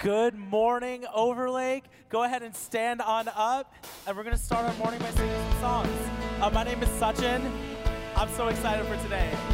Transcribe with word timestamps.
Good 0.00 0.36
morning, 0.36 1.04
Overlake. 1.12 1.82
Go 2.08 2.22
ahead 2.22 2.44
and 2.44 2.54
stand 2.54 3.02
on 3.02 3.26
up, 3.34 3.74
and 4.06 4.16
we're 4.16 4.22
going 4.22 4.36
to 4.36 4.40
start 4.40 4.64
our 4.64 4.74
morning 4.76 5.00
by 5.00 5.10
singing 5.10 5.34
some 5.50 5.60
songs. 5.60 5.90
Uh, 6.40 6.48
my 6.50 6.62
name 6.62 6.80
is 6.80 6.88
Sachin. 6.90 7.50
I'm 8.14 8.28
so 8.30 8.46
excited 8.46 8.86
for 8.86 8.94
today. 9.02 9.28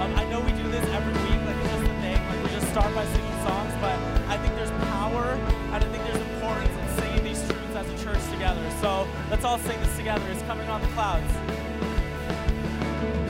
um, 0.00 0.14
I 0.16 0.24
know 0.30 0.40
we 0.40 0.52
do 0.52 0.62
this 0.70 0.88
every 0.88 1.12
week, 1.12 1.44
like 1.44 1.56
it's 1.56 1.68
just 1.68 1.84
a 1.84 2.00
thing. 2.00 2.16
Like 2.16 2.42
we 2.42 2.48
just 2.48 2.68
start 2.68 2.94
by 2.94 3.04
singing 3.04 3.42
songs, 3.44 3.74
but 3.82 3.98
I 4.32 4.38
think 4.38 4.54
there's 4.54 4.70
power, 4.88 5.38
and 5.72 5.84
I 5.84 5.88
think 5.92 6.02
there's 6.04 6.16
importance 6.16 6.70
in 6.70 6.88
singing 6.96 7.24
these 7.24 7.46
truths 7.46 7.76
as 7.76 7.86
a 7.90 8.04
church 8.04 8.24
together. 8.32 8.66
So 8.80 9.06
let's 9.30 9.44
all 9.44 9.58
sing 9.58 9.78
this 9.80 9.94
together. 9.98 10.24
It's 10.30 10.40
coming 10.44 10.70
on 10.70 10.80
the 10.80 10.88
clouds. 10.88 11.30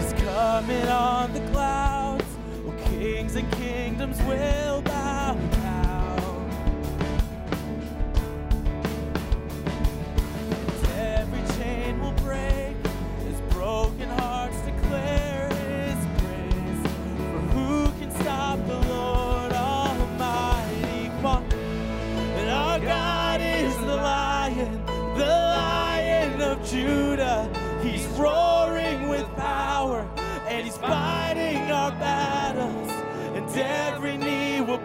It's 0.00 0.12
coming 0.22 0.86
on 0.86 1.32
the 1.32 1.40
clouds. 1.50 2.05
Kings 2.98 3.36
and 3.36 3.50
kingdoms 3.52 4.18
will 4.22 4.80
bow. 4.80 4.95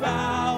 about. 0.02 0.51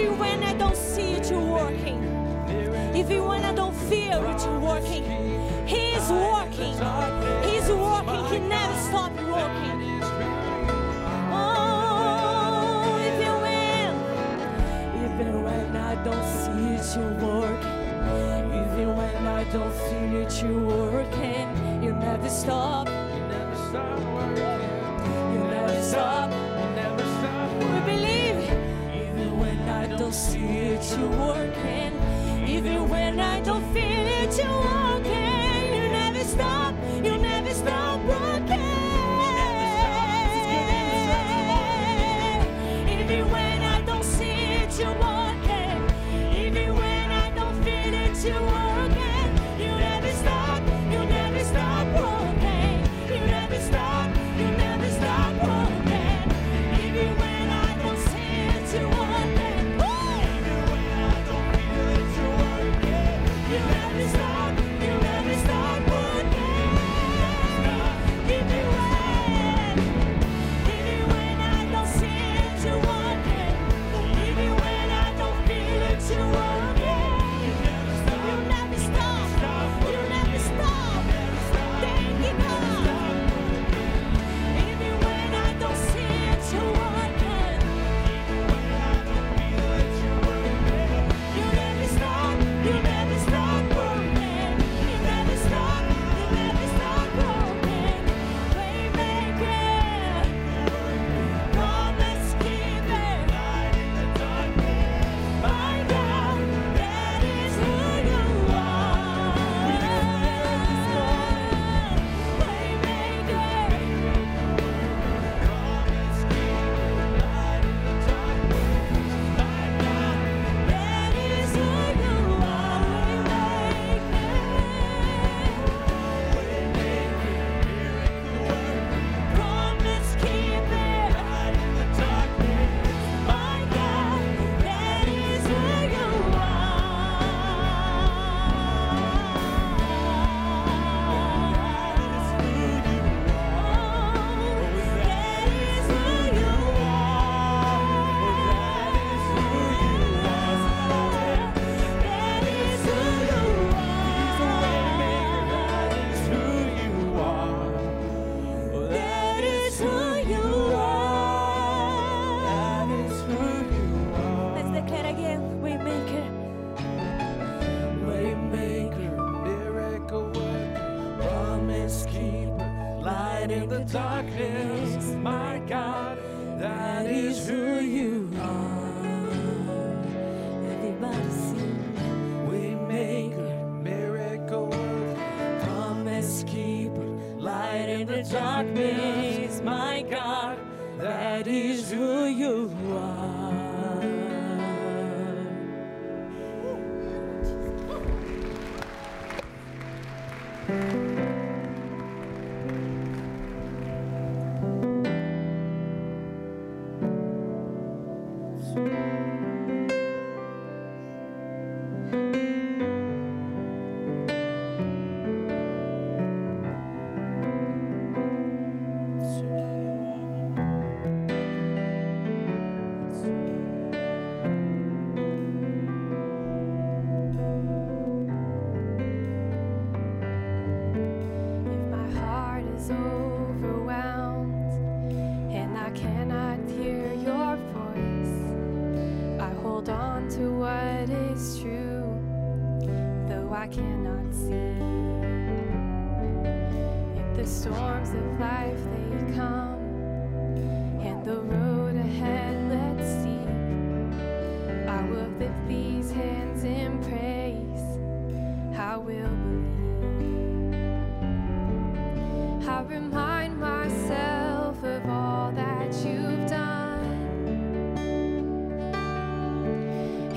Even 0.00 0.18
when 0.18 0.42
I 0.42 0.54
don't 0.54 0.76
see 0.76 1.12
it 1.12 1.30
working, 1.30 2.02
even 2.96 3.24
when 3.26 3.44
I 3.44 3.52
don't 3.52 3.74
feel 3.74 4.24
it 4.32 4.46
working, 4.62 5.04
He 5.66 5.92
is 5.92 6.08
working. 6.10 6.74
He 7.44 7.56
is 7.58 7.68
working. 7.68 8.24
He 8.32 8.38
never 8.48 8.78
stops 8.88 9.20
working. 9.20 10.00
Oh, 11.32 12.98
even 13.08 13.34
when, 13.44 13.90
even 15.04 15.44
when 15.44 15.76
I 15.76 15.94
don't 16.02 16.24
see 16.40 16.76
it 16.76 16.96
working, 17.22 18.46
even 18.58 18.96
when 18.96 19.26
I 19.26 19.44
don't 19.52 19.74
feel 19.84 20.14
it 20.22 20.42
working, 20.64 21.82
you 21.82 21.92
never 21.92 22.30
stop. 22.30 22.88
You 22.88 23.20
never 23.28 23.56
stop 23.68 24.00
working. 24.14 25.34
You 25.34 25.40
never 25.44 25.82
stop. 25.82 26.39
see 30.12 30.38
it, 30.38 30.98
you 30.98 31.06
working. 31.08 31.92
Even 32.48 32.88
when 32.88 33.20
I 33.20 33.40
don't 33.40 33.64
feel 33.72 33.89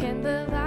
and 0.03 0.21
the 0.21 0.62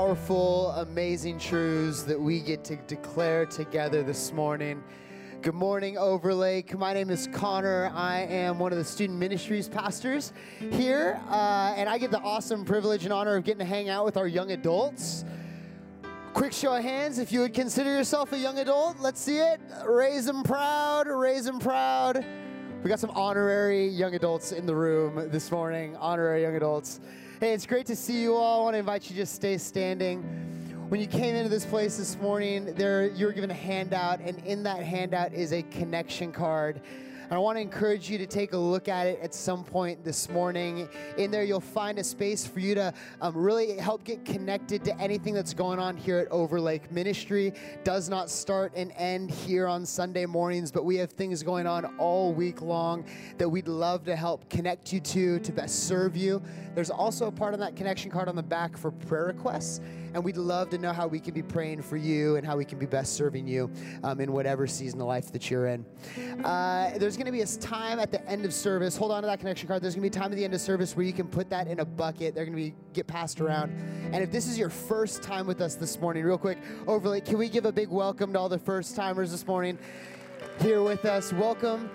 powerful, 0.00 0.70
amazing 0.70 1.38
truths 1.38 2.04
that 2.04 2.18
we 2.18 2.40
get 2.40 2.64
to 2.64 2.74
declare 2.86 3.44
together 3.44 4.02
this 4.02 4.32
morning. 4.32 4.82
Good 5.42 5.52
morning, 5.52 5.98
Overlake. 5.98 6.74
My 6.78 6.94
name 6.94 7.10
is 7.10 7.28
Connor. 7.34 7.92
I 7.94 8.20
am 8.20 8.58
one 8.58 8.72
of 8.72 8.78
the 8.78 8.84
student 8.84 9.18
ministries 9.18 9.68
pastors 9.68 10.32
here, 10.58 11.20
uh, 11.28 11.74
and 11.76 11.86
I 11.86 11.98
get 11.98 12.10
the 12.10 12.20
awesome 12.20 12.64
privilege 12.64 13.04
and 13.04 13.12
honor 13.12 13.36
of 13.36 13.44
getting 13.44 13.58
to 13.58 13.66
hang 13.66 13.90
out 13.90 14.06
with 14.06 14.16
our 14.16 14.26
young 14.26 14.52
adults. 14.52 15.26
Quick 16.32 16.54
show 16.54 16.74
of 16.74 16.82
hands 16.82 17.18
if 17.18 17.30
you 17.30 17.40
would 17.40 17.52
consider 17.52 17.90
yourself 17.90 18.32
a 18.32 18.38
young 18.38 18.58
adult. 18.58 19.00
Let's 19.00 19.20
see 19.20 19.36
it. 19.36 19.60
Raise 19.86 20.24
them 20.24 20.44
proud, 20.44 21.08
raise 21.08 21.44
them 21.44 21.58
proud. 21.58 22.24
We 22.82 22.88
got 22.88 23.00
some 23.00 23.10
honorary 23.10 23.88
young 23.88 24.14
adults 24.14 24.52
in 24.52 24.64
the 24.64 24.74
room 24.74 25.28
this 25.30 25.50
morning, 25.52 25.94
honorary 25.96 26.40
young 26.40 26.56
adults. 26.56 27.00
Hey, 27.40 27.54
it's 27.54 27.64
great 27.64 27.86
to 27.86 27.96
see 27.96 28.20
you 28.20 28.36
all. 28.36 28.60
I 28.60 28.64
want 28.64 28.74
to 28.74 28.78
invite 28.80 29.04
you 29.04 29.16
to 29.16 29.22
just 29.22 29.34
stay 29.34 29.56
standing. 29.56 30.20
When 30.90 31.00
you 31.00 31.06
came 31.06 31.34
into 31.34 31.48
this 31.48 31.64
place 31.64 31.96
this 31.96 32.18
morning, 32.18 32.74
there 32.74 33.06
you 33.06 33.24
were 33.24 33.32
given 33.32 33.50
a 33.50 33.54
handout, 33.54 34.20
and 34.20 34.36
in 34.44 34.62
that 34.64 34.82
handout 34.82 35.32
is 35.32 35.54
a 35.54 35.62
connection 35.62 36.32
card. 36.32 36.82
I 37.32 37.38
want 37.38 37.58
to 37.58 37.60
encourage 37.60 38.10
you 38.10 38.18
to 38.18 38.26
take 38.26 38.54
a 38.54 38.58
look 38.58 38.88
at 38.88 39.06
it 39.06 39.20
at 39.22 39.32
some 39.32 39.62
point 39.62 40.02
this 40.02 40.28
morning. 40.28 40.88
In 41.16 41.30
there, 41.30 41.44
you'll 41.44 41.60
find 41.60 41.96
a 42.00 42.02
space 42.02 42.44
for 42.44 42.58
you 42.58 42.74
to 42.74 42.92
um, 43.20 43.36
really 43.36 43.76
help 43.76 44.02
get 44.02 44.24
connected 44.24 44.84
to 44.86 45.00
anything 45.00 45.32
that's 45.32 45.54
going 45.54 45.78
on 45.78 45.96
here 45.96 46.18
at 46.18 46.26
Overlake. 46.32 46.90
Ministry 46.90 47.52
does 47.84 48.08
not 48.08 48.30
start 48.30 48.72
and 48.74 48.90
end 48.96 49.30
here 49.30 49.68
on 49.68 49.86
Sunday 49.86 50.26
mornings, 50.26 50.72
but 50.72 50.84
we 50.84 50.96
have 50.96 51.12
things 51.12 51.44
going 51.44 51.68
on 51.68 51.84
all 51.98 52.32
week 52.32 52.62
long 52.62 53.04
that 53.38 53.48
we'd 53.48 53.68
love 53.68 54.02
to 54.06 54.16
help 54.16 54.50
connect 54.50 54.92
you 54.92 54.98
to, 54.98 55.38
to 55.38 55.52
best 55.52 55.86
serve 55.86 56.16
you. 56.16 56.42
There's 56.74 56.90
also 56.90 57.28
a 57.28 57.32
part 57.32 57.54
on 57.54 57.60
that 57.60 57.76
connection 57.76 58.10
card 58.10 58.28
on 58.28 58.34
the 58.34 58.42
back 58.42 58.76
for 58.76 58.90
prayer 58.90 59.26
requests 59.26 59.80
and 60.14 60.24
we'd 60.24 60.36
love 60.36 60.70
to 60.70 60.78
know 60.78 60.92
how 60.92 61.06
we 61.06 61.20
can 61.20 61.34
be 61.34 61.42
praying 61.42 61.82
for 61.82 61.96
you 61.96 62.36
and 62.36 62.46
how 62.46 62.56
we 62.56 62.64
can 62.64 62.78
be 62.78 62.86
best 62.86 63.14
serving 63.14 63.46
you 63.46 63.70
um, 64.02 64.20
in 64.20 64.32
whatever 64.32 64.66
season 64.66 65.00
of 65.00 65.06
life 65.06 65.30
that 65.32 65.50
you're 65.50 65.66
in. 65.66 65.84
Uh, 66.44 66.92
there's 66.98 67.16
going 67.20 67.26
to 67.26 67.32
be 67.32 67.42
a 67.42 67.60
time 67.60 67.98
at 67.98 68.10
the 68.10 68.26
end 68.26 68.46
of 68.46 68.54
service. 68.54 68.96
Hold 68.96 69.12
on 69.12 69.22
to 69.22 69.26
that 69.26 69.40
connection 69.40 69.68
card. 69.68 69.82
There's 69.82 69.94
going 69.94 70.10
to 70.10 70.16
be 70.16 70.18
time 70.18 70.32
at 70.32 70.36
the 70.36 70.44
end 70.44 70.54
of 70.54 70.60
service 70.62 70.96
where 70.96 71.04
you 71.04 71.12
can 71.12 71.28
put 71.28 71.50
that 71.50 71.68
in 71.68 71.80
a 71.80 71.84
bucket. 71.84 72.34
They're 72.34 72.46
going 72.46 72.56
to 72.56 72.62
be 72.62 72.74
get 72.94 73.06
passed 73.06 73.42
around. 73.42 73.72
And 74.14 74.24
if 74.24 74.32
this 74.32 74.46
is 74.48 74.58
your 74.58 74.70
first 74.70 75.22
time 75.22 75.46
with 75.46 75.60
us 75.60 75.74
this 75.74 76.00
morning, 76.00 76.24
real 76.24 76.38
quick, 76.38 76.56
Overlake, 76.86 77.26
can 77.26 77.36
we 77.36 77.50
give 77.50 77.66
a 77.66 77.72
big 77.72 77.90
welcome 77.90 78.32
to 78.32 78.38
all 78.38 78.48
the 78.48 78.58
first 78.58 78.96
timers 78.96 79.30
this 79.30 79.46
morning 79.46 79.78
here 80.62 80.82
with 80.82 81.04
us? 81.04 81.30
Welcome 81.30 81.90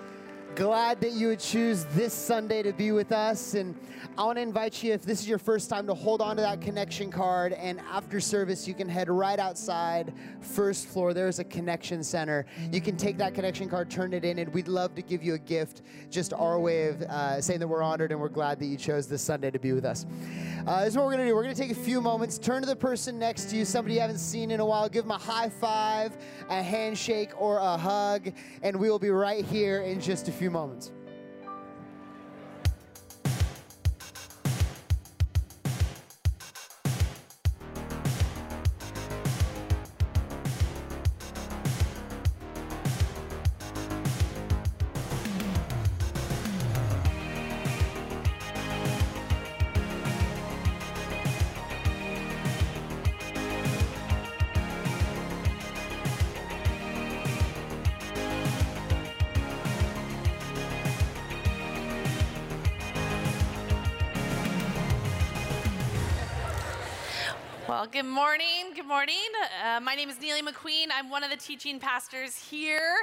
glad 0.56 1.02
that 1.02 1.12
you 1.12 1.28
would 1.28 1.38
choose 1.38 1.84
this 1.92 2.14
Sunday 2.14 2.62
to 2.62 2.72
be 2.72 2.90
with 2.90 3.12
us. 3.12 3.52
And 3.52 3.78
I 4.16 4.24
want 4.24 4.38
to 4.38 4.42
invite 4.42 4.82
you, 4.82 4.94
if 4.94 5.02
this 5.02 5.20
is 5.20 5.28
your 5.28 5.38
first 5.38 5.68
time, 5.68 5.86
to 5.86 5.92
hold 5.92 6.22
on 6.22 6.36
to 6.36 6.42
that 6.42 6.62
connection 6.62 7.10
card. 7.10 7.52
And 7.52 7.78
after 7.92 8.20
service, 8.20 8.66
you 8.66 8.72
can 8.72 8.88
head 8.88 9.10
right 9.10 9.38
outside, 9.38 10.14
first 10.40 10.86
floor. 10.86 11.12
There's 11.12 11.40
a 11.40 11.44
connection 11.44 12.02
center. 12.02 12.46
You 12.72 12.80
can 12.80 12.96
take 12.96 13.18
that 13.18 13.34
connection 13.34 13.68
card, 13.68 13.90
turn 13.90 14.14
it 14.14 14.24
in, 14.24 14.38
and 14.38 14.52
we'd 14.54 14.66
love 14.66 14.94
to 14.94 15.02
give 15.02 15.22
you 15.22 15.34
a 15.34 15.38
gift. 15.38 15.82
Just 16.10 16.32
our 16.32 16.58
way 16.58 16.88
of 16.88 17.02
uh, 17.02 17.42
saying 17.42 17.60
that 17.60 17.68
we're 17.68 17.82
honored 17.82 18.10
and 18.10 18.18
we're 18.18 18.30
glad 18.30 18.58
that 18.60 18.66
you 18.66 18.78
chose 18.78 19.06
this 19.06 19.20
Sunday 19.20 19.50
to 19.50 19.58
be 19.58 19.72
with 19.72 19.84
us. 19.84 20.06
Uh, 20.66 20.80
this 20.80 20.94
is 20.94 20.96
what 20.96 21.04
we're 21.04 21.12
going 21.12 21.24
to 21.24 21.30
do. 21.30 21.34
We're 21.34 21.42
going 21.42 21.54
to 21.54 21.60
take 21.60 21.70
a 21.70 21.74
few 21.74 22.00
moments, 22.00 22.38
turn 22.38 22.62
to 22.62 22.66
the 22.66 22.74
person 22.74 23.18
next 23.18 23.50
to 23.50 23.56
you, 23.56 23.66
somebody 23.66 23.96
you 23.96 24.00
haven't 24.00 24.18
seen 24.18 24.50
in 24.50 24.60
a 24.60 24.66
while, 24.66 24.88
give 24.88 25.04
them 25.04 25.10
a 25.10 25.18
high 25.18 25.50
five, 25.50 26.16
a 26.48 26.62
handshake, 26.62 27.30
or 27.38 27.58
a 27.58 27.76
hug, 27.76 28.32
and 28.62 28.74
we 28.74 28.88
will 28.88 28.98
be 28.98 29.10
right 29.10 29.44
here 29.44 29.82
in 29.82 30.00
just 30.00 30.28
a 30.28 30.32
few 30.32 30.45
moments. 30.50 30.92
Good 67.96 68.04
morning. 68.04 68.74
Good 68.74 68.86
morning. 68.86 69.16
Uh, 69.64 69.80
my 69.80 69.94
name 69.94 70.10
is 70.10 70.20
Neely 70.20 70.42
McQueen. 70.42 70.88
I'm 70.94 71.08
one 71.08 71.24
of 71.24 71.30
the 71.30 71.36
teaching 71.36 71.80
pastors 71.80 72.36
here, 72.36 72.94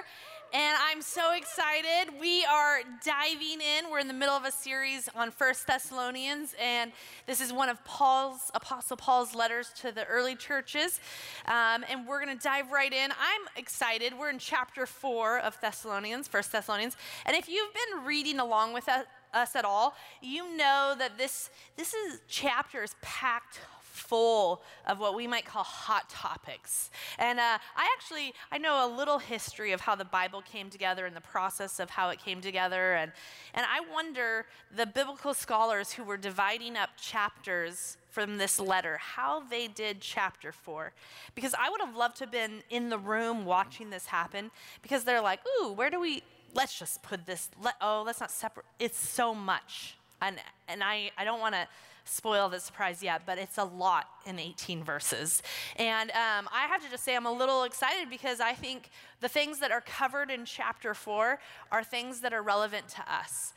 and 0.53 0.77
I'm 0.87 1.01
so 1.01 1.33
excited. 1.33 2.13
We 2.21 2.45
are 2.45 2.81
diving 3.03 3.59
in. 3.59 3.89
We're 3.89 3.97
in 3.97 4.07
the 4.07 4.13
middle 4.13 4.35
of 4.35 4.45
a 4.45 4.51
series 4.51 5.09
on 5.15 5.31
First 5.31 5.65
Thessalonians, 5.65 6.53
and 6.61 6.91
this 7.25 7.41
is 7.41 7.51
one 7.51 7.69
of 7.69 7.83
Paul's, 7.85 8.51
Apostle 8.53 8.95
Paul's 8.95 9.33
letters 9.33 9.71
to 9.81 9.91
the 9.91 10.05
early 10.05 10.35
churches. 10.35 10.99
Um, 11.47 11.83
and 11.89 12.05
we're 12.05 12.23
going 12.23 12.37
to 12.37 12.43
dive 12.43 12.71
right 12.71 12.93
in. 12.93 13.09
I'm 13.13 13.41
excited. 13.55 14.13
We're 14.15 14.29
in 14.29 14.37
chapter 14.37 14.85
four 14.85 15.39
of 15.39 15.59
Thessalonians, 15.59 16.27
First 16.27 16.51
Thessalonians. 16.51 16.97
And 17.25 17.35
if 17.35 17.49
you've 17.49 17.73
been 17.73 18.05
reading 18.05 18.39
along 18.39 18.73
with 18.73 18.87
us, 18.87 19.05
us 19.33 19.55
at 19.55 19.65
all, 19.65 19.95
you 20.21 20.55
know 20.55 20.93
that 20.95 21.17
this, 21.17 21.49
this 21.77 21.95
is 21.95 22.21
chapter 22.27 22.83
is 22.83 22.93
packed 23.01 23.59
full 23.93 24.63
of 24.87 24.99
what 24.99 25.15
we 25.15 25.27
might 25.27 25.45
call 25.45 25.63
hot 25.63 26.09
topics. 26.09 26.89
And 27.19 27.39
uh, 27.39 27.59
I 27.75 27.95
actually, 27.95 28.33
I 28.51 28.57
know 28.57 28.87
a 28.87 28.89
little 28.93 29.19
history 29.19 29.71
of 29.71 29.81
how 29.81 29.95
the 29.95 30.03
Bible 30.03 30.41
came 30.41 30.71
together 30.71 31.05
and 31.05 31.15
the 31.15 31.21
process 31.21 31.79
of 31.79 31.91
how 31.91 32.09
it 32.09 32.19
came 32.19 32.41
together. 32.41 32.93
And, 32.93 33.11
and 33.53 33.65
I 33.69 33.81
wonder 33.93 34.47
the 34.75 34.87
biblical 34.87 35.35
scholars 35.35 35.93
who 35.93 36.03
were 36.03 36.17
dividing 36.17 36.75
up 36.75 36.89
chapters 36.97 37.97
from 38.09 38.37
this 38.37 38.59
letter, 38.59 38.97
how 38.97 39.41
they 39.41 39.67
did 39.67 40.01
chapter 40.01 40.51
four. 40.51 40.91
Because 41.35 41.53
I 41.53 41.69
would 41.69 41.81
have 41.81 41.95
loved 41.95 42.17
to 42.17 42.23
have 42.23 42.31
been 42.31 42.63
in 42.71 42.89
the 42.89 42.97
room 42.97 43.45
watching 43.45 43.91
this 43.91 44.07
happen 44.07 44.49
because 44.81 45.03
they're 45.03 45.21
like, 45.21 45.39
ooh, 45.61 45.71
where 45.71 45.91
do 45.91 45.99
we, 45.99 46.23
let's 46.55 46.77
just 46.79 47.03
put 47.03 47.27
this, 47.27 47.51
let, 47.61 47.75
oh, 47.79 48.01
let's 48.03 48.19
not 48.19 48.31
separate. 48.31 48.65
It's 48.79 48.97
so 48.97 49.35
much. 49.35 49.97
And, 50.19 50.37
and 50.67 50.83
I, 50.83 51.11
I 51.17 51.25
don't 51.25 51.39
want 51.39 51.53
to 51.53 51.67
spoil 52.05 52.49
the 52.49 52.59
surprise 52.59 53.01
yet, 53.01 53.23
but 53.25 53.37
it's 53.37 53.57
a 53.57 53.63
lot 53.63 54.07
in 54.25 54.39
18 54.39 54.83
verses. 54.83 55.41
And 55.77 56.11
um, 56.11 56.49
I 56.51 56.67
have 56.67 56.83
to 56.83 56.89
just 56.89 57.03
say, 57.03 57.15
I'm 57.15 57.25
a 57.25 57.31
little 57.31 57.63
excited 57.63 58.09
because 58.09 58.39
I 58.39 58.53
think 58.53 58.89
the 59.21 59.29
things 59.29 59.59
that 59.59 59.71
are 59.71 59.81
covered 59.81 60.29
in 60.29 60.45
chapter 60.45 60.93
four 60.93 61.39
are 61.71 61.83
things 61.83 62.19
that 62.21 62.33
are 62.33 62.41
relevant 62.41 62.87
to 62.89 63.01
us 63.11 63.53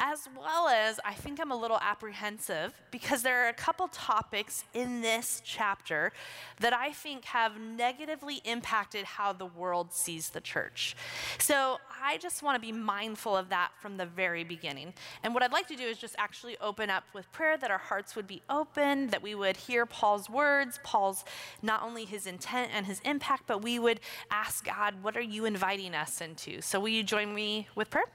as 0.00 0.28
well 0.38 0.68
as 0.68 1.00
I 1.04 1.14
think 1.14 1.40
I'm 1.40 1.50
a 1.50 1.56
little 1.56 1.78
apprehensive 1.80 2.72
because 2.90 3.22
there 3.22 3.44
are 3.44 3.48
a 3.48 3.52
couple 3.52 3.88
topics 3.88 4.64
in 4.72 5.00
this 5.00 5.42
chapter 5.44 6.12
that 6.60 6.72
I 6.72 6.92
think 6.92 7.24
have 7.26 7.60
negatively 7.60 8.40
impacted 8.44 9.04
how 9.04 9.32
the 9.32 9.46
world 9.46 9.92
sees 9.92 10.30
the 10.30 10.40
church. 10.40 10.96
So 11.38 11.78
I 12.02 12.18
just 12.18 12.42
want 12.42 12.54
to 12.54 12.60
be 12.60 12.72
mindful 12.72 13.36
of 13.36 13.48
that 13.48 13.72
from 13.80 13.96
the 13.96 14.06
very 14.06 14.44
beginning. 14.44 14.94
And 15.24 15.34
what 15.34 15.42
I'd 15.42 15.52
like 15.52 15.66
to 15.68 15.76
do 15.76 15.84
is 15.84 15.98
just 15.98 16.14
actually 16.16 16.56
open 16.60 16.90
up 16.90 17.04
with 17.12 17.30
prayer 17.32 17.56
that 17.58 17.70
our 17.70 17.78
hearts 17.78 18.14
would 18.14 18.28
be 18.28 18.42
open, 18.48 19.08
that 19.08 19.22
we 19.22 19.34
would 19.34 19.56
hear 19.56 19.84
Paul's 19.84 20.30
words, 20.30 20.78
Paul's 20.84 21.24
not 21.60 21.82
only 21.82 22.04
his 22.04 22.26
intent 22.26 22.70
and 22.72 22.86
his 22.86 23.00
impact, 23.00 23.44
but 23.46 23.62
we 23.62 23.78
would 23.78 24.00
ask 24.30 24.64
God, 24.64 25.02
what 25.02 25.16
are 25.16 25.20
you 25.20 25.44
inviting 25.44 25.94
us 25.94 26.20
into? 26.20 26.60
So 26.60 26.78
will 26.78 26.88
you 26.88 27.02
join 27.02 27.34
me 27.34 27.68
with 27.74 27.90
prayer? 27.90 28.06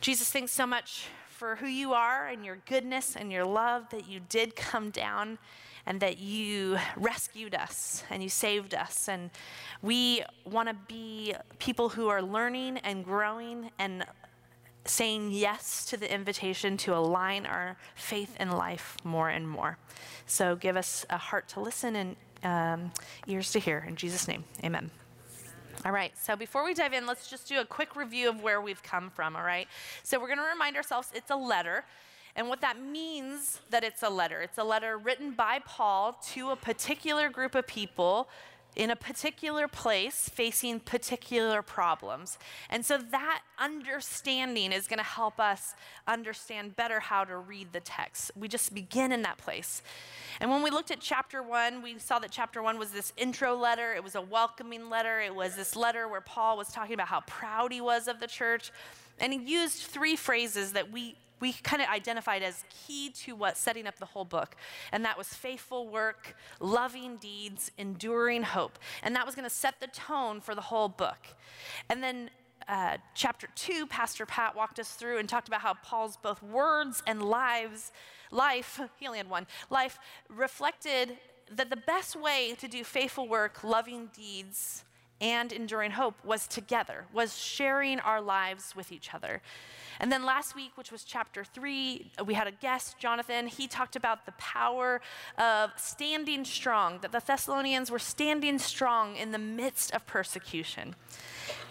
Jesus, 0.00 0.30
thanks 0.30 0.52
so 0.52 0.66
much 0.66 1.08
for 1.28 1.56
who 1.56 1.66
you 1.66 1.92
are 1.92 2.26
and 2.26 2.42
your 2.42 2.56
goodness 2.66 3.16
and 3.16 3.30
your 3.30 3.44
love 3.44 3.90
that 3.90 4.08
you 4.08 4.18
did 4.30 4.56
come 4.56 4.88
down 4.88 5.38
and 5.84 6.00
that 6.00 6.18
you 6.18 6.78
rescued 6.96 7.54
us 7.54 8.02
and 8.08 8.22
you 8.22 8.30
saved 8.30 8.74
us. 8.74 9.08
And 9.08 9.30
we 9.82 10.22
want 10.46 10.70
to 10.70 10.74
be 10.88 11.34
people 11.58 11.90
who 11.90 12.08
are 12.08 12.22
learning 12.22 12.78
and 12.78 13.04
growing 13.04 13.70
and 13.78 14.06
saying 14.86 15.32
yes 15.32 15.84
to 15.86 15.98
the 15.98 16.10
invitation 16.10 16.78
to 16.78 16.96
align 16.96 17.44
our 17.44 17.76
faith 17.94 18.34
and 18.38 18.54
life 18.54 18.96
more 19.04 19.28
and 19.28 19.46
more. 19.46 19.76
So 20.24 20.56
give 20.56 20.78
us 20.78 21.04
a 21.10 21.18
heart 21.18 21.46
to 21.48 21.60
listen 21.60 21.96
and 21.96 22.16
um, 22.42 22.92
ears 23.26 23.52
to 23.52 23.58
hear. 23.58 23.84
In 23.86 23.96
Jesus' 23.96 24.26
name, 24.26 24.44
amen. 24.64 24.90
All 25.82 25.92
right, 25.92 26.12
so 26.18 26.36
before 26.36 26.62
we 26.62 26.74
dive 26.74 26.92
in, 26.92 27.06
let's 27.06 27.30
just 27.30 27.48
do 27.48 27.58
a 27.58 27.64
quick 27.64 27.96
review 27.96 28.28
of 28.28 28.42
where 28.42 28.60
we've 28.60 28.82
come 28.82 29.08
from, 29.08 29.34
all 29.34 29.42
right? 29.42 29.66
So 30.02 30.20
we're 30.20 30.26
going 30.26 30.38
to 30.38 30.44
remind 30.44 30.76
ourselves 30.76 31.08
it's 31.14 31.30
a 31.30 31.36
letter. 31.36 31.84
And 32.36 32.50
what 32.50 32.60
that 32.60 32.78
means 32.78 33.60
that 33.70 33.82
it's 33.82 34.02
a 34.02 34.10
letter. 34.10 34.42
It's 34.42 34.58
a 34.58 34.64
letter 34.64 34.98
written 34.98 35.32
by 35.32 35.60
Paul 35.64 36.18
to 36.32 36.50
a 36.50 36.56
particular 36.56 37.30
group 37.30 37.54
of 37.54 37.66
people 37.66 38.28
in 38.76 38.90
a 38.90 38.96
particular 38.96 39.66
place 39.66 40.28
facing 40.28 40.80
particular 40.80 41.60
problems. 41.60 42.38
And 42.68 42.84
so 42.84 42.98
that 42.98 43.42
understanding 43.58 44.72
is 44.72 44.86
going 44.86 44.98
to 44.98 45.04
help 45.04 45.40
us 45.40 45.74
understand 46.06 46.76
better 46.76 47.00
how 47.00 47.24
to 47.24 47.36
read 47.36 47.72
the 47.72 47.80
text. 47.80 48.30
We 48.36 48.48
just 48.48 48.72
begin 48.74 49.12
in 49.12 49.22
that 49.22 49.38
place. 49.38 49.82
And 50.40 50.50
when 50.50 50.62
we 50.62 50.70
looked 50.70 50.90
at 50.90 51.00
chapter 51.00 51.42
one, 51.42 51.82
we 51.82 51.98
saw 51.98 52.18
that 52.20 52.30
chapter 52.30 52.62
one 52.62 52.78
was 52.78 52.90
this 52.90 53.12
intro 53.16 53.56
letter, 53.56 53.92
it 53.92 54.04
was 54.04 54.14
a 54.14 54.20
welcoming 54.20 54.88
letter, 54.88 55.20
it 55.20 55.34
was 55.34 55.56
this 55.56 55.74
letter 55.74 56.08
where 56.08 56.20
Paul 56.20 56.56
was 56.56 56.68
talking 56.68 56.94
about 56.94 57.08
how 57.08 57.20
proud 57.22 57.72
he 57.72 57.80
was 57.80 58.08
of 58.08 58.20
the 58.20 58.26
church. 58.26 58.72
And 59.18 59.32
he 59.32 59.40
used 59.40 59.82
three 59.82 60.16
phrases 60.16 60.72
that 60.72 60.90
we 60.90 61.16
we 61.40 61.52
kind 61.52 61.82
of 61.82 61.88
identified 61.88 62.42
as 62.42 62.64
key 62.68 63.10
to 63.10 63.34
what 63.34 63.56
setting 63.56 63.86
up 63.86 63.98
the 63.98 64.06
whole 64.06 64.24
book. 64.24 64.56
And 64.92 65.04
that 65.04 65.16
was 65.18 65.28
faithful 65.28 65.88
work, 65.88 66.36
loving 66.60 67.16
deeds, 67.16 67.70
enduring 67.78 68.42
hope. 68.42 68.78
And 69.02 69.16
that 69.16 69.26
was 69.26 69.34
going 69.34 69.48
to 69.48 69.54
set 69.54 69.80
the 69.80 69.88
tone 69.88 70.40
for 70.40 70.54
the 70.54 70.60
whole 70.60 70.88
book. 70.88 71.18
And 71.88 72.02
then 72.02 72.30
uh, 72.68 72.98
chapter 73.14 73.48
two, 73.54 73.86
Pastor 73.86 74.26
Pat 74.26 74.54
walked 74.54 74.78
us 74.78 74.92
through 74.92 75.18
and 75.18 75.28
talked 75.28 75.48
about 75.48 75.60
how 75.60 75.74
Paul's 75.74 76.16
both 76.16 76.42
words 76.42 77.02
and 77.06 77.22
lives, 77.22 77.90
life, 78.30 78.80
he 78.98 79.06
only 79.06 79.18
had 79.18 79.28
one, 79.28 79.46
life 79.70 79.98
reflected 80.28 81.16
that 81.50 81.68
the 81.68 81.76
best 81.76 82.14
way 82.14 82.54
to 82.58 82.68
do 82.68 82.84
faithful 82.84 83.26
work, 83.26 83.64
loving 83.64 84.08
deeds, 84.14 84.84
and 85.20 85.52
enduring 85.52 85.92
hope 85.92 86.14
was 86.24 86.46
together, 86.46 87.04
was 87.12 87.36
sharing 87.36 88.00
our 88.00 88.20
lives 88.20 88.74
with 88.74 88.90
each 88.90 89.14
other. 89.14 89.42
And 90.00 90.10
then 90.10 90.24
last 90.24 90.56
week, 90.56 90.72
which 90.76 90.90
was 90.90 91.04
chapter 91.04 91.44
three, 91.44 92.10
we 92.24 92.32
had 92.32 92.46
a 92.46 92.52
guest, 92.52 92.98
Jonathan. 92.98 93.46
He 93.46 93.66
talked 93.66 93.96
about 93.96 94.24
the 94.24 94.32
power 94.32 95.02
of 95.36 95.72
standing 95.76 96.46
strong, 96.46 97.00
that 97.02 97.12
the 97.12 97.22
Thessalonians 97.24 97.90
were 97.90 97.98
standing 97.98 98.58
strong 98.58 99.16
in 99.16 99.30
the 99.30 99.38
midst 99.38 99.92
of 99.92 100.06
persecution. 100.06 100.94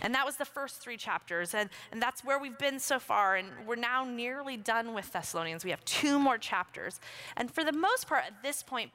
And 0.02 0.14
that 0.14 0.28
was 0.28 0.36
the 0.36 0.46
first 0.46 0.76
three 0.76 0.96
chapters. 0.96 1.56
And, 1.56 1.72
and 1.92 2.00
that's 2.00 2.24
where 2.24 2.40
we've 2.40 2.58
been 2.58 2.80
so 2.80 3.00
far. 3.00 3.36
And 3.36 3.48
we're 3.66 3.76
now 3.76 4.06
nearly 4.06 4.58
done 4.58 4.94
with 4.94 5.12
Thessalonians. 5.12 5.64
We 5.64 5.72
have 5.72 5.84
two 5.86 6.20
more 6.20 6.38
chapters. 6.38 7.00
And 7.36 7.50
for 7.50 7.64
the 7.64 7.74
most 7.74 8.08
part, 8.08 8.26
at 8.28 8.44
this 8.44 8.62
point, 8.62 8.92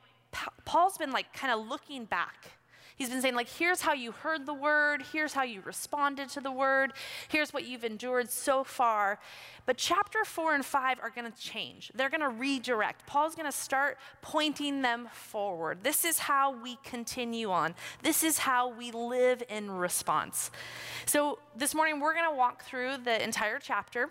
Paul's 0.65 0.97
been 0.97 1.11
like 1.11 1.33
kind 1.33 1.53
of 1.53 1.67
looking 1.69 2.05
back 2.05 2.53
He's 2.97 3.11
been 3.11 3.21
saying, 3.21 3.35
like, 3.35 3.49
here's 3.49 3.81
how 3.81 3.93
you 3.93 4.13
heard 4.13 4.47
the 4.47 4.55
word, 4.55 5.03
here's 5.13 5.33
how 5.33 5.43
you 5.43 5.61
responded 5.63 6.29
to 6.31 6.41
the 6.41 6.53
word, 6.53 6.93
here's 7.29 7.53
what 7.53 7.67
you've 7.67 7.85
endured 7.85 8.31
so 8.31 8.63
far. 8.63 9.19
But 9.67 9.77
chapter 9.77 10.25
four 10.25 10.55
and 10.55 10.65
five 10.65 10.99
are 11.03 11.11
going 11.11 11.31
to 11.31 11.39
change. 11.39 11.91
They're 11.95 12.11
going 12.11 12.21
to 12.21 12.29
redirect. 12.29 13.07
Paul's 13.07 13.35
going 13.35 13.51
to 13.51 13.57
start 13.57 13.99
pointing 14.23 14.83
them 14.83 15.09
forward. 15.13 15.79
This 15.83 16.05
is 16.05 16.19
how 16.19 16.55
we 16.55 16.79
continue 16.85 17.51
on, 17.51 17.75
this 18.03 18.23
is 18.23 18.39
how 18.39 18.69
we 18.69 18.93
live 18.93 19.43
in 19.49 19.71
response. 19.71 20.51
So 21.07 21.39
this 21.57 21.75
morning, 21.75 22.01
we're 22.01 22.15
going 22.15 22.31
to 22.31 22.37
walk 22.37 22.65
through 22.65 22.99
the 22.99 23.23
entire 23.23 23.59
chapter. 23.59 24.11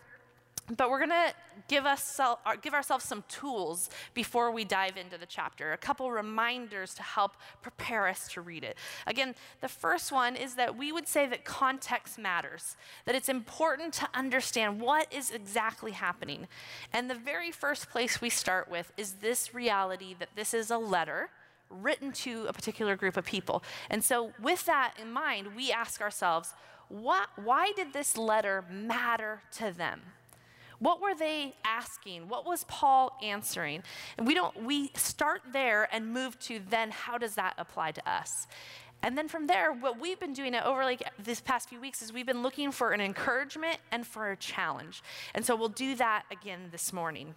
But 0.78 0.89
we're 0.89 0.99
going 0.99 1.10
to 1.10 1.34
give, 1.67 1.86
us, 1.86 2.19
uh, 2.21 2.36
give 2.62 2.73
ourselves 2.73 3.04
some 3.04 3.26
tools 3.28 3.89
before 4.13 4.49
we 4.49 4.63
dive 4.63 4.95
into 4.95 5.17
the 5.17 5.26
chapter, 5.26 5.73
a 5.73 5.78
couple 5.78 6.10
reminders 6.10 6.93
to 6.93 7.04
help 7.04 7.36
prepare 7.62 8.08
us 8.08 8.30
to 8.30 8.41
read 8.41 8.63
it. 8.63 8.78
Again, 9.06 9.36
the 9.60 9.67
first 9.67 10.13
one 10.13 10.38
is 10.38 10.56
that 10.56 10.78
we 10.78 10.93
would 10.93 11.08
say 11.08 11.28
that 11.28 11.43
context 11.43 12.17
matters, 12.17 12.78
that 13.04 13.13
it's 13.13 13.28
important 13.28 13.93
to 13.95 14.08
understand 14.13 14.80
what 14.80 15.12
is 15.12 15.32
exactly 15.32 15.91
happening. 15.91 16.47
And 16.93 17.10
the 17.10 17.15
very 17.15 17.52
first 17.52 17.89
place 17.89 18.21
we 18.21 18.30
start 18.30 18.71
with 18.71 18.93
is 18.95 19.15
this 19.15 19.54
reality 19.54 20.15
that 20.17 20.30
this 20.36 20.54
is 20.54 20.71
a 20.71 20.78
letter 20.78 21.30
written 21.69 22.13
to 22.13 22.45
a 22.47 22.54
particular 22.54 22.95
group 22.95 23.17
of 23.17 23.26
people. 23.26 23.63
And 23.89 24.02
so, 24.02 24.32
with 24.41 24.65
that 24.65 24.93
in 25.02 25.12
mind, 25.12 25.56
we 25.58 25.73
ask 25.73 25.99
ourselves, 25.99 26.54
what, 26.88 27.28
why 27.36 27.73
did 27.76 27.91
this 27.91 28.17
letter 28.17 28.63
matter 28.69 29.41
to 29.58 29.71
them? 29.71 30.02
What 30.84 31.02
were 31.02 31.15
they 31.15 31.56
asking? 31.63 32.28
What 32.28 32.46
was 32.46 32.65
Paul 32.65 33.17
answering? 33.24 33.84
And 34.17 34.28
we 34.28 34.34
don't 34.34 34.65
we 34.65 34.91
start 34.96 35.41
there 35.54 35.88
and 35.93 36.12
move 36.12 36.38
to 36.39 36.60
then 36.69 36.91
how 36.91 37.17
does 37.17 37.36
that 37.36 37.54
apply 37.58 37.93
to 37.93 38.10
us? 38.10 38.48
And 39.02 39.17
then 39.17 39.30
from 39.30 39.48
there, 39.48 39.72
what 39.72 39.98
we've 39.98 40.19
been 40.19 40.34
doing 40.34 40.54
over 40.56 40.84
like 40.84 41.10
this 41.17 41.39
past 41.39 41.69
few 41.69 41.80
weeks 41.80 42.02
is 42.02 42.12
we've 42.12 42.26
been 42.26 42.43
looking 42.43 42.69
for 42.69 42.91
an 42.91 43.00
encouragement 43.00 43.78
and 43.93 44.06
for 44.06 44.32
a 44.32 44.36
challenge. 44.36 45.02
And 45.34 45.46
so 45.46 45.56
we'll 45.56 45.69
do 45.69 45.96
that 45.96 46.24
again 46.30 46.67
this 46.69 46.91
morning. 46.91 47.34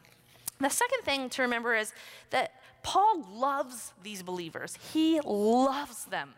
The 0.59 0.69
second 0.69 1.03
thing 1.05 1.29
to 1.31 1.43
remember 1.43 1.77
is 1.77 1.93
that 2.31 2.53
Paul 2.83 3.25
loves 3.33 3.93
these 4.03 4.25
believers. 4.25 4.77
He 4.93 5.21
loves 5.25 6.07
them. 6.07 6.35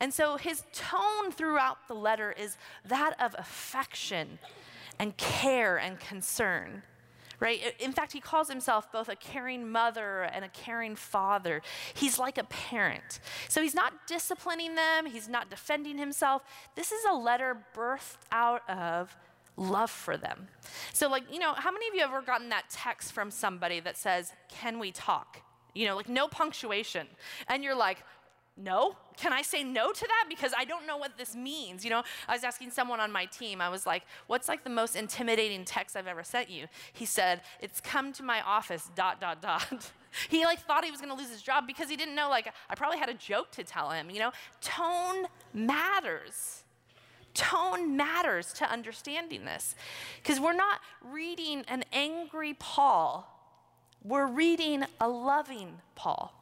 And 0.00 0.12
so 0.12 0.36
his 0.36 0.64
tone 0.72 1.30
throughout 1.30 1.86
the 1.86 1.94
letter 1.94 2.34
is 2.36 2.56
that 2.86 3.14
of 3.20 3.36
affection 3.38 4.40
and 5.00 5.16
care 5.16 5.78
and 5.78 5.98
concern. 5.98 6.82
Right? 7.40 7.74
In 7.80 7.92
fact, 7.92 8.12
he 8.12 8.20
calls 8.20 8.50
himself 8.50 8.92
both 8.92 9.08
a 9.08 9.16
caring 9.16 9.70
mother 9.70 10.24
and 10.24 10.44
a 10.44 10.48
caring 10.50 10.94
father. 10.94 11.62
He's 11.94 12.18
like 12.18 12.36
a 12.36 12.44
parent. 12.44 13.18
So 13.48 13.62
he's 13.62 13.74
not 13.74 14.06
disciplining 14.06 14.74
them, 14.74 15.06
he's 15.06 15.26
not 15.26 15.48
defending 15.48 15.96
himself. 15.96 16.42
This 16.74 16.92
is 16.92 17.02
a 17.10 17.14
letter 17.14 17.64
birthed 17.74 18.18
out 18.30 18.68
of 18.68 19.16
love 19.56 19.90
for 19.90 20.18
them. 20.18 20.48
So, 20.92 21.08
like, 21.08 21.32
you 21.32 21.38
know, 21.38 21.54
how 21.54 21.72
many 21.72 21.88
of 21.88 21.94
you 21.94 22.02
have 22.02 22.10
ever 22.10 22.20
gotten 22.20 22.50
that 22.50 22.64
text 22.68 23.12
from 23.12 23.30
somebody 23.30 23.80
that 23.80 23.96
says, 23.96 24.34
Can 24.50 24.78
we 24.78 24.92
talk? 24.92 25.40
You 25.74 25.86
know, 25.86 25.96
like 25.96 26.10
no 26.10 26.28
punctuation. 26.28 27.06
And 27.48 27.64
you're 27.64 27.74
like, 27.74 28.04
no? 28.62 28.96
Can 29.16 29.32
I 29.32 29.42
say 29.42 29.62
no 29.62 29.92
to 29.92 30.00
that? 30.00 30.26
Because 30.28 30.52
I 30.56 30.64
don't 30.64 30.86
know 30.86 30.96
what 30.96 31.18
this 31.18 31.34
means. 31.34 31.84
You 31.84 31.90
know, 31.90 32.02
I 32.26 32.34
was 32.34 32.44
asking 32.44 32.70
someone 32.70 33.00
on 33.00 33.12
my 33.12 33.26
team, 33.26 33.60
I 33.60 33.68
was 33.68 33.86
like, 33.86 34.04
what's 34.26 34.48
like 34.48 34.64
the 34.64 34.70
most 34.70 34.96
intimidating 34.96 35.64
text 35.64 35.96
I've 35.96 36.06
ever 36.06 36.22
sent 36.22 36.48
you? 36.48 36.66
He 36.92 37.04
said, 37.04 37.42
it's 37.60 37.80
come 37.80 38.12
to 38.14 38.22
my 38.22 38.40
office, 38.42 38.90
dot, 38.94 39.20
dot, 39.20 39.42
dot. 39.42 39.90
he 40.28 40.44
like 40.44 40.60
thought 40.60 40.84
he 40.84 40.90
was 40.90 41.00
gonna 41.00 41.14
lose 41.14 41.30
his 41.30 41.42
job 41.42 41.66
because 41.66 41.90
he 41.90 41.96
didn't 41.96 42.14
know, 42.14 42.30
like, 42.30 42.52
I 42.68 42.74
probably 42.74 42.98
had 42.98 43.08
a 43.08 43.14
joke 43.14 43.50
to 43.52 43.64
tell 43.64 43.90
him, 43.90 44.10
you 44.10 44.18
know? 44.20 44.32
Tone 44.60 45.26
matters. 45.52 46.64
Tone 47.34 47.96
matters 47.96 48.52
to 48.54 48.70
understanding 48.70 49.44
this. 49.44 49.74
Because 50.22 50.40
we're 50.40 50.52
not 50.52 50.80
reading 51.04 51.64
an 51.68 51.84
angry 51.92 52.54
Paul, 52.54 53.26
we're 54.02 54.26
reading 54.26 54.84
a 54.98 55.08
loving 55.08 55.78
Paul 55.94 56.39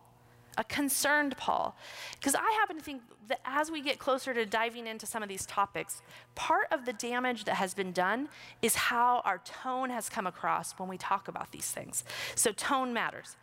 a 0.59 0.65
concerned 0.65 1.37
Paul. 1.39 1.75
Because 2.19 2.35
I 2.35 2.51
happen 2.61 2.77
to 2.77 2.83
think 2.83 3.03
that 3.29 3.41
as 3.45 3.71
we 3.71 3.81
get 3.81 3.99
closer 3.99 4.35
to 4.35 4.45
diving 4.45 4.87
into 4.87 5.07
some 5.07 5.23
of 5.23 5.29
these 5.29 5.47
topics, 5.47 6.03
part 6.35 6.67
of 6.71 6.85
the 6.85 6.93
damage 6.93 7.45
that 7.45 7.55
has 7.55 7.73
been 7.73 7.93
done 7.93 8.29
is 8.61 8.75
how 8.75 9.23
our 9.25 9.39
tone 9.39 9.89
has 9.91 10.09
come 10.09 10.27
across 10.27 10.73
when 10.73 10.89
we 10.89 10.99
talk 10.99 11.29
about 11.29 11.53
these 11.53 11.71
things. 11.71 12.05
So, 12.35 12.53
tone 12.53 12.93
matters. 12.93 13.37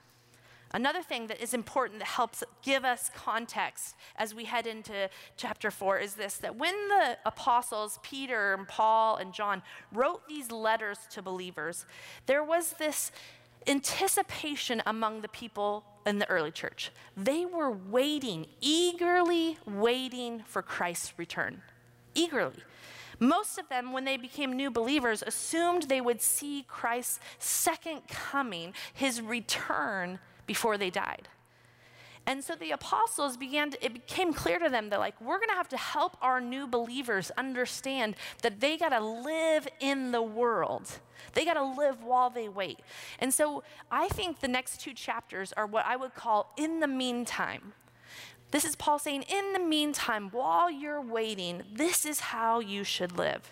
Another 0.75 1.01
thing 1.01 1.27
that 1.27 1.41
is 1.41 1.53
important 1.53 1.99
that 1.99 2.07
helps 2.07 2.43
give 2.61 2.83
us 2.83 3.09
context 3.15 3.95
as 4.17 4.35
we 4.35 4.43
head 4.43 4.67
into 4.67 5.09
chapter 5.37 5.71
4 5.71 5.99
is 5.99 6.15
this 6.15 6.35
that 6.39 6.57
when 6.57 6.73
the 6.89 7.17
apostles, 7.25 7.97
Peter 8.03 8.53
and 8.53 8.67
Paul 8.67 9.15
and 9.15 9.31
John, 9.31 9.61
wrote 9.93 10.27
these 10.27 10.51
letters 10.51 10.99
to 11.11 11.21
believers, 11.21 11.85
there 12.25 12.43
was 12.43 12.73
this 12.73 13.13
anticipation 13.67 14.81
among 14.85 15.21
the 15.21 15.27
people 15.27 15.85
in 16.05 16.19
the 16.19 16.29
early 16.29 16.51
church. 16.51 16.91
They 17.17 17.45
were 17.45 17.71
waiting, 17.71 18.47
eagerly 18.61 19.57
waiting 19.65 20.43
for 20.45 20.61
Christ's 20.61 21.17
return. 21.17 21.61
Eagerly. 22.13 22.63
Most 23.19 23.57
of 23.57 23.69
them, 23.69 23.93
when 23.93 24.05
they 24.05 24.17
became 24.17 24.53
new 24.53 24.69
believers, 24.69 25.23
assumed 25.25 25.83
they 25.83 26.01
would 26.01 26.21
see 26.21 26.65
Christ's 26.67 27.19
second 27.39 28.07
coming, 28.07 28.73
his 28.93 29.21
return, 29.21 30.19
before 30.45 30.77
they 30.77 30.89
died. 30.89 31.27
And 32.27 32.43
so 32.43 32.55
the 32.55 32.71
apostles 32.71 33.37
began, 33.37 33.71
to, 33.71 33.85
it 33.85 33.93
became 33.93 34.33
clear 34.33 34.57
to 34.57 34.69
them 34.69 34.89
that, 34.89 34.99
like, 34.99 35.19
we're 35.21 35.37
going 35.37 35.49
to 35.49 35.55
have 35.55 35.69
to 35.69 35.77
help 35.77 36.17
our 36.21 36.41
new 36.41 36.65
believers 36.65 37.31
understand 37.37 38.15
that 38.41 38.59
they 38.59 38.77
got 38.77 38.89
to 38.89 38.99
live 38.99 39.67
in 39.79 40.11
the 40.11 40.23
world. 40.23 40.99
They 41.33 41.45
got 41.45 41.53
to 41.53 41.63
live 41.63 42.03
while 42.03 42.31
they 42.31 42.49
wait. 42.49 42.79
And 43.19 43.31
so 43.33 43.63
I 43.91 44.07
think 44.07 44.39
the 44.39 44.47
next 44.47 44.81
two 44.81 44.93
chapters 44.93 45.53
are 45.53 45.67
what 45.67 45.85
I 45.85 45.95
would 45.95 46.15
call 46.15 46.51
in 46.57 46.79
the 46.79 46.87
meantime. 46.87 47.73
This 48.51 48.65
is 48.65 48.75
Paul 48.75 48.99
saying, 48.99 49.23
in 49.23 49.53
the 49.53 49.59
meantime, 49.59 50.29
while 50.31 50.71
you're 50.71 51.01
waiting, 51.01 51.63
this 51.71 52.05
is 52.05 52.19
how 52.19 52.59
you 52.59 52.83
should 52.83 53.17
live. 53.17 53.51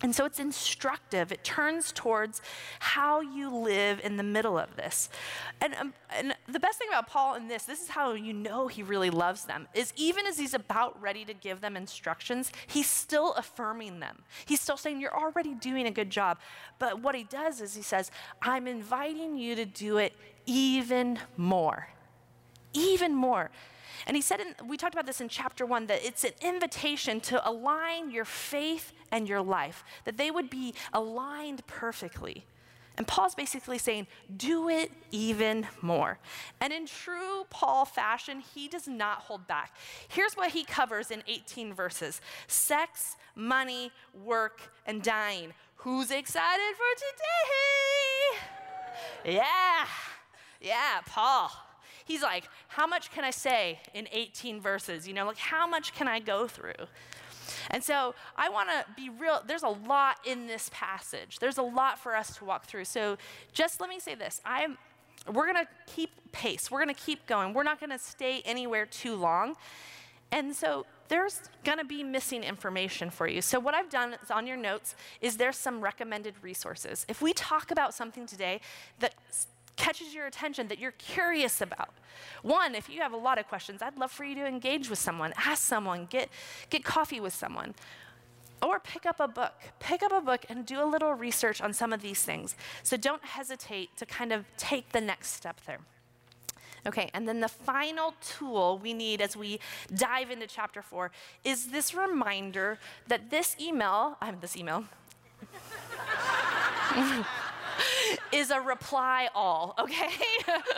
And 0.00 0.14
so 0.14 0.24
it's 0.24 0.38
instructive. 0.38 1.32
It 1.32 1.42
turns 1.42 1.90
towards 1.90 2.40
how 2.78 3.20
you 3.20 3.50
live 3.50 4.00
in 4.04 4.16
the 4.16 4.22
middle 4.22 4.56
of 4.56 4.76
this. 4.76 5.10
And, 5.60 5.74
um, 5.74 5.94
and 6.16 6.36
the 6.50 6.60
best 6.60 6.78
thing 6.78 6.88
about 6.88 7.06
Paul 7.06 7.34
in 7.34 7.46
this, 7.46 7.64
this 7.64 7.82
is 7.82 7.88
how 7.88 8.14
you 8.14 8.32
know 8.32 8.68
he 8.68 8.82
really 8.82 9.10
loves 9.10 9.44
them, 9.44 9.68
is 9.74 9.92
even 9.96 10.26
as 10.26 10.38
he's 10.38 10.54
about 10.54 11.00
ready 11.00 11.24
to 11.26 11.34
give 11.34 11.60
them 11.60 11.76
instructions, 11.76 12.50
he's 12.66 12.88
still 12.88 13.34
affirming 13.34 14.00
them. 14.00 14.22
He's 14.46 14.60
still 14.60 14.78
saying, 14.78 15.00
You're 15.00 15.16
already 15.16 15.54
doing 15.54 15.86
a 15.86 15.90
good 15.90 16.10
job. 16.10 16.38
But 16.78 17.02
what 17.02 17.14
he 17.14 17.24
does 17.24 17.60
is 17.60 17.74
he 17.74 17.82
says, 17.82 18.10
I'm 18.40 18.66
inviting 18.66 19.36
you 19.36 19.56
to 19.56 19.66
do 19.66 19.98
it 19.98 20.14
even 20.46 21.18
more. 21.36 21.88
Even 22.72 23.14
more. 23.14 23.50
And 24.06 24.16
he 24.16 24.22
said, 24.22 24.40
in, 24.40 24.54
we 24.66 24.76
talked 24.76 24.94
about 24.94 25.06
this 25.06 25.20
in 25.20 25.28
chapter 25.28 25.66
one, 25.66 25.86
that 25.86 26.04
it's 26.04 26.24
an 26.24 26.32
invitation 26.40 27.20
to 27.22 27.46
align 27.46 28.10
your 28.10 28.24
faith 28.24 28.92
and 29.10 29.28
your 29.28 29.42
life, 29.42 29.84
that 30.04 30.16
they 30.16 30.30
would 30.30 30.48
be 30.48 30.74
aligned 30.92 31.66
perfectly. 31.66 32.46
And 32.98 33.06
Paul's 33.06 33.36
basically 33.36 33.78
saying, 33.78 34.08
do 34.36 34.68
it 34.68 34.90
even 35.12 35.68
more. 35.80 36.18
And 36.60 36.72
in 36.72 36.84
true 36.86 37.44
Paul 37.48 37.84
fashion, 37.84 38.40
he 38.40 38.66
does 38.66 38.88
not 38.88 39.20
hold 39.20 39.46
back. 39.46 39.72
Here's 40.08 40.36
what 40.36 40.50
he 40.50 40.64
covers 40.64 41.12
in 41.12 41.22
18 41.28 41.72
verses 41.72 42.20
sex, 42.48 43.16
money, 43.36 43.92
work, 44.24 44.72
and 44.84 45.00
dying. 45.00 45.52
Who's 45.76 46.10
excited 46.10 46.74
for 46.76 46.92
today? 49.22 49.36
Yeah, 49.36 49.86
yeah, 50.60 51.00
Paul. 51.06 51.52
He's 52.04 52.22
like, 52.22 52.48
how 52.66 52.88
much 52.88 53.12
can 53.12 53.22
I 53.22 53.30
say 53.30 53.78
in 53.94 54.08
18 54.10 54.60
verses? 54.60 55.06
You 55.06 55.14
know, 55.14 55.26
like, 55.26 55.36
how 55.36 55.68
much 55.68 55.94
can 55.94 56.08
I 56.08 56.18
go 56.18 56.48
through? 56.48 56.72
And 57.70 57.82
so 57.82 58.14
I 58.36 58.48
want 58.48 58.68
to 58.70 58.84
be 58.96 59.10
real. 59.10 59.42
There's 59.46 59.62
a 59.62 59.68
lot 59.68 60.16
in 60.24 60.46
this 60.46 60.70
passage. 60.72 61.38
There's 61.38 61.58
a 61.58 61.62
lot 61.62 61.98
for 61.98 62.16
us 62.16 62.36
to 62.38 62.44
walk 62.44 62.64
through. 62.64 62.86
So 62.86 63.18
just 63.52 63.80
let 63.80 63.90
me 63.90 64.00
say 64.00 64.14
this. 64.14 64.40
I'm 64.44 64.78
we're 65.26 65.52
going 65.52 65.64
to 65.64 65.68
keep 65.86 66.10
pace. 66.32 66.70
We're 66.70 66.82
going 66.82 66.94
to 66.94 67.02
keep 67.02 67.26
going. 67.26 67.52
We're 67.52 67.62
not 67.62 67.80
going 67.80 67.90
to 67.90 67.98
stay 67.98 68.42
anywhere 68.44 68.86
too 68.86 69.14
long. 69.14 69.56
And 70.30 70.54
so 70.54 70.86
there's 71.08 71.40
going 71.64 71.78
to 71.78 71.84
be 71.84 72.02
missing 72.02 72.44
information 72.44 73.10
for 73.10 73.26
you. 73.26 73.40
So 73.42 73.58
what 73.58 73.74
I've 73.74 73.90
done 73.90 74.16
is 74.22 74.30
on 74.30 74.46
your 74.46 74.56
notes 74.56 74.94
is 75.20 75.36
there's 75.36 75.56
some 75.56 75.80
recommended 75.80 76.34
resources. 76.42 77.06
If 77.08 77.22
we 77.22 77.32
talk 77.32 77.70
about 77.70 77.94
something 77.94 78.26
today 78.26 78.60
that 79.00 79.14
catches 79.78 80.12
your 80.12 80.26
attention 80.26 80.68
that 80.68 80.78
you're 80.78 80.92
curious 80.92 81.62
about. 81.62 81.90
One, 82.42 82.74
if 82.74 82.90
you 82.90 83.00
have 83.00 83.12
a 83.12 83.16
lot 83.16 83.38
of 83.38 83.48
questions, 83.48 83.80
I'd 83.80 83.96
love 83.96 84.10
for 84.10 84.24
you 84.24 84.34
to 84.34 84.46
engage 84.46 84.90
with 84.90 84.98
someone, 84.98 85.32
ask 85.36 85.62
someone, 85.62 86.06
get, 86.10 86.28
get 86.68 86.84
coffee 86.84 87.20
with 87.20 87.32
someone. 87.32 87.74
Or 88.60 88.80
pick 88.80 89.06
up 89.06 89.20
a 89.20 89.28
book. 89.28 89.54
Pick 89.78 90.02
up 90.02 90.10
a 90.10 90.20
book 90.20 90.44
and 90.48 90.66
do 90.66 90.82
a 90.82 90.84
little 90.84 91.14
research 91.14 91.60
on 91.60 91.72
some 91.72 91.92
of 91.92 92.02
these 92.02 92.24
things. 92.24 92.56
So 92.82 92.96
don't 92.96 93.24
hesitate 93.24 93.96
to 93.98 94.04
kind 94.04 94.32
of 94.32 94.44
take 94.56 94.90
the 94.90 95.00
next 95.00 95.28
step 95.28 95.60
there. 95.64 95.78
Okay, 96.86 97.10
and 97.14 97.28
then 97.28 97.40
the 97.40 97.48
final 97.48 98.14
tool 98.20 98.80
we 98.82 98.94
need 98.94 99.20
as 99.20 99.36
we 99.36 99.60
dive 99.94 100.30
into 100.30 100.46
chapter 100.46 100.82
four 100.82 101.10
is 101.44 101.66
this 101.66 101.94
reminder 101.94 102.78
that 103.06 103.30
this 103.30 103.56
email, 103.60 104.16
I'm 104.20 104.40
this 104.40 104.56
email. 104.56 104.84
is 108.32 108.50
a 108.50 108.60
reply 108.60 109.28
all, 109.34 109.74
okay? 109.78 110.10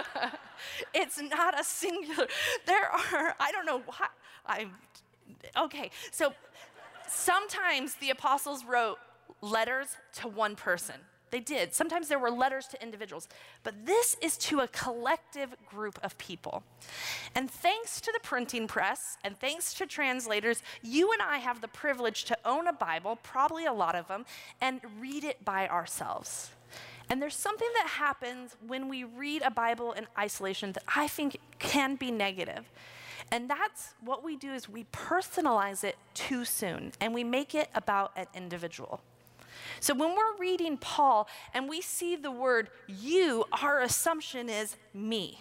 it's 0.94 1.20
not 1.20 1.58
a 1.58 1.64
singular. 1.64 2.26
There 2.66 2.84
are, 2.84 3.34
I 3.40 3.52
don't 3.52 3.66
know 3.66 3.82
why, 3.86 4.06
I'm, 4.46 4.72
okay, 5.56 5.90
so 6.10 6.32
sometimes 7.06 7.94
the 7.96 8.10
apostles 8.10 8.64
wrote 8.64 8.98
letters 9.40 9.96
to 10.14 10.28
one 10.28 10.56
person. 10.56 10.96
They 11.30 11.40
did. 11.40 11.74
Sometimes 11.74 12.08
there 12.08 12.18
were 12.18 12.30
letters 12.30 12.66
to 12.68 12.82
individuals, 12.82 13.28
but 13.62 13.86
this 13.86 14.16
is 14.20 14.36
to 14.38 14.60
a 14.60 14.68
collective 14.68 15.54
group 15.66 15.98
of 16.02 16.18
people. 16.18 16.64
And 17.34 17.48
thanks 17.50 18.00
to 18.00 18.12
the 18.12 18.18
printing 18.20 18.66
press 18.66 19.16
and 19.22 19.38
thanks 19.38 19.74
to 19.74 19.86
translators, 19.86 20.62
you 20.82 21.12
and 21.12 21.22
I 21.22 21.38
have 21.38 21.60
the 21.60 21.68
privilege 21.68 22.24
to 22.24 22.38
own 22.44 22.66
a 22.66 22.72
Bible, 22.72 23.16
probably 23.22 23.64
a 23.66 23.72
lot 23.72 23.94
of 23.94 24.08
them, 24.08 24.26
and 24.60 24.80
read 24.98 25.22
it 25.22 25.44
by 25.44 25.68
ourselves. 25.68 26.50
And 27.10 27.20
there's 27.20 27.34
something 27.34 27.68
that 27.74 27.88
happens 27.88 28.56
when 28.64 28.88
we 28.88 29.02
read 29.02 29.42
a 29.42 29.50
Bible 29.50 29.92
in 29.92 30.06
isolation 30.16 30.72
that 30.72 30.84
I 30.94 31.08
think 31.08 31.38
can 31.58 31.96
be 31.96 32.12
negative. 32.12 32.70
And 33.32 33.50
that's 33.50 33.94
what 34.00 34.24
we 34.24 34.36
do 34.36 34.52
is 34.52 34.68
we 34.68 34.84
personalize 34.84 35.82
it 35.82 35.96
too 36.14 36.44
soon 36.44 36.92
and 37.00 37.12
we 37.12 37.24
make 37.24 37.54
it 37.54 37.68
about 37.74 38.12
an 38.16 38.26
individual. 38.34 39.00
So 39.80 39.94
when 39.94 40.14
we're 40.16 40.36
reading 40.38 40.76
Paul 40.76 41.28
and 41.52 41.68
we 41.68 41.80
see 41.80 42.14
the 42.14 42.30
word 42.30 42.70
you, 42.86 43.44
our 43.60 43.80
assumption 43.80 44.48
is 44.48 44.76
me. 44.94 45.40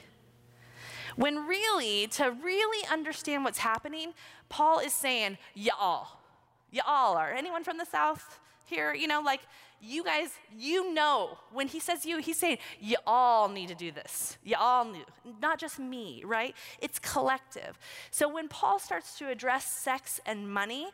When 1.16 1.48
really, 1.48 2.08
to 2.08 2.32
really 2.32 2.88
understand 2.88 3.44
what's 3.44 3.60
happening, 3.60 4.14
Paul 4.48 4.80
is 4.80 4.94
saying, 4.94 5.38
y'all. 5.54 6.08
Y'all 6.72 7.18
are. 7.18 7.32
Anyone 7.32 7.64
from 7.64 7.78
the 7.78 7.86
South 7.86 8.40
here? 8.66 8.94
You 8.94 9.08
know, 9.08 9.22
like, 9.22 9.42
you 9.82 10.04
guys, 10.04 10.30
you 10.58 10.94
know, 10.94 11.38
when 11.52 11.68
he 11.68 11.80
says 11.80 12.06
you, 12.06 12.18
he's 12.20 12.38
saying, 12.38 12.58
you 12.80 12.98
all 13.08 13.48
need 13.50 13.70
to 13.70 13.76
do 13.76 13.92
this. 13.92 14.38
You 14.44 14.56
all 14.60 14.86
need, 14.86 15.06
not 15.42 15.60
just 15.60 15.80
me, 15.80 16.24
right? 16.26 16.56
It's 16.82 17.00
collective. 17.00 17.78
So 18.12 18.28
when 18.28 18.48
Paul 18.48 18.80
starts 18.80 19.18
to 19.20 19.30
address 19.30 19.66
sex 19.66 20.20
and 20.26 20.52
money, 20.52 20.88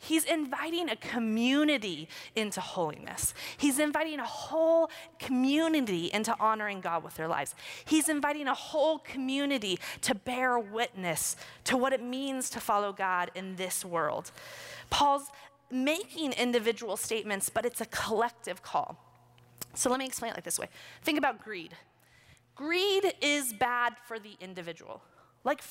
He's 0.00 0.24
inviting 0.24 0.88
a 0.88 0.96
community 0.96 2.08
into 2.36 2.60
holiness. 2.60 3.34
He's 3.56 3.80
inviting 3.80 4.20
a 4.20 4.24
whole 4.24 4.90
community 5.18 6.08
into 6.12 6.36
honoring 6.38 6.80
God 6.80 7.02
with 7.02 7.16
their 7.16 7.26
lives. 7.26 7.56
He's 7.84 8.08
inviting 8.08 8.46
a 8.46 8.54
whole 8.54 8.98
community 9.00 9.80
to 10.02 10.14
bear 10.14 10.56
witness 10.56 11.34
to 11.64 11.76
what 11.76 11.92
it 11.92 12.02
means 12.02 12.48
to 12.50 12.60
follow 12.60 12.92
God 12.92 13.32
in 13.34 13.56
this 13.56 13.84
world. 13.84 14.30
Paul's 14.88 15.30
making 15.70 16.32
individual 16.32 16.96
statements, 16.96 17.48
but 17.48 17.64
it's 17.64 17.80
a 17.80 17.86
collective 17.86 18.62
call. 18.62 18.96
So 19.74 19.90
let 19.90 19.98
me 19.98 20.06
explain 20.06 20.32
it 20.32 20.36
like 20.36 20.44
this 20.44 20.58
way 20.58 20.68
think 21.02 21.18
about 21.18 21.42
greed. 21.42 21.74
Greed 22.54 23.14
is 23.20 23.52
bad 23.52 23.94
for 24.06 24.18
the 24.18 24.36
individual. 24.40 25.00
Like, 25.44 25.62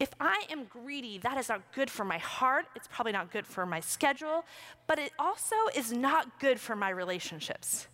if 0.00 0.10
I 0.18 0.44
am 0.50 0.64
greedy, 0.64 1.18
that 1.18 1.36
is 1.36 1.50
not 1.50 1.60
good 1.72 1.90
for 1.90 2.04
my 2.04 2.18
heart. 2.18 2.66
It's 2.74 2.88
probably 2.88 3.12
not 3.12 3.30
good 3.30 3.46
for 3.46 3.66
my 3.66 3.80
schedule, 3.80 4.44
but 4.86 4.98
it 4.98 5.12
also 5.18 5.54
is 5.76 5.92
not 5.92 6.40
good 6.40 6.58
for 6.58 6.74
my 6.74 6.88
relationships 6.88 7.86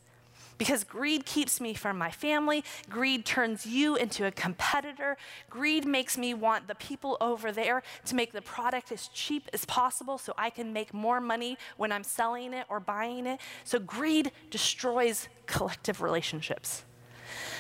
because 0.61 0.85
greed 0.85 1.25
keeps 1.25 1.59
me 1.59 1.73
from 1.73 1.97
my 1.97 2.11
family. 2.11 2.63
Greed 2.91 3.25
turns 3.25 3.65
you 3.65 3.97
into 3.97 4.27
a 4.27 4.31
competitor. 4.31 5.17
Greed 5.49 5.87
makes 5.87 6.19
me 6.19 6.35
want 6.35 6.69
the 6.69 6.75
people 6.75 7.17
over 7.19 7.51
there 7.51 7.83
to 8.05 8.15
make 8.15 8.33
the 8.33 8.43
product 8.43 8.93
as 8.93 9.09
cheap 9.09 9.49
as 9.55 9.65
possible 9.65 10.19
so 10.19 10.35
I 10.37 10.51
can 10.51 10.71
make 10.75 10.93
more 10.93 11.19
money 11.19 11.57
when 11.79 11.91
I'm 11.91 12.05
selling 12.05 12.53
it 12.53 12.67
or 12.69 12.79
buying 12.79 13.27
it. 13.27 13.41
So 13.65 13.79
greed 13.79 14.33
destroys 14.51 15.31
collective 15.47 16.03
relationships. 16.03 16.85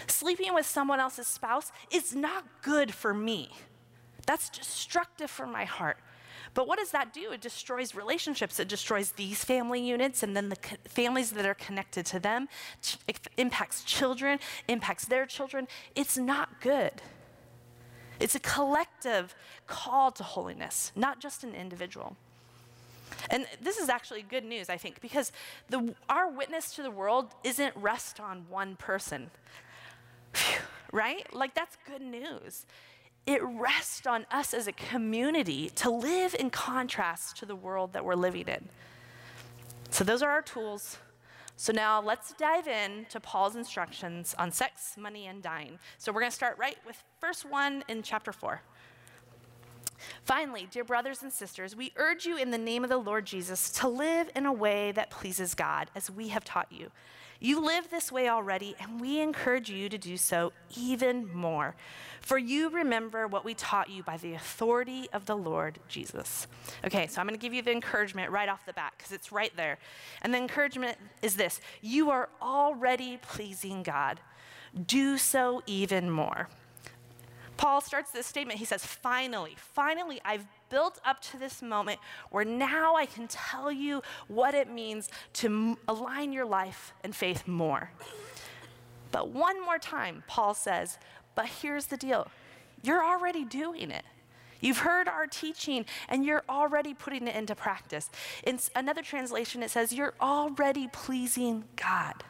Sleeping 0.06 0.52
with 0.52 0.66
someone 0.66 1.00
else's 1.00 1.26
spouse 1.26 1.72
is 1.90 2.14
not 2.14 2.44
good 2.60 2.92
for 2.92 3.14
me. 3.14 3.48
That's 4.26 4.50
destructive 4.50 5.30
for 5.30 5.46
my 5.46 5.64
heart. 5.64 5.96
But 6.54 6.66
what 6.66 6.78
does 6.78 6.90
that 6.90 7.12
do? 7.12 7.30
It 7.32 7.40
destroys 7.40 7.94
relationships. 7.94 8.58
It 8.58 8.68
destroys 8.68 9.12
these 9.12 9.44
family 9.44 9.80
units 9.80 10.22
and 10.22 10.36
then 10.36 10.48
the 10.48 10.56
families 10.84 11.30
that 11.32 11.46
are 11.46 11.54
connected 11.54 12.06
to 12.06 12.18
them. 12.18 12.48
It 13.06 13.20
impacts 13.36 13.84
children, 13.84 14.40
impacts 14.68 15.04
their 15.04 15.26
children. 15.26 15.68
It's 15.94 16.16
not 16.16 16.60
good. 16.60 17.02
It's 18.18 18.34
a 18.34 18.40
collective 18.40 19.34
call 19.66 20.10
to 20.12 20.22
holiness, 20.22 20.92
not 20.94 21.20
just 21.20 21.44
an 21.44 21.54
individual. 21.54 22.16
And 23.30 23.46
this 23.60 23.78
is 23.78 23.88
actually 23.88 24.22
good 24.22 24.44
news, 24.44 24.68
I 24.68 24.76
think, 24.76 25.00
because 25.00 25.32
the, 25.68 25.94
our 26.08 26.30
witness 26.30 26.74
to 26.76 26.82
the 26.82 26.90
world 26.90 27.32
isn't 27.44 27.74
rest 27.76 28.20
on 28.20 28.46
one 28.48 28.76
person, 28.76 29.30
right? 30.92 31.32
Like, 31.34 31.54
that's 31.54 31.76
good 31.86 32.02
news 32.02 32.66
it 33.26 33.42
rests 33.42 34.06
on 34.06 34.26
us 34.30 34.54
as 34.54 34.66
a 34.66 34.72
community 34.72 35.70
to 35.76 35.90
live 35.90 36.34
in 36.38 36.50
contrast 36.50 37.36
to 37.38 37.46
the 37.46 37.56
world 37.56 37.92
that 37.92 38.04
we're 38.04 38.14
living 38.14 38.48
in. 38.48 38.68
So, 39.90 40.04
those 40.04 40.22
are 40.22 40.30
our 40.30 40.42
tools. 40.42 40.98
So, 41.56 41.72
now 41.72 42.00
let's 42.00 42.32
dive 42.32 42.66
in 42.66 43.06
to 43.10 43.20
Paul's 43.20 43.56
instructions 43.56 44.34
on 44.38 44.50
sex, 44.50 44.96
money, 44.96 45.26
and 45.26 45.42
dying. 45.42 45.78
So, 45.98 46.12
we're 46.12 46.20
going 46.20 46.30
to 46.30 46.36
start 46.36 46.58
right 46.58 46.78
with 46.86 47.02
verse 47.20 47.44
1 47.44 47.84
in 47.88 48.02
chapter 48.02 48.32
4. 48.32 48.62
Finally, 50.24 50.68
dear 50.70 50.84
brothers 50.84 51.22
and 51.22 51.32
sisters, 51.32 51.76
we 51.76 51.92
urge 51.96 52.24
you 52.24 52.36
in 52.36 52.50
the 52.50 52.58
name 52.58 52.84
of 52.84 52.90
the 52.90 52.96
Lord 52.96 53.26
Jesus 53.26 53.70
to 53.70 53.88
live 53.88 54.30
in 54.34 54.46
a 54.46 54.52
way 54.52 54.92
that 54.92 55.10
pleases 55.10 55.54
God, 55.54 55.90
as 55.94 56.10
we 56.10 56.28
have 56.28 56.44
taught 56.44 56.68
you. 56.70 56.90
You 57.40 57.64
live 57.64 57.88
this 57.90 58.12
way 58.12 58.28
already, 58.28 58.76
and 58.78 59.00
we 59.00 59.20
encourage 59.20 59.70
you 59.70 59.88
to 59.88 59.96
do 59.96 60.18
so 60.18 60.52
even 60.76 61.34
more. 61.34 61.74
For 62.20 62.36
you 62.36 62.68
remember 62.68 63.26
what 63.26 63.46
we 63.46 63.54
taught 63.54 63.88
you 63.88 64.02
by 64.02 64.18
the 64.18 64.34
authority 64.34 65.08
of 65.14 65.24
the 65.24 65.36
Lord 65.36 65.78
Jesus. 65.88 66.46
Okay, 66.84 67.06
so 67.06 67.18
I'm 67.18 67.26
going 67.26 67.38
to 67.38 67.42
give 67.42 67.54
you 67.54 67.62
the 67.62 67.72
encouragement 67.72 68.30
right 68.30 68.48
off 68.48 68.66
the 68.66 68.74
bat 68.74 68.92
because 68.96 69.10
it's 69.10 69.32
right 69.32 69.56
there. 69.56 69.78
And 70.20 70.34
the 70.34 70.38
encouragement 70.38 70.98
is 71.22 71.36
this 71.36 71.62
you 71.80 72.10
are 72.10 72.28
already 72.42 73.18
pleasing 73.22 73.82
God. 73.82 74.20
Do 74.86 75.16
so 75.16 75.62
even 75.66 76.10
more. 76.10 76.48
Paul 77.56 77.80
starts 77.80 78.10
this 78.10 78.26
statement. 78.26 78.58
He 78.58 78.64
says, 78.66 78.84
Finally, 78.84 79.56
finally, 79.56 80.20
I've 80.24 80.46
built 80.70 81.00
up 81.04 81.20
to 81.20 81.38
this 81.38 81.60
moment 81.60 82.00
where 82.30 82.44
now 82.44 82.96
I 82.96 83.06
can 83.06 83.28
tell 83.28 83.70
you 83.70 84.02
what 84.28 84.54
it 84.54 84.70
means 84.70 85.08
to 85.34 85.76
align 85.86 86.32
your 86.32 86.46
life 86.46 86.94
and 87.04 87.14
faith 87.14 87.46
more. 87.46 87.90
But 89.12 89.28
one 89.28 89.62
more 89.62 89.78
time, 89.78 90.22
Paul 90.26 90.54
says, 90.54 90.98
But 91.34 91.46
here's 91.46 91.86
the 91.86 91.96
deal 91.96 92.28
you're 92.82 93.04
already 93.04 93.44
doing 93.44 93.90
it. 93.90 94.04
You've 94.60 94.78
heard 94.78 95.08
our 95.08 95.26
teaching 95.26 95.86
and 96.08 96.24
you're 96.24 96.44
already 96.48 96.94
putting 96.94 97.26
it 97.26 97.34
into 97.34 97.54
practice. 97.54 98.10
In 98.44 98.58
another 98.76 99.02
translation, 99.02 99.62
it 99.62 99.70
says, 99.70 99.92
You're 99.92 100.14
already 100.20 100.88
pleasing 100.88 101.64
God. 101.76 102.24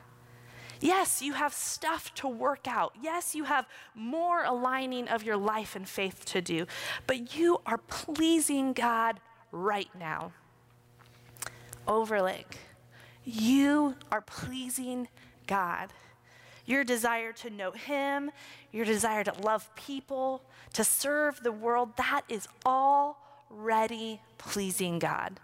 Yes, 0.80 1.20
you 1.20 1.34
have 1.34 1.52
stuff 1.52 2.14
to 2.16 2.28
work 2.28 2.66
out. 2.66 2.94
Yes, 3.00 3.34
you 3.34 3.44
have 3.44 3.66
more 3.94 4.44
aligning 4.44 5.08
of 5.08 5.22
your 5.22 5.36
life 5.36 5.76
and 5.76 5.86
faith 5.86 6.24
to 6.26 6.40
do, 6.40 6.66
but 7.06 7.36
you 7.36 7.60
are 7.66 7.78
pleasing 7.78 8.72
God 8.72 9.20
right 9.52 9.90
now. 9.98 10.32
Overlake, 11.86 12.58
you 13.24 13.96
are 14.10 14.22
pleasing 14.22 15.08
God. 15.46 15.92
Your 16.64 16.84
desire 16.84 17.32
to 17.32 17.50
know 17.50 17.72
Him, 17.72 18.30
your 18.72 18.84
desire 18.84 19.24
to 19.24 19.34
love 19.42 19.74
people, 19.74 20.42
to 20.72 20.84
serve 20.84 21.42
the 21.42 21.52
world, 21.52 21.96
that 21.96 22.22
is 22.28 22.46
already 22.64 24.20
pleasing 24.38 24.98
God. 24.98 25.40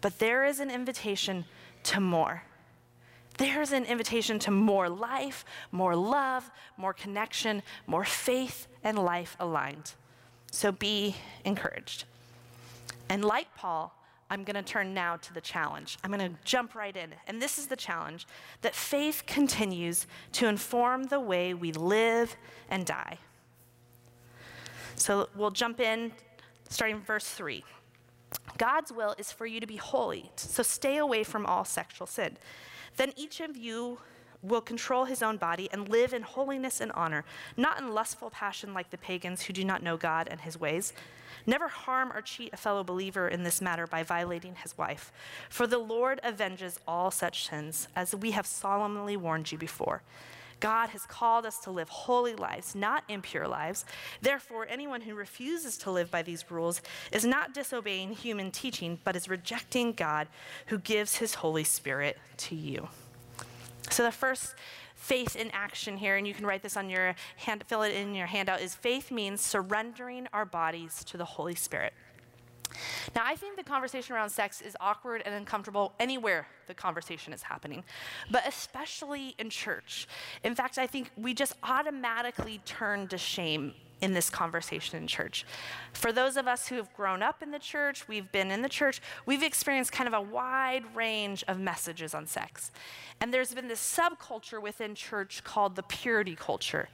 But 0.00 0.18
there 0.18 0.44
is 0.44 0.60
an 0.60 0.70
invitation 0.70 1.44
to 1.84 2.00
more. 2.00 2.44
There's 3.42 3.72
an 3.72 3.86
invitation 3.86 4.38
to 4.38 4.52
more 4.52 4.88
life, 4.88 5.44
more 5.72 5.96
love, 5.96 6.48
more 6.76 6.92
connection, 6.92 7.64
more 7.88 8.04
faith 8.04 8.68
and 8.84 8.96
life 8.96 9.36
aligned. 9.40 9.94
So 10.52 10.70
be 10.70 11.16
encouraged. 11.44 12.04
And 13.08 13.24
like 13.24 13.52
Paul, 13.56 13.92
I'm 14.30 14.44
going 14.44 14.54
to 14.54 14.62
turn 14.62 14.94
now 14.94 15.16
to 15.16 15.34
the 15.34 15.40
challenge. 15.40 15.98
I'm 16.04 16.12
going 16.12 16.30
to 16.30 16.38
jump 16.44 16.76
right 16.76 16.96
in. 16.96 17.14
And 17.26 17.42
this 17.42 17.58
is 17.58 17.66
the 17.66 17.74
challenge 17.74 18.28
that 18.60 18.76
faith 18.76 19.24
continues 19.26 20.06
to 20.34 20.46
inform 20.46 21.04
the 21.04 21.18
way 21.18 21.52
we 21.52 21.72
live 21.72 22.36
and 22.70 22.86
die. 22.86 23.18
So 24.94 25.28
we'll 25.34 25.50
jump 25.50 25.80
in 25.80 26.12
starting 26.68 27.00
verse 27.00 27.26
3. 27.26 27.64
God's 28.56 28.92
will 28.92 29.16
is 29.18 29.32
for 29.32 29.46
you 29.46 29.58
to 29.58 29.66
be 29.66 29.78
holy, 29.78 30.30
so 30.36 30.62
stay 30.62 30.98
away 30.98 31.24
from 31.24 31.44
all 31.44 31.64
sexual 31.64 32.06
sin. 32.06 32.36
Then 32.96 33.12
each 33.16 33.40
of 33.40 33.56
you 33.56 33.98
will 34.42 34.60
control 34.60 35.04
his 35.04 35.22
own 35.22 35.36
body 35.36 35.68
and 35.72 35.88
live 35.88 36.12
in 36.12 36.22
holiness 36.22 36.80
and 36.80 36.90
honor, 36.92 37.24
not 37.56 37.80
in 37.80 37.94
lustful 37.94 38.30
passion 38.30 38.74
like 38.74 38.90
the 38.90 38.98
pagans 38.98 39.42
who 39.42 39.52
do 39.52 39.64
not 39.64 39.82
know 39.82 39.96
God 39.96 40.26
and 40.28 40.40
his 40.40 40.58
ways. 40.58 40.92
Never 41.46 41.68
harm 41.68 42.12
or 42.12 42.20
cheat 42.20 42.52
a 42.52 42.56
fellow 42.56 42.84
believer 42.84 43.28
in 43.28 43.42
this 43.42 43.60
matter 43.60 43.86
by 43.86 44.02
violating 44.02 44.56
his 44.56 44.76
wife. 44.76 45.12
For 45.48 45.66
the 45.66 45.78
Lord 45.78 46.20
avenges 46.22 46.78
all 46.86 47.10
such 47.10 47.48
sins, 47.48 47.88
as 47.96 48.14
we 48.14 48.32
have 48.32 48.46
solemnly 48.46 49.16
warned 49.16 49.50
you 49.50 49.58
before. 49.58 50.02
God 50.62 50.90
has 50.90 51.04
called 51.04 51.44
us 51.44 51.58
to 51.58 51.72
live 51.72 51.88
holy 51.88 52.36
lives, 52.36 52.76
not 52.76 53.02
impure 53.08 53.48
lives. 53.48 53.84
Therefore, 54.20 54.64
anyone 54.70 55.00
who 55.00 55.16
refuses 55.16 55.76
to 55.78 55.90
live 55.90 56.08
by 56.08 56.22
these 56.22 56.48
rules 56.52 56.80
is 57.10 57.24
not 57.24 57.52
disobeying 57.52 58.12
human 58.12 58.52
teaching, 58.52 59.00
but 59.02 59.16
is 59.16 59.28
rejecting 59.28 59.92
God 59.92 60.28
who 60.66 60.78
gives 60.78 61.16
his 61.16 61.34
Holy 61.34 61.64
Spirit 61.64 62.16
to 62.36 62.54
you. 62.54 62.88
So, 63.90 64.04
the 64.04 64.12
first 64.12 64.54
faith 64.94 65.34
in 65.34 65.50
action 65.50 65.96
here, 65.96 66.16
and 66.16 66.28
you 66.28 66.32
can 66.32 66.46
write 66.46 66.62
this 66.62 66.76
on 66.76 66.88
your 66.88 67.16
hand, 67.38 67.64
fill 67.66 67.82
it 67.82 67.92
in 67.92 68.14
your 68.14 68.28
handout, 68.28 68.60
is 68.60 68.76
faith 68.76 69.10
means 69.10 69.40
surrendering 69.40 70.28
our 70.32 70.44
bodies 70.44 71.02
to 71.06 71.16
the 71.16 71.24
Holy 71.24 71.56
Spirit. 71.56 71.92
Now, 73.14 73.22
I 73.24 73.36
think 73.36 73.56
the 73.56 73.64
conversation 73.64 74.14
around 74.14 74.30
sex 74.30 74.60
is 74.60 74.76
awkward 74.80 75.22
and 75.24 75.34
uncomfortable 75.34 75.92
anywhere 75.98 76.46
the 76.66 76.74
conversation 76.74 77.32
is 77.32 77.42
happening, 77.42 77.84
but 78.30 78.46
especially 78.46 79.34
in 79.38 79.50
church. 79.50 80.06
In 80.44 80.54
fact, 80.54 80.78
I 80.78 80.86
think 80.86 81.10
we 81.16 81.34
just 81.34 81.54
automatically 81.62 82.60
turn 82.64 83.08
to 83.08 83.18
shame 83.18 83.74
in 84.02 84.12
this 84.12 84.28
conversation 84.28 84.98
in 84.98 85.06
church. 85.06 85.46
For 85.92 86.12
those 86.12 86.36
of 86.36 86.48
us 86.48 86.66
who 86.66 86.74
have 86.74 86.92
grown 86.92 87.22
up 87.22 87.40
in 87.42 87.52
the 87.52 87.58
church, 87.60 88.08
we've 88.08 88.30
been 88.32 88.50
in 88.50 88.60
the 88.60 88.68
church, 88.68 89.00
we've 89.24 89.44
experienced 89.44 89.92
kind 89.92 90.08
of 90.08 90.12
a 90.12 90.20
wide 90.20 90.82
range 90.94 91.44
of 91.46 91.58
messages 91.58 92.12
on 92.12 92.26
sex. 92.26 92.72
And 93.20 93.32
there's 93.32 93.54
been 93.54 93.68
this 93.68 93.80
subculture 93.80 94.60
within 94.60 94.96
church 94.96 95.44
called 95.44 95.76
the 95.76 95.84
purity 95.84 96.34
culture. 96.34 96.88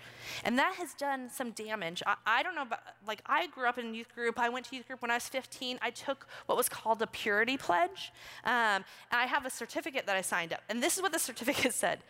And 0.44 0.58
that 0.58 0.74
has 0.74 0.92
done 0.92 1.30
some 1.30 1.52
damage. 1.52 2.02
I, 2.06 2.16
I 2.26 2.42
don't 2.42 2.54
know, 2.54 2.62
about, 2.62 2.80
like, 3.06 3.22
I 3.24 3.46
grew 3.46 3.66
up 3.66 3.78
in 3.78 3.94
youth 3.94 4.14
group. 4.14 4.38
I 4.38 4.50
went 4.50 4.66
to 4.66 4.76
youth 4.76 4.86
group 4.86 5.00
when 5.00 5.10
I 5.10 5.14
was 5.14 5.28
15. 5.28 5.78
I 5.80 5.90
took 5.90 6.28
what 6.44 6.58
was 6.58 6.68
called 6.68 7.00
a 7.00 7.06
purity 7.06 7.56
pledge. 7.56 8.12
Um, 8.44 8.84
I 9.10 9.24
have 9.26 9.46
a 9.46 9.50
certificate 9.50 10.04
that 10.06 10.16
I 10.16 10.20
signed 10.20 10.52
up. 10.52 10.60
And 10.68 10.82
this 10.82 10.96
is 10.96 11.02
what 11.02 11.12
the 11.12 11.18
certificate 11.28 11.72
said 11.72 12.00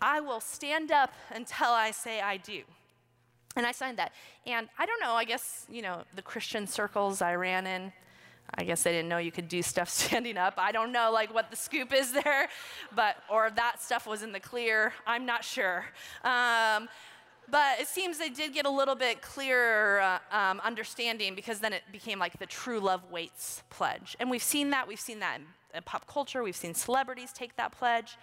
I 0.00 0.20
will 0.20 0.40
stand 0.40 0.90
up 0.90 1.14
until 1.30 1.70
I 1.70 1.90
say 1.90 2.20
I 2.20 2.36
do. 2.36 2.62
And 3.56 3.66
I 3.66 3.72
signed 3.72 3.98
that. 3.98 4.12
And 4.46 4.68
I 4.78 4.86
don't 4.86 5.00
know, 5.00 5.12
I 5.12 5.24
guess, 5.24 5.66
you 5.70 5.82
know, 5.82 6.02
the 6.14 6.22
Christian 6.22 6.66
circles 6.66 7.22
I 7.22 7.34
ran 7.34 7.66
in, 7.66 7.92
I 8.54 8.64
guess 8.64 8.82
they 8.82 8.92
didn't 8.92 9.08
know 9.08 9.18
you 9.18 9.32
could 9.32 9.48
do 9.48 9.62
stuff 9.62 9.88
standing 10.04 10.36
up. 10.36 10.54
I 10.56 10.72
don't 10.72 10.92
know 10.92 11.10
like 11.12 11.34
what 11.34 11.50
the 11.50 11.56
scoop 11.56 11.92
is 11.92 12.12
there, 12.12 12.48
but 12.94 13.16
or 13.30 13.50
that 13.50 13.82
stuff 13.82 14.06
was 14.06 14.22
in 14.22 14.32
the 14.32 14.40
clear. 14.40 14.92
I'm 15.06 15.26
not 15.26 15.44
sure. 15.44 15.86
Um, 16.22 16.88
but 17.48 17.80
it 17.80 17.86
seems 17.86 18.18
they 18.18 18.28
did 18.28 18.52
get 18.52 18.66
a 18.66 18.70
little 18.70 18.96
bit 18.96 19.22
clearer 19.22 20.00
uh, 20.00 20.18
um, 20.36 20.60
understanding 20.64 21.34
because 21.36 21.60
then 21.60 21.72
it 21.72 21.82
became 21.92 22.18
like 22.18 22.38
the 22.38 22.46
true 22.46 22.80
love 22.80 23.08
waits 23.10 23.62
pledge. 23.70 24.16
And 24.18 24.30
we've 24.30 24.42
seen 24.42 24.70
that. 24.70 24.88
We've 24.88 25.00
seen 25.00 25.20
that 25.20 25.38
in, 25.38 25.46
in 25.74 25.82
pop 25.84 26.08
culture. 26.08 26.42
We've 26.42 26.56
seen 26.56 26.74
celebrities 26.74 27.32
take 27.32 27.54
that 27.56 27.70
pledge. 27.70 28.16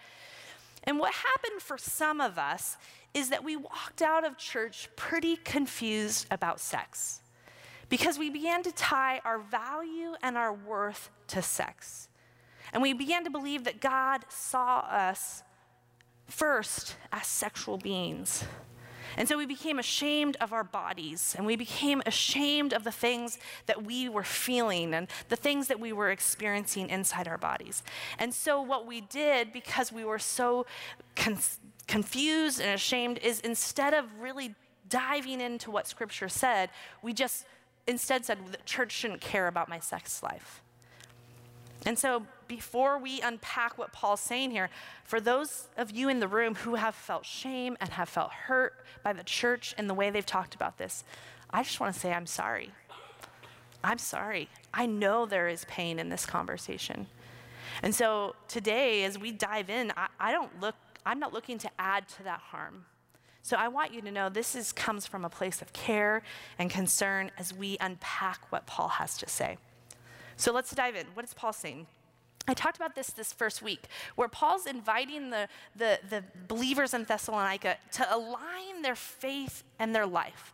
And 0.84 1.00
what 1.00 1.14
happened 1.14 1.62
for 1.62 1.78
some 1.78 2.20
of 2.20 2.38
us 2.38 2.78
is 3.14 3.30
that 3.30 3.44
we 3.44 3.56
walked 3.56 4.02
out 4.02 4.26
of 4.26 4.38
church 4.38 4.90
pretty 4.96 5.38
confused 5.38 6.28
about 6.32 6.60
sex 6.60 7.22
because 7.90 8.18
we 8.18 8.30
began 8.30 8.64
to 8.64 8.72
tie 8.72 9.22
our 9.24 9.40
value 9.40 10.16
and 10.22 10.38
our 10.38 10.54
worth 10.54 11.10
to 11.28 11.42
sex. 11.42 12.10
And 12.74 12.82
we 12.82 12.94
began 12.94 13.24
to 13.24 13.30
believe 13.30 13.66
that 13.66 13.82
God 13.82 14.26
saw 14.30 14.80
us 14.80 15.44
first 16.28 16.96
as 17.12 17.28
sexual 17.28 17.78
beings. 17.78 18.44
And 19.18 19.28
so 19.28 19.38
we 19.38 19.45
became 19.45 19.80
ashamed 19.80 20.38
of 20.41 20.53
our 20.53 20.64
bodies 20.64 21.36
and 21.38 21.45
we 21.45 21.55
became 21.55 22.01
ashamed 22.05 22.74
of 22.74 22.84
the 22.84 22.91
things 22.91 23.38
that 23.66 23.84
we 23.84 24.09
were 24.09 24.24
feeling 24.24 24.93
and 24.93 25.07
the 25.30 25.36
things 25.36 25.68
that 25.68 25.80
we 25.80 25.93
were 25.93 26.09
experiencing 26.09 26.89
inside 26.89 27.28
our 27.28 27.38
bodies. 27.38 27.84
And 28.20 28.34
so 28.34 28.61
what 28.61 28.86
we 28.88 29.01
did, 29.01 29.53
because 29.53 29.91
we 29.91 30.05
were 30.05 30.20
so 30.20 30.66
con- 31.16 31.38
confused 31.88 32.59
and 32.59 32.72
ashamed, 32.72 33.20
is 33.20 33.39
instead 33.41 33.93
of 33.93 34.05
really 34.20 34.55
diving 34.89 35.41
into 35.41 35.72
what 35.72 35.88
Scripture 35.88 36.30
said, 36.30 36.70
we 37.01 37.14
just 37.14 37.45
instead 37.88 38.26
said 38.26 38.38
the 38.51 38.57
church 38.66 38.91
shouldn't 38.91 39.22
care 39.22 39.47
about 39.47 39.70
my 39.70 39.80
sex 39.80 40.24
life. 40.24 40.62
And 41.86 42.00
so, 42.00 42.26
before 42.48 42.98
we 42.98 43.20
unpack 43.22 43.78
what 43.78 43.92
Paul's 43.92 44.22
saying 44.22 44.52
here, 44.52 44.70
for 45.04 45.20
those 45.20 45.68
of 45.76 45.92
you 45.92 46.08
in 46.08 46.20
the 46.20 46.28
room 46.28 46.56
who 46.56 46.76
have 46.76 46.96
felt 46.96 47.26
shame 47.26 47.78
and 47.82 47.90
have 47.90 48.08
felt 48.08 48.32
hurt 48.32 48.74
by 49.04 49.12
the 49.12 49.24
church 49.24 49.74
and 49.78 49.90
the 49.90 49.94
way 49.94 50.10
they've 50.10 50.26
talked 50.26 50.56
about 50.56 50.78
this, 50.78 51.04
I 51.50 51.64
just 51.64 51.80
want 51.80 51.94
to 51.94 52.00
say 52.00 52.14
I'm 52.14 52.26
sorry. 52.26 52.72
I'm 53.84 53.98
sorry. 53.98 54.50
I 54.74 54.86
know 54.86 55.26
there 55.26 55.50
is 55.50 55.66
pain 55.66 56.00
in 56.00 56.10
this 56.10 56.26
conversation. 56.26 57.08
And 57.82 57.94
so 57.94 58.36
today, 58.48 59.04
as 59.04 59.20
we 59.20 59.32
dive 59.32 59.70
in, 59.70 59.92
I, 59.98 60.08
I 60.20 60.32
don't 60.32 60.62
look, 60.62 60.76
I'm 61.06 61.20
not 61.20 61.34
looking 61.34 61.58
to 61.60 61.70
add 61.80 62.08
to 62.10 62.24
that 62.24 62.40
harm. 62.40 62.86
So 63.42 63.58
I 63.58 63.68
want 63.68 63.94
you 63.94 64.02
to 64.02 64.12
know 64.12 64.30
this 64.30 64.56
is, 64.56 64.72
comes 64.72 65.06
from 65.06 65.26
a 65.26 65.30
place 65.30 65.62
of 65.62 65.74
care 65.74 66.24
and 66.58 66.70
concern 66.70 67.30
as 67.38 67.54
we 67.54 67.78
unpack 67.82 68.40
what 68.52 68.66
Paul 68.66 68.88
has 68.88 69.18
to 69.18 69.28
say. 69.28 69.58
So 70.36 70.52
let's 70.52 70.74
dive 70.74 70.96
in. 70.96 71.08
What 71.14 71.26
is 71.26 71.34
Paul 71.34 71.54
saying? 71.54 71.88
I 72.48 72.54
talked 72.54 72.76
about 72.76 72.96
this 72.96 73.08
this 73.08 73.32
first 73.32 73.62
week, 73.62 73.86
where 74.16 74.28
Paul's 74.28 74.66
inviting 74.66 75.30
the, 75.30 75.48
the, 75.76 76.00
the 76.10 76.24
believers 76.48 76.94
in 76.94 77.06
Thessalonica 77.06 77.78
to 77.94 78.14
align 78.14 78.82
their 78.82 78.96
faith 78.96 79.64
and 79.80 79.96
their 79.96 80.06
life. 80.06 80.54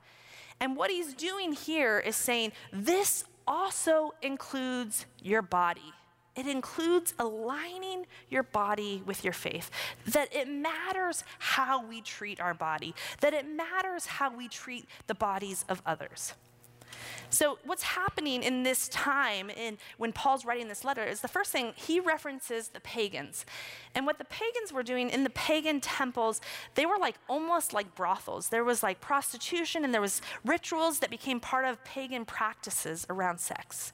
And 0.60 0.76
what 0.76 0.92
he's 0.92 1.14
doing 1.14 1.54
here 1.54 2.00
is 2.00 2.16
saying 2.16 2.52
this 2.72 3.24
also 3.48 4.14
includes 4.22 5.06
your 5.22 5.42
body. 5.42 5.94
It 6.36 6.48
includes 6.48 7.14
aligning 7.18 8.06
your 8.30 8.44
body 8.44 9.02
with 9.06 9.24
your 9.24 9.34
faith. 9.34 9.72
That 10.08 10.34
it 10.34 10.48
matters 10.48 11.24
how 11.40 11.86
we 11.86 12.02
treat 12.02 12.40
our 12.40 12.54
body, 12.54 12.94
that 13.22 13.34
it 13.34 13.48
matters 13.48 14.06
how 14.06 14.36
we 14.36 14.48
treat 14.48 14.86
the 15.08 15.16
bodies 15.16 15.66
of 15.68 15.82
others. 15.86 16.34
So, 17.30 17.60
what's 17.66 17.84
happening 17.84 18.44
in 18.44 18.64
this 18.64 18.88
time 18.90 19.50
in, 19.50 19.78
when 19.98 20.12
Paul's 20.12 20.46
writing 20.46 20.68
this 20.68 20.84
letter 20.84 21.04
is 21.04 21.22
the 21.22 21.28
first 21.28 21.52
thing 21.52 21.74
he 21.76 22.00
references 22.00 22.70
the 22.70 22.80
pagans. 22.80 23.46
And 23.96 24.06
what 24.06 24.18
the 24.18 24.26
pagans 24.26 24.74
were 24.74 24.84
doing 24.84 25.10
in 25.10 25.24
the 25.24 25.30
pagan 25.30 25.82
temples, 25.82 26.42
they 26.76 26.86
were 26.86 26.98
like 26.98 27.16
almost 27.28 27.74
like 27.74 27.96
brothels. 27.96 28.50
There 28.50 28.64
was 28.64 28.84
like 28.84 29.02
prostitution 29.02 29.84
and 29.84 29.94
there 29.94 30.02
was 30.02 30.22
rituals 30.46 31.00
that 31.00 31.10
became 31.10 31.40
part 31.40 31.66
of 31.66 31.84
pagan 31.84 32.26
practices 32.26 33.06
around 33.10 33.40
sex. 33.40 33.94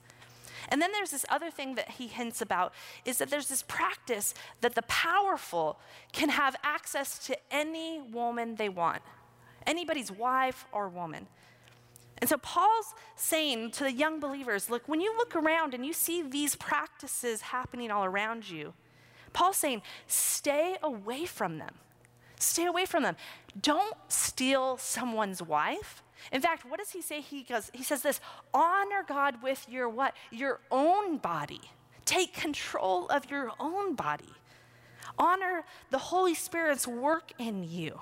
And 0.68 0.82
then 0.82 0.92
there's 0.92 1.10
this 1.10 1.26
other 1.28 1.50
thing 1.50 1.74
that 1.76 1.92
he 1.92 2.06
hints 2.06 2.40
about 2.40 2.72
is 3.04 3.18
that 3.18 3.30
there's 3.30 3.48
this 3.48 3.62
practice 3.62 4.34
that 4.60 4.74
the 4.74 4.82
powerful 4.82 5.78
can 6.12 6.30
have 6.30 6.56
access 6.62 7.18
to 7.26 7.36
any 7.50 8.00
woman 8.00 8.56
they 8.56 8.68
want, 8.68 9.02
anybody's 9.66 10.10
wife 10.10 10.66
or 10.72 10.88
woman. 10.88 11.28
And 12.18 12.30
so 12.30 12.38
Paul's 12.38 12.94
saying 13.14 13.72
to 13.72 13.84
the 13.84 13.92
young 13.92 14.20
believers 14.20 14.70
look, 14.70 14.88
when 14.88 15.00
you 15.00 15.14
look 15.16 15.36
around 15.36 15.74
and 15.74 15.84
you 15.84 15.92
see 15.92 16.22
these 16.22 16.56
practices 16.56 17.40
happening 17.42 17.90
all 17.90 18.04
around 18.04 18.48
you, 18.48 18.72
Paul's 19.32 19.56
saying, 19.56 19.82
stay 20.06 20.76
away 20.82 21.26
from 21.26 21.58
them. 21.58 21.74
Stay 22.38 22.64
away 22.64 22.86
from 22.86 23.02
them. 23.02 23.16
Don't 23.60 23.96
steal 24.08 24.76
someone's 24.78 25.42
wife. 25.42 26.02
In 26.32 26.40
fact, 26.40 26.64
what 26.64 26.78
does 26.78 26.90
he 26.90 27.02
say? 27.02 27.20
He 27.20 27.42
goes, 27.42 27.70
he 27.74 27.82
says 27.82 28.02
this, 28.02 28.20
honor 28.54 29.04
God 29.06 29.42
with 29.42 29.66
your 29.68 29.88
what? 29.88 30.14
Your 30.30 30.60
own 30.70 31.18
body. 31.18 31.60
Take 32.04 32.34
control 32.34 33.06
of 33.08 33.30
your 33.30 33.52
own 33.60 33.94
body. 33.94 34.32
Honor 35.18 35.64
the 35.90 35.98
Holy 35.98 36.34
Spirit's 36.34 36.86
work 36.86 37.32
in 37.38 37.62
you. 37.62 38.00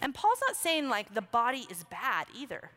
And 0.00 0.14
Paul's 0.14 0.40
not 0.46 0.56
saying 0.56 0.88
like 0.88 1.14
the 1.14 1.22
body 1.22 1.66
is 1.70 1.84
bad 1.84 2.26
either. 2.34 2.70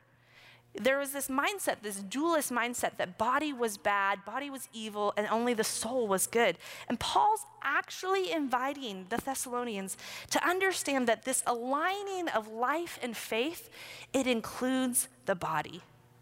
There 0.76 0.97
was 0.97 1.11
this 1.11 1.28
mindset, 1.28 1.78
this 1.84 1.97
dualist 1.97 2.51
mindset 2.51 2.97
that 2.97 3.17
body 3.19 3.53
was 3.53 3.78
bad, 3.78 4.26
body 4.26 4.49
was 4.49 4.67
evil, 4.74 5.13
and 5.15 5.28
only 5.28 5.53
the 5.53 5.63
soul 5.63 6.07
was 6.07 6.26
good. 6.26 6.57
And 6.89 6.99
Paul's 6.99 7.45
actually 7.61 8.32
inviting 8.32 9.05
the 9.09 9.17
Thessalonians 9.17 9.97
to 10.32 10.43
understand 10.47 11.07
that 11.07 11.26
this 11.26 11.43
aligning 11.45 12.28
of 12.30 12.47
life 12.47 12.97
and 13.03 13.15
faith, 13.15 13.69
it 14.13 14.26
includes 14.26 15.09
the 15.26 15.36
body. 15.36 15.82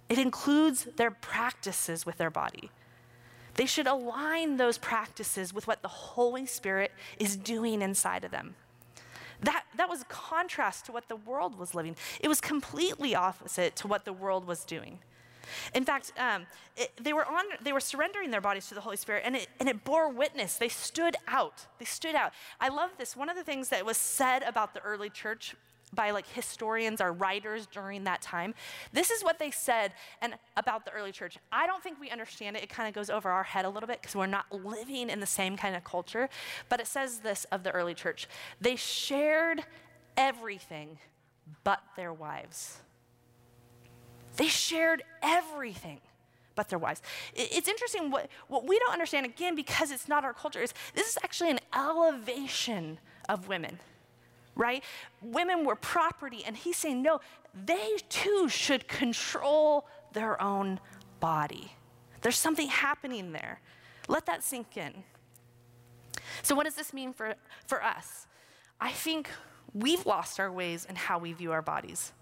It 0.10 0.20
includes 0.20 0.86
their 0.98 1.12
practices 1.12 2.06
with 2.06 2.18
their 2.18 2.30
body. 2.30 2.70
They 3.56 3.66
should 3.66 3.88
align 3.88 4.58
those 4.58 4.78
practices 4.78 5.54
with 5.54 5.68
what 5.68 5.82
the 5.82 5.88
Holy 5.88 6.46
Spirit 6.46 6.92
is 7.18 7.38
doing 7.38 7.82
inside 7.82 8.26
of 8.26 8.32
them. 8.32 8.56
That, 9.42 9.64
that 9.78 9.90
was 9.90 10.06
contrast 10.10 10.86
to 10.86 10.92
what 10.92 11.08
the 11.08 11.16
world 11.16 11.58
was 11.58 11.74
living. 11.74 11.96
It 12.20 12.28
was 12.28 12.40
completely 12.42 13.16
opposite 13.16 13.76
to 13.78 13.88
what 13.88 14.06
the 14.06 14.14
world 14.14 14.46
was 14.46 14.64
doing. 14.66 15.00
In 15.74 15.84
fact, 15.84 16.14
um, 16.18 16.46
it, 16.78 16.92
they, 17.02 17.14
were 17.14 17.26
on, 17.26 17.44
they 17.62 17.74
were 17.74 17.80
surrendering 17.80 18.32
their 18.32 18.42
bodies 18.42 18.68
to 18.68 18.76
the 18.76 18.82
Holy 18.82 18.98
Spirit, 18.98 19.24
and 19.26 19.36
it, 19.36 19.48
and 19.60 19.68
it 19.68 19.84
bore 19.84 20.10
witness. 20.10 20.56
They 20.58 20.70
stood 20.70 21.16
out. 21.28 21.66
They 21.80 21.86
stood 21.86 22.16
out. 22.16 22.32
I 22.60 22.70
love 22.70 22.92
this. 22.98 23.16
One 23.16 23.30
of 23.30 23.36
the 23.36 23.44
things 23.44 23.70
that 23.70 23.86
was 23.86 23.98
said 23.98 24.44
about 24.44 24.74
the 24.74 24.82
early 24.82 25.10
church 25.10 25.56
by 25.94 26.12
like 26.12 26.28
historians 26.28 27.02
or 27.02 27.12
writers 27.12 27.68
during 27.68 28.04
that 28.06 28.22
time. 28.22 28.54
This 28.94 29.12
is 29.12 29.24
what 29.24 29.40
they 29.40 29.52
said 29.52 29.94
and 30.22 30.36
about 30.56 30.86
the 30.86 30.92
early 30.92 31.12
church. 31.12 31.38
I 31.52 31.68
don't 31.68 31.84
think 31.84 32.00
we 32.00 32.10
understand 32.10 32.56
it. 32.56 32.64
It 32.64 32.70
kind 32.70 32.88
of 32.88 32.96
goes 32.96 33.10
over 33.10 33.30
our 33.30 33.44
head 33.44 33.66
a 33.66 33.70
little 33.70 33.88
bit 33.88 34.02
because 34.02 34.16
we're 34.16 34.26
not 34.26 34.46
living 34.52 35.10
in 35.10 35.20
the 35.20 35.26
same 35.26 35.58
kind 35.58 35.76
of 35.76 35.84
culture. 35.84 36.30
But 36.70 36.80
it 36.80 36.88
says 36.88 37.20
this 37.20 37.46
of 37.52 37.64
the 37.64 37.72
early 37.72 37.94
church. 37.94 38.28
They 38.60 38.76
shared 38.76 39.64
everything 40.18 40.98
but 41.64 41.82
their 41.96 42.14
wives. 42.14 42.78
They 44.38 44.48
shared 44.48 45.04
everything 45.22 46.00
but 46.56 46.70
their 46.70 46.80
wives. 46.80 47.02
It's 47.34 47.68
interesting 47.68 48.12
what, 48.12 48.30
what 48.48 48.68
we 48.68 48.78
don't 48.80 48.94
understand, 48.94 49.26
again, 49.26 49.56
because 49.56 49.92
it's 49.92 50.08
not 50.08 50.24
our 50.24 50.34
culture, 50.34 50.62
is 50.62 50.74
this 50.94 51.10
is 51.10 51.18
actually 51.24 51.52
an 51.52 51.60
elevation 51.74 53.00
of 53.28 53.48
women 53.48 53.80
right? 54.56 54.84
Women 55.22 55.66
were 55.66 55.76
property, 55.76 56.44
and 56.46 56.56
he's 56.56 56.78
saying, 56.78 57.02
no, 57.02 57.20
they 57.54 57.98
too 58.10 58.48
should 58.50 58.88
control 58.88 59.88
their 60.14 60.42
own 60.42 60.80
body. 61.20 61.74
There's 62.22 62.38
something 62.38 62.68
happening 62.68 63.32
there. 63.32 63.60
Let 64.08 64.26
that 64.26 64.44
sink 64.44 64.78
in. 64.78 65.04
So, 66.44 66.56
what 66.56 66.66
does 66.66 66.76
this 66.76 66.94
mean 66.94 67.14
for, 67.14 67.36
for 67.66 67.84
us? 67.84 68.28
I 68.80 68.92
think 68.92 69.30
we've 69.74 70.06
lost 70.06 70.40
our 70.40 70.52
ways 70.52 70.86
in 70.86 70.96
how 70.96 71.20
we 71.20 71.34
view 71.34 71.52
our 71.52 71.62
bodies. 71.62 72.14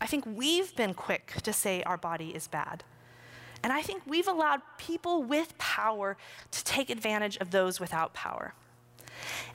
I 0.00 0.06
think 0.06 0.24
we've 0.26 0.74
been 0.76 0.94
quick 0.94 1.34
to 1.42 1.52
say 1.52 1.82
our 1.82 1.96
body 1.96 2.34
is 2.34 2.46
bad. 2.48 2.84
And 3.62 3.72
I 3.72 3.82
think 3.82 4.02
we've 4.06 4.28
allowed 4.28 4.62
people 4.78 5.22
with 5.22 5.56
power 5.58 6.16
to 6.52 6.64
take 6.64 6.90
advantage 6.90 7.36
of 7.38 7.50
those 7.50 7.80
without 7.80 8.14
power. 8.14 8.54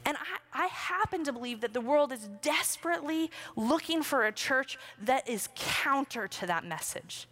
And 0.05 0.17
I, 0.53 0.65
I, 0.65 0.67
happen 0.67 1.23
to 1.23 1.33
believe 1.33 1.61
that 1.61 1.73
the 1.73 1.81
world 1.81 2.11
is 2.11 2.29
desperately 2.41 3.31
looking 3.55 4.03
for 4.03 4.25
a 4.25 4.31
church 4.31 4.77
that 5.01 5.27
is 5.27 5.49
counter 5.55 6.27
to 6.27 6.45
that 6.47 6.65
message. 6.65 7.27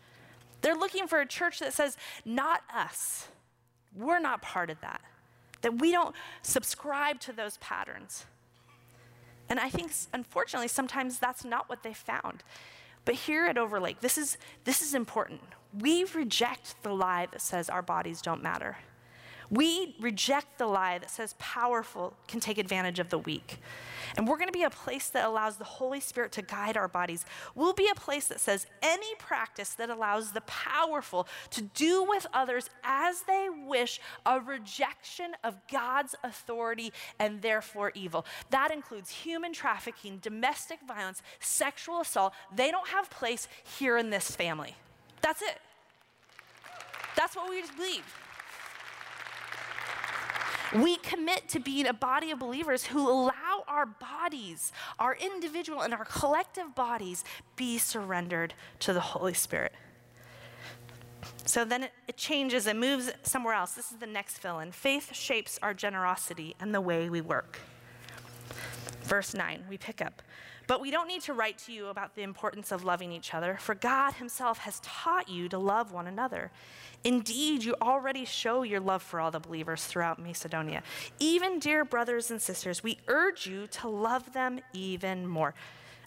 They're 0.61 0.75
looking 0.75 1.07
for 1.07 1.19
a 1.19 1.25
church 1.25 1.59
that 1.59 1.73
says, 1.73 1.97
not 2.25 2.61
us. 2.73 3.27
We're 3.95 4.19
not 4.19 4.41
part 4.41 4.69
of 4.69 4.79
that. 4.81 5.01
That 5.61 5.79
we 5.79 5.91
don't 5.91 6.15
subscribe 6.41 7.19
to 7.21 7.33
those 7.33 7.57
patterns. 7.57 8.25
And 9.49 9.59
I 9.59 9.69
think, 9.69 9.91
unfortunately, 10.13 10.69
sometimes 10.69 11.19
that's 11.19 11.43
not 11.43 11.67
what 11.67 11.83
they 11.83 11.93
found. 11.93 12.43
But 13.03 13.15
here 13.15 13.45
at 13.45 13.57
Overlake, 13.57 13.99
this 13.99 14.17
is, 14.17 14.37
this 14.63 14.81
is 14.81 14.93
important. 14.93 15.41
We 15.77 16.03
reject 16.03 16.81
the 16.83 16.93
lie 16.93 17.27
that 17.31 17.41
says 17.41 17.69
our 17.69 17.81
bodies 17.81 18.21
don't 18.21 18.43
matter. 18.43 18.77
We 19.51 19.97
reject 19.99 20.57
the 20.57 20.65
lie 20.65 20.97
that 20.97 21.11
says 21.11 21.35
powerful 21.37 22.13
can 22.27 22.39
take 22.39 22.57
advantage 22.57 22.99
of 22.99 23.09
the 23.09 23.19
weak. 23.19 23.59
And 24.15 24.25
we're 24.25 24.37
going 24.37 24.47
to 24.47 24.53
be 24.53 24.63
a 24.63 24.69
place 24.69 25.09
that 25.09 25.25
allows 25.25 25.57
the 25.57 25.65
Holy 25.65 25.99
Spirit 25.99 26.31
to 26.33 26.41
guide 26.41 26.77
our 26.77 26.87
bodies. 26.87 27.25
We'll 27.53 27.73
be 27.73 27.89
a 27.91 27.95
place 27.95 28.27
that 28.27 28.39
says 28.39 28.65
any 28.81 29.13
practice 29.19 29.73
that 29.75 29.89
allows 29.89 30.31
the 30.31 30.41
powerful 30.41 31.27
to 31.51 31.61
do 31.61 32.03
with 32.03 32.25
others 32.33 32.69
as 32.83 33.23
they 33.23 33.49
wish 33.49 33.99
a 34.25 34.39
rejection 34.39 35.33
of 35.43 35.55
God's 35.69 36.15
authority 36.23 36.93
and 37.19 37.41
therefore 37.41 37.91
evil. 37.93 38.25
That 38.51 38.71
includes 38.71 39.09
human 39.09 39.51
trafficking, 39.51 40.19
domestic 40.21 40.79
violence, 40.87 41.21
sexual 41.41 41.99
assault. 41.99 42.33
They 42.55 42.71
don't 42.71 42.87
have 42.87 43.09
place 43.09 43.49
here 43.79 43.97
in 43.97 44.09
this 44.09 44.33
family. 44.33 44.75
That's 45.21 45.41
it. 45.41 45.57
That's 47.17 47.35
what 47.35 47.49
we 47.49 47.59
just 47.59 47.75
believe. 47.75 48.05
We 50.73 50.95
commit 50.97 51.49
to 51.49 51.59
being 51.59 51.85
a 51.85 51.93
body 51.93 52.31
of 52.31 52.39
believers 52.39 52.85
who 52.85 53.09
allow 53.09 53.63
our 53.67 53.85
bodies, 53.85 54.71
our 54.99 55.15
individual 55.15 55.81
and 55.81 55.93
our 55.93 56.05
collective 56.05 56.73
bodies, 56.75 57.23
be 57.55 57.77
surrendered 57.77 58.53
to 58.79 58.93
the 58.93 59.01
Holy 59.01 59.33
Spirit. 59.33 59.73
So 61.45 61.65
then 61.65 61.83
it, 61.83 61.91
it 62.07 62.17
changes, 62.17 62.67
it 62.67 62.75
moves 62.75 63.11
somewhere 63.23 63.53
else. 63.53 63.73
This 63.73 63.91
is 63.91 63.97
the 63.97 64.07
next 64.07 64.37
fill 64.37 64.59
in. 64.59 64.71
Faith 64.71 65.13
shapes 65.13 65.59
our 65.61 65.73
generosity 65.73 66.55
and 66.59 66.73
the 66.73 66.81
way 66.81 67.09
we 67.09 67.19
work. 67.19 67.59
Verse 69.03 69.33
9, 69.33 69.65
we 69.69 69.77
pick 69.77 70.01
up. 70.01 70.21
But 70.71 70.79
we 70.79 70.89
don't 70.89 71.09
need 71.09 71.23
to 71.23 71.33
write 71.33 71.57
to 71.65 71.73
you 71.73 71.87
about 71.87 72.15
the 72.15 72.21
importance 72.21 72.71
of 72.71 72.85
loving 72.85 73.11
each 73.11 73.33
other, 73.33 73.57
for 73.59 73.75
God 73.75 74.13
Himself 74.13 74.59
has 74.59 74.79
taught 74.79 75.27
you 75.27 75.49
to 75.49 75.57
love 75.57 75.91
one 75.91 76.07
another. 76.07 76.49
Indeed, 77.03 77.65
you 77.65 77.75
already 77.81 78.23
show 78.23 78.63
your 78.63 78.79
love 78.79 79.03
for 79.03 79.19
all 79.19 79.31
the 79.31 79.41
believers 79.41 79.83
throughout 79.83 80.17
Macedonia. 80.17 80.81
Even, 81.19 81.59
dear 81.59 81.83
brothers 81.83 82.31
and 82.31 82.41
sisters, 82.41 82.81
we 82.81 82.99
urge 83.09 83.45
you 83.45 83.67
to 83.67 83.89
love 83.89 84.31
them 84.31 84.61
even 84.71 85.27
more. 85.27 85.53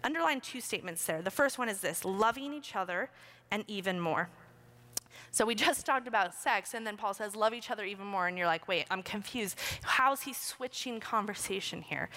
Underline 0.02 0.40
two 0.40 0.62
statements 0.62 1.04
there. 1.04 1.20
The 1.20 1.30
first 1.30 1.58
one 1.58 1.68
is 1.68 1.82
this 1.82 2.02
loving 2.02 2.54
each 2.54 2.74
other 2.74 3.10
and 3.50 3.64
even 3.68 4.00
more. 4.00 4.30
So 5.30 5.44
we 5.44 5.54
just 5.66 5.86
talked 5.86 6.08
about 6.08 6.34
sex, 6.34 6.74
and 6.74 6.86
then 6.86 6.96
Paul 6.96 7.14
says, 7.14 7.36
love 7.36 7.54
each 7.54 7.70
other 7.70 7.84
even 7.84 8.06
more. 8.06 8.26
And 8.26 8.36
you're 8.36 8.46
like, 8.46 8.68
wait, 8.68 8.86
I'm 8.90 9.02
confused. 9.02 9.58
How's 9.82 10.22
he 10.22 10.32
switching 10.32 11.00
conversation 11.00 11.82
here? 11.82 12.08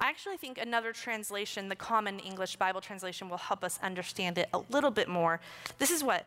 I 0.00 0.08
actually 0.08 0.36
think 0.36 0.58
another 0.58 0.92
translation, 0.92 1.68
the 1.68 1.76
Common 1.76 2.18
English 2.18 2.56
Bible 2.56 2.80
translation, 2.80 3.28
will 3.28 3.36
help 3.36 3.64
us 3.64 3.78
understand 3.82 4.38
it 4.38 4.48
a 4.52 4.60
little 4.70 4.90
bit 4.90 5.08
more. 5.08 5.40
This 5.78 5.90
is 5.90 6.02
what 6.02 6.26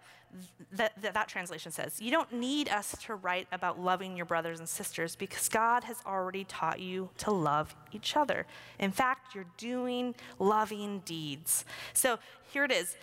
th- 0.75 0.91
th- 1.01 1.13
that 1.13 1.27
translation 1.27 1.71
says 1.71 2.01
You 2.01 2.11
don't 2.11 2.31
need 2.33 2.69
us 2.69 2.95
to 3.05 3.15
write 3.15 3.47
about 3.51 3.79
loving 3.79 4.15
your 4.15 4.25
brothers 4.25 4.59
and 4.59 4.67
sisters 4.67 5.15
because 5.15 5.49
God 5.49 5.83
has 5.83 5.97
already 6.05 6.43
taught 6.43 6.79
you 6.79 7.09
to 7.19 7.31
love 7.31 7.75
each 7.91 8.15
other. 8.15 8.45
In 8.79 8.91
fact, 8.91 9.35
you're 9.35 9.45
doing 9.57 10.15
loving 10.37 11.01
deeds. 11.05 11.65
So 11.93 12.19
here 12.51 12.63
it 12.63 12.71
is. 12.71 12.95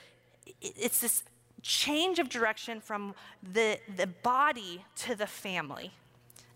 It's 0.61 1.01
this 1.01 1.25
change 1.67 2.19
of 2.19 2.29
direction 2.29 2.81
from 2.81 3.15
the, 3.43 3.79
the 3.97 4.07
body 4.07 4.85
to 4.95 5.15
the 5.15 5.27
family. 5.27 5.93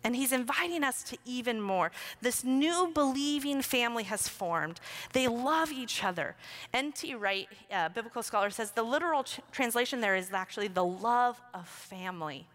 And 0.02 0.16
he's 0.16 0.32
inviting 0.32 0.82
us 0.82 1.02
to 1.04 1.18
even 1.26 1.60
more. 1.60 1.90
This 2.22 2.42
new 2.42 2.90
believing 2.94 3.60
family 3.60 4.04
has 4.04 4.28
formed. 4.28 4.80
They 5.12 5.28
love 5.28 5.70
each 5.72 6.02
other. 6.02 6.36
N.T. 6.72 7.14
Wright, 7.16 7.48
a 7.70 7.90
biblical 7.90 8.22
scholar, 8.22 8.48
says 8.48 8.70
the 8.70 8.82
literal 8.82 9.24
ch- 9.24 9.40
translation 9.52 10.00
there 10.00 10.16
is 10.16 10.32
actually 10.32 10.68
the 10.68 10.84
love 10.84 11.42
of 11.52 11.68
family 11.68 12.46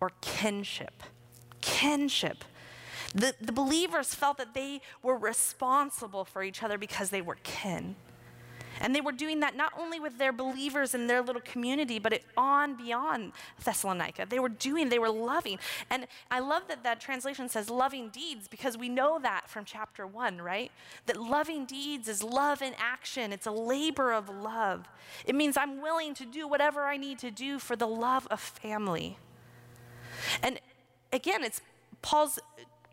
or 0.00 0.10
kinship. 0.20 1.04
Kinship. 1.60 2.42
The, 3.14 3.34
the 3.40 3.52
believers 3.52 4.14
felt 4.14 4.38
that 4.38 4.54
they 4.54 4.80
were 5.02 5.16
responsible 5.16 6.24
for 6.24 6.42
each 6.42 6.64
other 6.64 6.78
because 6.78 7.10
they 7.10 7.22
were 7.22 7.38
kin. 7.44 7.94
And 8.80 8.94
they 8.94 9.00
were 9.00 9.12
doing 9.12 9.40
that 9.40 9.56
not 9.56 9.72
only 9.78 10.00
with 10.00 10.18
their 10.18 10.32
believers 10.32 10.94
in 10.94 11.06
their 11.06 11.22
little 11.22 11.42
community, 11.42 11.98
but 11.98 12.12
it 12.12 12.24
on 12.36 12.76
beyond 12.76 13.32
Thessalonica. 13.62 14.26
They 14.28 14.38
were 14.38 14.48
doing, 14.48 14.88
they 14.88 14.98
were 14.98 15.10
loving. 15.10 15.58
And 15.90 16.06
I 16.30 16.40
love 16.40 16.62
that 16.68 16.84
that 16.84 17.00
translation 17.00 17.48
says 17.48 17.70
loving 17.70 18.08
deeds 18.08 18.48
because 18.48 18.76
we 18.76 18.88
know 18.88 19.18
that 19.20 19.48
from 19.48 19.64
chapter 19.64 20.06
one, 20.06 20.40
right? 20.40 20.70
That 21.06 21.16
loving 21.20 21.64
deeds 21.64 22.08
is 22.08 22.22
love 22.22 22.62
in 22.62 22.74
action, 22.78 23.32
it's 23.32 23.46
a 23.46 23.52
labor 23.52 24.12
of 24.12 24.28
love. 24.28 24.86
It 25.24 25.34
means 25.34 25.56
I'm 25.56 25.80
willing 25.82 26.14
to 26.14 26.24
do 26.24 26.46
whatever 26.46 26.82
I 26.82 26.96
need 26.96 27.18
to 27.20 27.30
do 27.30 27.58
for 27.58 27.76
the 27.76 27.86
love 27.86 28.26
of 28.30 28.40
family. 28.40 29.18
And 30.42 30.60
again, 31.12 31.44
it's 31.44 31.60
Paul's 32.02 32.38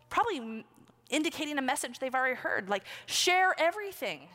probably 0.09 0.65
indicating 1.09 1.57
a 1.57 1.61
message 1.61 1.99
they've 1.99 2.15
already 2.15 2.35
heard 2.35 2.69
like, 2.69 2.83
share 3.05 3.53
everything 3.59 4.27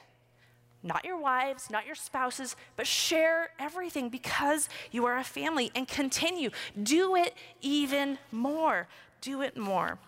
not 0.82 1.04
your 1.04 1.18
wives, 1.18 1.70
not 1.70 1.86
your 1.86 1.94
spouses, 1.94 2.56
but 2.76 2.86
share 2.86 3.50
everything 3.58 4.08
because 4.08 4.68
you 4.90 5.04
are 5.04 5.18
a 5.18 5.24
family 5.24 5.70
and 5.74 5.86
continue. 5.86 6.50
Do 6.82 7.16
it 7.16 7.34
even 7.60 8.18
more. 8.32 8.88
Do 9.20 9.42
it 9.42 9.56
more. 9.56 9.98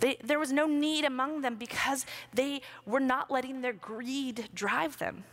They, 0.00 0.16
there 0.24 0.38
was 0.38 0.50
no 0.50 0.66
need 0.66 1.04
among 1.04 1.42
them 1.42 1.56
because 1.56 2.06
they 2.34 2.62
were 2.86 3.00
not 3.00 3.30
letting 3.30 3.60
their 3.60 3.72
greed 3.72 4.48
drive 4.54 4.98
them. 4.98 5.24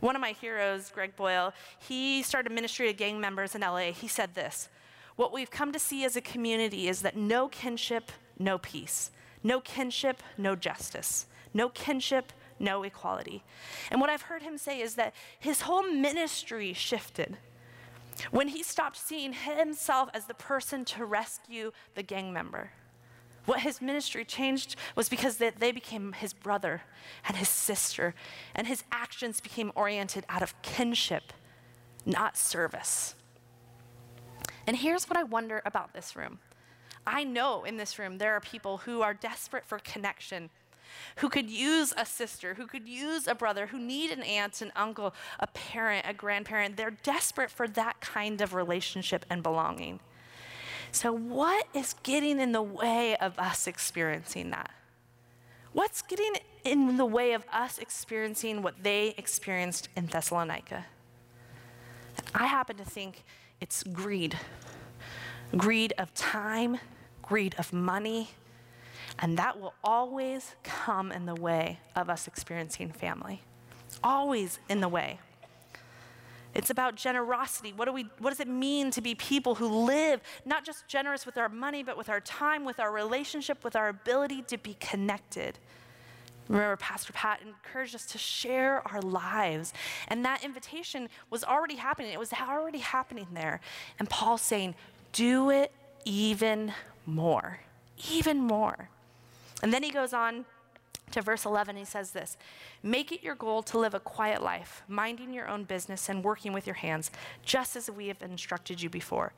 One 0.00 0.16
of 0.16 0.20
my 0.22 0.32
heroes, 0.32 0.90
Greg 0.90 1.14
Boyle, 1.14 1.52
he 1.78 2.22
started 2.22 2.50
ministry 2.50 2.88
of 2.90 2.96
gang 2.96 3.20
members 3.20 3.54
in 3.54 3.60
LA. 3.60 3.92
He 3.92 4.08
said 4.08 4.34
this 4.34 4.70
What 5.16 5.32
we've 5.32 5.50
come 5.50 5.72
to 5.72 5.78
see 5.78 6.04
as 6.04 6.16
a 6.16 6.22
community 6.22 6.88
is 6.88 7.02
that 7.02 7.16
no 7.16 7.48
kinship, 7.48 8.10
no 8.38 8.58
peace. 8.58 9.10
No 9.42 9.60
kinship, 9.60 10.22
no 10.36 10.56
justice. 10.56 11.26
No 11.54 11.68
kinship, 11.68 12.32
no 12.60 12.82
equality. 12.82 13.42
And 13.90 14.00
what 14.00 14.10
I've 14.10 14.22
heard 14.22 14.42
him 14.42 14.58
say 14.58 14.80
is 14.80 14.94
that 14.94 15.14
his 15.38 15.62
whole 15.62 15.82
ministry 15.82 16.72
shifted 16.72 17.38
when 18.30 18.48
he 18.48 18.62
stopped 18.62 18.96
seeing 18.96 19.32
himself 19.32 20.10
as 20.12 20.26
the 20.26 20.34
person 20.34 20.84
to 20.84 21.04
rescue 21.04 21.72
the 21.94 22.02
gang 22.02 22.32
member. 22.32 22.70
What 23.46 23.60
his 23.60 23.80
ministry 23.80 24.24
changed 24.24 24.76
was 24.94 25.08
because 25.08 25.38
they, 25.38 25.72
became 25.72 26.12
his 26.12 26.32
brother 26.32 26.82
and 27.26 27.36
his 27.36 27.48
sister, 27.48 28.14
and 28.54 28.66
his 28.66 28.84
actions 28.92 29.40
became 29.40 29.72
oriented 29.74 30.24
out 30.28 30.42
of 30.42 30.60
kinship, 30.62 31.32
not 32.04 32.36
service. 32.36 33.14
And 34.66 34.76
here's 34.76 35.08
what 35.08 35.16
I 35.16 35.22
wonder 35.22 35.62
about 35.64 35.94
this 35.94 36.14
room. 36.14 36.38
I 37.06 37.24
know 37.24 37.64
in 37.64 37.78
this 37.78 37.98
room 37.98 38.18
there 38.18 38.34
are 38.34 38.40
people 38.40 38.78
who 38.78 39.00
are 39.00 39.14
desperate 39.14 39.64
for 39.64 39.78
connection 39.78 40.50
who 41.16 41.28
could 41.28 41.50
use 41.50 41.92
a 41.96 42.06
sister, 42.06 42.54
who 42.54 42.66
could 42.66 42.88
use 42.88 43.26
a 43.26 43.34
brother, 43.34 43.66
who 43.66 43.78
need 43.78 44.10
an 44.10 44.22
aunt, 44.22 44.60
an 44.62 44.72
uncle, 44.76 45.14
a 45.38 45.46
parent, 45.48 46.06
a 46.08 46.14
grandparent. 46.14 46.76
They're 46.76 46.90
desperate 46.90 47.50
for 47.50 47.68
that 47.68 48.00
kind 48.00 48.40
of 48.40 48.54
relationship 48.54 49.24
and 49.30 49.42
belonging. 49.42 50.00
So, 50.92 51.12
what 51.12 51.66
is 51.72 51.94
getting 52.02 52.40
in 52.40 52.52
the 52.52 52.62
way 52.62 53.16
of 53.16 53.38
us 53.38 53.66
experiencing 53.66 54.50
that? 54.50 54.70
What's 55.72 56.02
getting 56.02 56.32
in 56.64 56.96
the 56.96 57.06
way 57.06 57.32
of 57.32 57.44
us 57.52 57.78
experiencing 57.78 58.62
what 58.62 58.82
they 58.82 59.14
experienced 59.16 59.88
in 59.94 60.06
Thessalonica? 60.06 60.86
I 62.34 62.46
happen 62.46 62.76
to 62.76 62.84
think 62.84 63.22
it's 63.60 63.82
greed 63.84 64.36
greed 65.56 65.92
of 65.98 66.12
time, 66.14 66.78
greed 67.22 67.54
of 67.58 67.72
money, 67.72 68.30
and 69.18 69.36
that 69.38 69.60
will 69.60 69.74
always 69.82 70.54
come 70.62 71.12
in 71.12 71.26
the 71.26 71.34
way 71.34 71.78
of 71.96 72.08
us 72.08 72.26
experiencing 72.26 72.90
family. 72.90 73.42
Always 74.02 74.58
in 74.68 74.80
the 74.80 74.88
way. 74.88 75.18
It's 76.54 76.70
about 76.70 76.96
generosity. 76.96 77.72
What, 77.74 77.84
do 77.84 77.92
we, 77.92 78.08
what 78.18 78.30
does 78.30 78.40
it 78.40 78.48
mean 78.48 78.90
to 78.92 79.00
be 79.00 79.14
people 79.14 79.54
who 79.54 79.68
live 79.68 80.20
not 80.44 80.64
just 80.64 80.88
generous 80.88 81.24
with 81.24 81.38
our 81.38 81.48
money, 81.48 81.82
but 81.82 81.96
with 81.96 82.08
our 82.08 82.20
time, 82.20 82.64
with 82.64 82.80
our 82.80 82.90
relationship, 82.90 83.62
with 83.62 83.76
our 83.76 83.88
ability 83.88 84.42
to 84.42 84.58
be 84.58 84.76
connected? 84.80 85.58
Remember, 86.48 86.76
Pastor 86.76 87.12
Pat 87.12 87.40
encouraged 87.46 87.94
us 87.94 88.06
to 88.06 88.18
share 88.18 88.82
our 88.88 89.00
lives. 89.00 89.72
And 90.08 90.24
that 90.24 90.42
invitation 90.42 91.08
was 91.30 91.44
already 91.44 91.76
happening. 91.76 92.12
It 92.12 92.18
was 92.18 92.32
already 92.32 92.78
happening 92.78 93.28
there. 93.32 93.60
And 94.00 94.10
Paul's 94.10 94.42
saying, 94.42 94.74
do 95.12 95.50
it 95.50 95.70
even 96.04 96.72
more. 97.06 97.60
Even 98.10 98.38
more. 98.38 98.88
And 99.62 99.72
then 99.72 99.82
he 99.82 99.90
goes 99.90 100.12
on 100.12 100.44
to 101.12 101.22
verse 101.22 101.44
11, 101.44 101.76
he 101.76 101.84
says 101.84 102.12
this 102.12 102.36
Make 102.82 103.12
it 103.12 103.22
your 103.22 103.34
goal 103.34 103.62
to 103.64 103.78
live 103.78 103.94
a 103.94 104.00
quiet 104.00 104.42
life, 104.42 104.82
minding 104.88 105.32
your 105.32 105.48
own 105.48 105.64
business 105.64 106.08
and 106.08 106.24
working 106.24 106.52
with 106.52 106.66
your 106.66 106.74
hands, 106.74 107.10
just 107.42 107.76
as 107.76 107.90
we 107.90 108.08
have 108.08 108.22
instructed 108.22 108.80
you 108.80 108.88
before. 108.88 109.32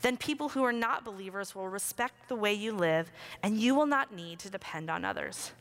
Then 0.00 0.16
people 0.16 0.50
who 0.50 0.64
are 0.64 0.72
not 0.72 1.04
believers 1.04 1.54
will 1.54 1.68
respect 1.68 2.28
the 2.28 2.36
way 2.36 2.54
you 2.54 2.72
live, 2.72 3.12
and 3.42 3.58
you 3.58 3.74
will 3.74 3.86
not 3.86 4.14
need 4.14 4.38
to 4.40 4.50
depend 4.50 4.90
on 4.90 5.04
others. 5.04 5.52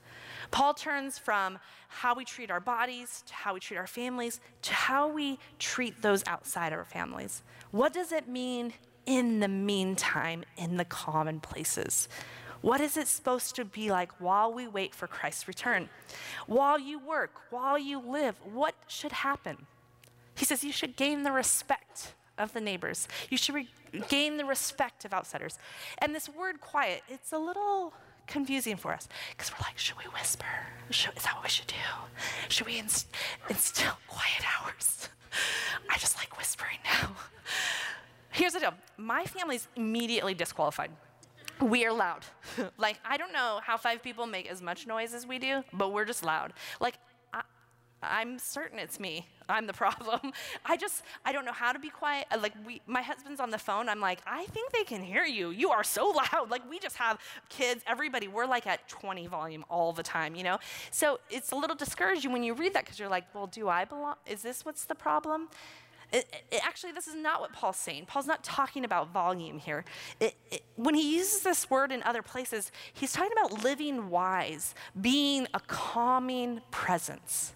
Paul 0.52 0.74
turns 0.74 1.18
from 1.18 1.60
how 1.90 2.16
we 2.16 2.24
treat 2.26 2.50
our 2.50 2.60
bodies 2.60 3.24
to 3.28 3.34
how 3.34 3.54
we 3.54 3.60
treat 3.60 3.78
our 3.78 3.88
families 3.88 4.40
to 4.62 4.74
how 4.74 5.08
we 5.08 5.38
treat 5.60 6.02
those 6.02 6.24
outside 6.26 6.72
our 6.74 6.86
families. 6.86 7.44
What 7.72 7.94
does 7.94 8.12
it 8.12 8.28
mean 8.28 8.74
in 9.06 9.40
the 9.40 9.48
meantime, 9.48 10.44
in 10.58 10.78
the 10.78 10.86
common 10.86 11.40
places? 11.40 12.08
What 12.62 12.82
is 12.82 12.98
it 12.98 13.08
supposed 13.08 13.56
to 13.56 13.66
be 13.66 13.90
like 13.90 14.12
while 14.20 14.52
we 14.52 14.68
wait 14.68 14.94
for 14.94 15.08
Christ's 15.08 15.48
return? 15.48 15.90
While 16.46 16.80
you 16.80 17.00
work, 17.00 17.32
while 17.50 17.78
you 17.78 18.00
live, 18.00 18.36
what 18.44 18.76
should 18.88 19.12
happen? 19.12 19.66
He 20.36 20.46
says 20.46 20.64
you 20.64 20.72
should 20.72 20.96
gain 20.96 21.24
the 21.24 21.32
respect 21.32 22.14
of 22.38 22.54
the 22.54 22.62
neighbors. 22.62 23.08
You 23.30 23.38
should 23.38 23.56
re- 23.56 23.70
gain 24.08 24.38
the 24.38 24.46
respect 24.46 25.06
of 25.06 25.14
outsiders. 25.14 25.58
And 26.00 26.14
this 26.14 26.30
word 26.30 26.62
quiet, 26.62 27.04
it's 27.08 27.32
a 27.32 27.38
little 27.38 27.94
confusing 28.28 28.78
for 28.78 28.94
us 28.94 29.08
because 29.32 29.52
we're 29.52 29.66
like, 29.66 29.78
should 29.78 29.98
we 29.98 30.06
whisper? 30.14 30.46
Should, 30.90 31.18
is 31.18 31.24
that 31.24 31.36
what 31.36 31.44
we 31.44 31.50
should 31.50 31.68
do? 31.68 31.76
Should 32.50 32.68
we 32.68 32.78
inst- 32.78 33.08
instill 33.50 33.94
quiet 34.08 34.44
hours? 34.62 35.10
I 35.90 35.98
just 35.98 36.18
like 36.18 36.38
whispering 36.38 36.78
now. 36.86 37.16
Here's 38.32 38.54
the 38.54 38.60
deal 38.60 38.74
my 38.98 39.26
family's 39.26 39.68
immediately 39.76 40.34
disqualified 40.34 40.92
we 41.62 41.86
are 41.86 41.94
loud. 41.94 42.26
like, 42.78 43.00
I 43.06 43.18
don't 43.18 43.34
know 43.34 43.60
how 43.64 43.78
five 43.78 44.02
people 44.04 44.26
make 44.26 44.50
as 44.50 44.62
much 44.62 44.88
noise 44.88 45.14
as 45.14 45.26
we 45.26 45.40
do, 45.40 45.64
but 45.74 45.94
we're 45.94 46.06
just 46.06 46.24
loud. 46.24 46.54
Like, 46.80 46.96
I, 48.02 48.22
am 48.22 48.40
certain 48.40 48.80
it's 48.80 49.00
me. 49.00 49.28
I'm 49.48 49.68
the 49.68 49.74
problem. 49.86 50.32
I 50.66 50.78
just, 50.78 51.04
I 51.26 51.32
don't 51.32 51.46
know 51.46 51.52
how 51.52 51.72
to 51.72 51.80
be 51.80 51.90
quiet. 51.90 52.28
Uh, 52.32 52.40
like, 52.42 52.54
we, 52.66 52.82
my 52.88 53.02
husband's 53.02 53.40
on 53.40 53.50
the 53.50 53.58
phone. 53.58 53.90
I'm 53.90 54.00
like, 54.00 54.20
I 54.26 54.46
think 54.46 54.72
they 54.72 54.84
can 54.84 55.02
hear 55.02 55.26
you. 55.26 55.50
You 55.50 55.72
are 55.72 55.84
so 55.84 56.10
loud. 56.34 56.50
Like, 56.50 56.70
we 56.70 56.80
just 56.80 56.96
have 56.98 57.20
kids, 57.50 57.84
everybody, 57.88 58.28
we're 58.28 58.46
like 58.46 58.68
at 58.68 58.88
20 58.88 59.28
volume 59.28 59.66
all 59.70 59.92
the 59.92 60.04
time, 60.04 60.36
you 60.36 60.44
know? 60.44 60.60
So 60.92 61.20
it's 61.30 61.52
a 61.52 61.56
little 61.56 61.76
discouraging 61.76 62.32
when 62.32 62.44
you 62.44 62.54
read 62.54 62.74
that 62.74 62.86
because 62.86 63.00
you're 63.00 63.10
like, 63.10 63.26
well, 63.34 63.48
do 63.48 63.68
I 63.68 63.86
belong? 63.86 64.16
Is 64.26 64.42
this 64.42 64.66
what's 64.66 64.86
the 64.86 64.96
problem? 64.96 65.50
It, 66.12 66.28
it, 66.52 66.66
actually, 66.66 66.92
this 66.94 67.08
is 67.08 67.16
not 67.16 67.40
what 67.40 67.54
Paul's 67.54 67.78
saying. 67.78 68.06
Paul's 68.08 68.26
not 68.26 68.44
talking 68.44 68.84
about 68.84 69.12
volume 69.12 69.60
here. 69.60 69.86
It, 70.20 70.36
when 70.76 70.96
he 70.96 71.16
uses 71.16 71.42
this 71.44 71.70
word 71.70 71.92
in 71.92 72.02
other 72.04 72.24
places, 72.24 72.72
he's 72.92 73.14
talking 73.14 73.32
about 73.32 73.64
living 73.64 74.10
wise, 74.10 74.74
being 75.00 75.48
a 75.54 75.60
calming 75.60 76.62
presence. 76.72 77.54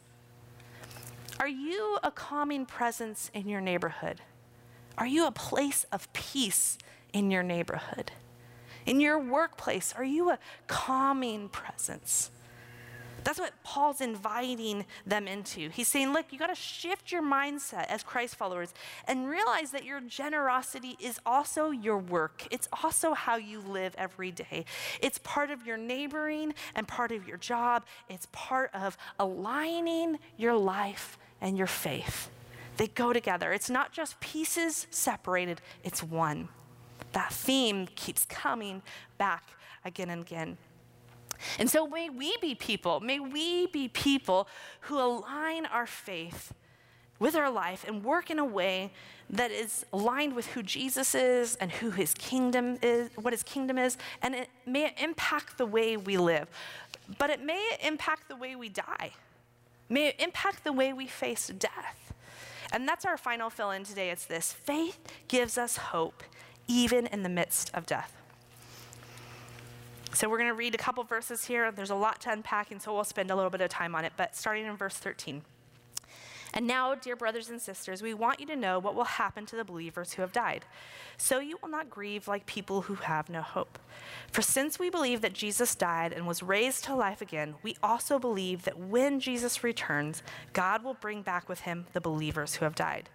Are 1.39 1.47
you 1.47 1.97
a 2.03 2.11
calming 2.11 2.65
presence 2.65 3.31
in 3.33 3.49
your 3.49 3.61
neighborhood? 3.61 4.21
Are 4.97 5.07
you 5.07 5.25
a 5.25 5.31
place 5.31 5.85
of 5.91 6.11
peace 6.13 6.77
in 7.11 7.31
your 7.31 7.43
neighborhood? 7.43 8.11
In 8.85 8.99
your 8.99 9.17
workplace, 9.17 9.93
are 9.97 10.03
you 10.03 10.29
a 10.29 10.39
calming 10.67 11.49
presence? 11.49 12.29
That's 13.24 13.39
what 13.39 13.53
Paul's 13.63 14.01
inviting 14.01 14.86
them 15.05 15.28
into. 15.28 15.69
He's 15.69 15.88
saying, 15.88 16.13
look, 16.13 16.26
you 16.32 16.39
got 16.39 16.47
to 16.47 16.55
shift 16.55 17.11
your 17.11 17.21
mindset 17.21 17.86
as 17.88 18.03
Christ 18.03 18.36
followers 18.36 18.74
and 19.07 19.30
realize 19.30 19.71
that 19.71 19.86
your 19.86 20.01
generosity 20.01 20.97
is 20.99 21.19
also 21.26 21.71
your 21.71 21.97
work. 21.97 22.47
It's 22.51 22.67
also 22.84 23.13
how 23.13 23.38
you 23.38 23.61
live 23.61 23.95
every 23.97 24.32
day. 24.32 24.65
It's 25.01 25.19
part 25.19 25.49
of 25.51 25.65
your 25.65 25.78
neighboring 25.78 26.53
and 26.76 26.88
part 26.88 27.11
of 27.11 27.28
your 27.28 27.38
job. 27.38 27.86
It's 28.09 28.28
part 28.32 28.71
of 28.74 28.97
aligning 29.19 30.19
your 30.38 30.55
life 30.55 31.17
and 31.41 31.57
your 31.57 31.67
faith. 31.67 32.30
They 32.78 32.88
go 32.88 33.13
together. 33.13 33.53
It's 33.53 33.69
not 33.69 33.91
just 33.91 34.19
pieces 34.19 34.88
separated, 34.89 35.61
it's 35.84 36.01
one. 36.01 36.49
That 37.11 37.32
theme 37.32 37.88
keeps 37.95 38.26
coming 38.26 38.82
back 39.17 39.51
again 39.86 40.09
and 40.09 40.21
again. 40.21 40.57
And 41.59 41.69
so 41.69 41.87
may 41.87 42.09
we 42.09 42.35
be 42.37 42.55
people, 42.55 42.99
may 42.99 43.19
we 43.19 43.67
be 43.67 43.87
people 43.87 44.47
who 44.81 44.99
align 44.99 45.65
our 45.65 45.87
faith 45.87 46.53
with 47.19 47.35
our 47.35 47.49
life 47.49 47.85
and 47.87 48.03
work 48.03 48.29
in 48.29 48.39
a 48.39 48.45
way 48.45 48.91
that 49.29 49.51
is 49.51 49.85
aligned 49.93 50.35
with 50.35 50.47
who 50.47 50.61
Jesus 50.61 51.15
is 51.15 51.55
and 51.55 51.71
who 51.71 51.91
his 51.91 52.13
kingdom 52.13 52.77
is, 52.81 53.09
what 53.15 53.33
his 53.33 53.43
kingdom 53.43 53.77
is, 53.77 53.97
and 54.21 54.35
it 54.35 54.49
may 54.65 54.93
impact 55.01 55.57
the 55.57 55.65
way 55.65 55.95
we 55.97 56.17
live, 56.17 56.47
but 57.17 57.29
it 57.29 57.41
may 57.41 57.77
impact 57.81 58.27
the 58.27 58.35
way 58.35 58.55
we 58.55 58.69
die. 58.69 59.11
May 59.89 60.07
it 60.07 60.15
impact 60.19 60.63
the 60.63 60.73
way 60.73 60.93
we 60.93 61.07
face 61.07 61.47
death. 61.47 62.13
And 62.71 62.87
that's 62.87 63.05
our 63.05 63.17
final 63.17 63.49
fill 63.49 63.71
in 63.71 63.83
today. 63.83 64.09
It's 64.09 64.25
this 64.25 64.51
faith 64.51 64.99
gives 65.27 65.57
us 65.57 65.77
hope, 65.77 66.23
even 66.67 67.05
in 67.07 67.23
the 67.23 67.29
midst 67.29 67.69
of 67.73 67.85
death. 67.85 68.22
So 70.14 70.30
we're 70.30 70.38
going 70.38 70.49
to 70.49 70.55
read 70.55 70.76
a 70.76 70.78
couple 70.78 71.03
verses 71.03 71.45
here. 71.45 71.72
There's 71.72 71.89
a 71.89 71.95
lot 71.95 72.22
to 72.22 72.32
unpack, 72.32 72.72
and 72.72 72.82
so 72.82 72.93
we'll 72.93 73.03
spend 73.03 73.32
a 73.32 73.36
little 73.36 73.49
bit 73.49 73.61
of 73.61 73.70
time 73.70 73.95
on 73.95 74.05
it. 74.05 74.14
But 74.16 74.36
starting 74.36 74.66
in 74.66 74.78
verse 74.78 74.97
13. 74.97 75.41
And 76.53 76.68
now, 76.68 76.93
dear 76.93 77.16
brothers 77.16 77.49
and 77.49 77.59
sisters, 77.59 78.03
we 78.03 78.14
want 78.14 78.39
you 78.39 78.45
to 78.45 78.55
know 78.55 78.78
what 78.78 78.93
will 78.93 79.05
happen 79.05 79.47
to 79.47 79.55
the 79.55 79.64
believers 79.64 80.14
who 80.14 80.22
have 80.22 80.32
died, 80.32 80.66
so 81.18 81.39
you 81.39 81.57
will 81.61 81.70
not 81.70 81.89
grieve 81.89 82.28
like 82.28 82.45
people 82.45 82.82
who 82.82 82.93
have 82.93 83.28
no 83.28 83.41
hope. 83.41 83.80
For 84.32 84.43
since 84.43 84.78
we 84.78 84.91
believe 84.91 85.22
that 85.22 85.34
Jesus 85.34 85.74
died 85.74 86.14
and 86.14 86.28
was 86.28 86.43
raised 86.43 86.84
to 86.84 86.95
life 86.95 87.22
again, 87.22 87.55
we 87.64 87.76
also 87.82 88.20
believe 88.20 88.66
that 88.66 88.78
when 88.78 89.20
Jesus 89.20 89.64
returns, 89.64 90.22
God 90.53 90.84
will 90.84 90.93
bring 90.93 91.24
back 91.24 91.49
with 91.49 91.61
him 91.61 91.88
the 91.93 92.01
believers 92.01 92.55
who 92.55 92.66
have 92.66 92.76
died. 92.76 93.09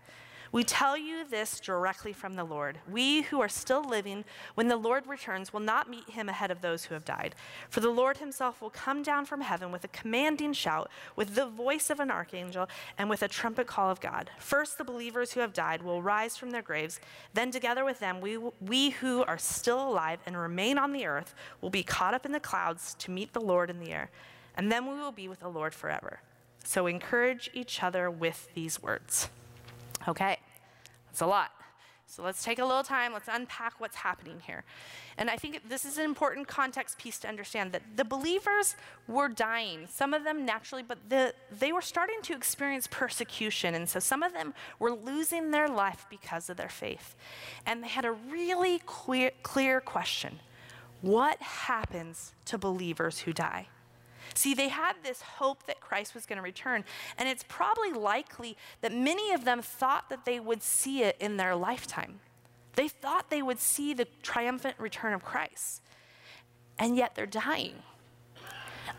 We 0.51 0.65
tell 0.65 0.97
you 0.97 1.27
this 1.29 1.61
directly 1.61 2.13
from 2.13 2.35
the 2.35 2.45
Lord. 2.45 2.79
We 2.91 3.23
who 3.23 3.41
are 3.41 3.49
still 3.49 3.83
living, 3.83 4.25
when 4.55 4.69
the 4.69 4.77
Lord 4.77 5.07
returns, 5.07 5.53
will 5.53 5.61
not 5.61 5.91
meet 5.91 6.11
him 6.11 6.29
ahead 6.29 6.51
of 6.51 6.61
those 6.61 6.85
who 6.85 6.95
have 6.95 7.05
died. 7.05 7.35
For 7.69 7.81
the 7.81 7.91
Lord 7.91 8.17
himself 8.17 8.63
will 8.63 8.71
come 8.71 9.03
down 9.03 9.27
from 9.27 9.43
heaven 9.43 9.71
with 9.71 9.85
a 9.85 9.89
commanding 9.89 10.53
shout, 10.53 10.91
with 11.17 11.35
the 11.35 11.47
voice 11.47 11.91
of 11.91 12.01
an 12.01 12.11
archangel, 12.11 12.69
and 12.97 13.11
with 13.11 13.23
a 13.23 13.29
trumpet 13.29 13.67
call 13.67 13.91
of 13.91 14.01
God. 14.01 14.31
First, 14.39 14.79
the 14.79 14.85
believers 14.85 15.33
who 15.33 15.41
have 15.41 15.53
died 15.53 15.83
will 15.83 16.03
rise 16.03 16.37
from 16.37 16.51
their 16.51 16.63
graves. 16.63 17.01
Then, 17.35 17.51
together 17.51 17.85
with 17.85 17.99
them, 18.01 18.21
we, 18.21 18.39
we 18.61 18.91
who 18.91 19.25
are 19.25 19.39
still 19.39 19.89
alive 19.89 20.21
and 20.25 20.37
remain 20.37 20.79
on 20.79 20.93
the 20.93 21.07
earth 21.07 21.35
will 21.61 21.71
be 21.71 21.83
caught 21.83 22.15
up 22.15 22.25
in 22.25 22.33
the 22.33 22.41
clouds 22.41 22.95
to 23.01 23.11
meet 23.11 23.33
the 23.33 23.41
Lord 23.41 23.69
in 23.71 23.81
the 23.81 23.91
air. 23.91 24.11
And 24.57 24.73
then 24.73 24.87
we 24.87 24.95
will 24.95 25.13
be 25.13 25.29
with 25.29 25.41
the 25.41 25.49
Lord 25.49 25.75
forever. 25.75 26.21
So 26.65 26.87
encourage 26.87 27.51
each 27.55 27.83
other 27.83 28.11
with 28.11 28.49
these 28.55 28.83
words. 28.83 29.31
Okay, 30.07 30.38
that's 31.19 31.27
a 31.27 31.31
lot. 31.31 31.51
So 32.07 32.23
let's 32.23 32.43
take 32.43 32.59
a 32.59 32.65
little 32.65 32.85
time, 32.85 33.13
let's 33.13 33.29
unpack 33.31 33.81
what's 33.81 33.97
happening 33.97 34.41
here. 34.47 34.65
And 35.19 35.29
I 35.29 35.37
think 35.37 35.69
this 35.69 35.85
is 35.85 35.99
an 35.99 36.05
important 36.05 36.47
context 36.47 36.97
piece 36.97 37.19
to 37.19 37.29
understand 37.29 37.73
that 37.73 37.83
the 37.97 38.05
believers 38.05 38.77
were 39.09 39.29
dying, 39.29 39.89
some 39.91 40.15
of 40.15 40.25
them 40.25 40.47
naturally, 40.47 40.83
but 40.83 41.11
the, 41.11 41.35
they 41.51 41.71
were 41.71 41.83
starting 41.83 42.23
to 42.23 42.35
experience 42.35 42.87
persecution. 42.91 43.75
And 43.75 43.89
so 43.89 43.99
some 43.99 44.23
of 44.23 44.33
them 44.33 44.55
were 44.79 44.93
losing 44.93 45.51
their 45.51 45.69
life 45.69 46.07
because 46.09 46.49
of 46.49 46.57
their 46.57 46.71
faith. 46.71 47.15
And 47.67 47.83
they 47.83 47.89
had 47.89 48.07
a 48.07 48.13
really 48.13 48.79
clear, 48.87 49.33
clear 49.43 49.81
question 49.81 50.39
What 51.03 51.43
happens 51.43 52.33
to 52.47 52.57
believers 52.57 53.19
who 53.19 53.33
die? 53.33 53.67
See, 54.35 54.55
they 54.55 54.69
had 54.69 54.95
this 55.03 55.23
hope 55.23 55.65
that 55.67 55.81
Christ 55.81 56.15
was 56.15 56.27
going 56.27 56.37
to 56.37 56.43
return, 56.43 56.85
and 57.17 57.29
it's 57.29 57.45
probably 57.49 57.93
likely 57.93 58.57
that 58.81 58.93
many 58.93 59.33
of 59.33 59.45
them 59.45 59.63
thought 59.63 60.09
that 60.11 60.25
they 60.25 60.41
would 60.41 60.63
see 60.63 61.03
it 61.03 61.17
in 61.21 61.37
their 61.37 61.55
lifetime. 61.55 62.21
They 62.75 62.89
thought 62.89 63.31
they 63.31 63.43
would 63.43 63.59
see 63.59 63.95
the 63.95 64.07
triumphant 64.23 64.77
return 64.79 65.13
of 65.13 65.25
Christ, 65.25 65.83
and 66.79 66.97
yet 66.97 67.15
they're 67.15 67.27
dying. 67.27 67.83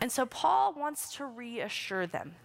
And 0.01 0.11
so 0.11 0.25
Paul 0.25 0.73
wants 0.73 1.15
to 1.15 1.25
reassure 1.25 2.07
them 2.07 2.36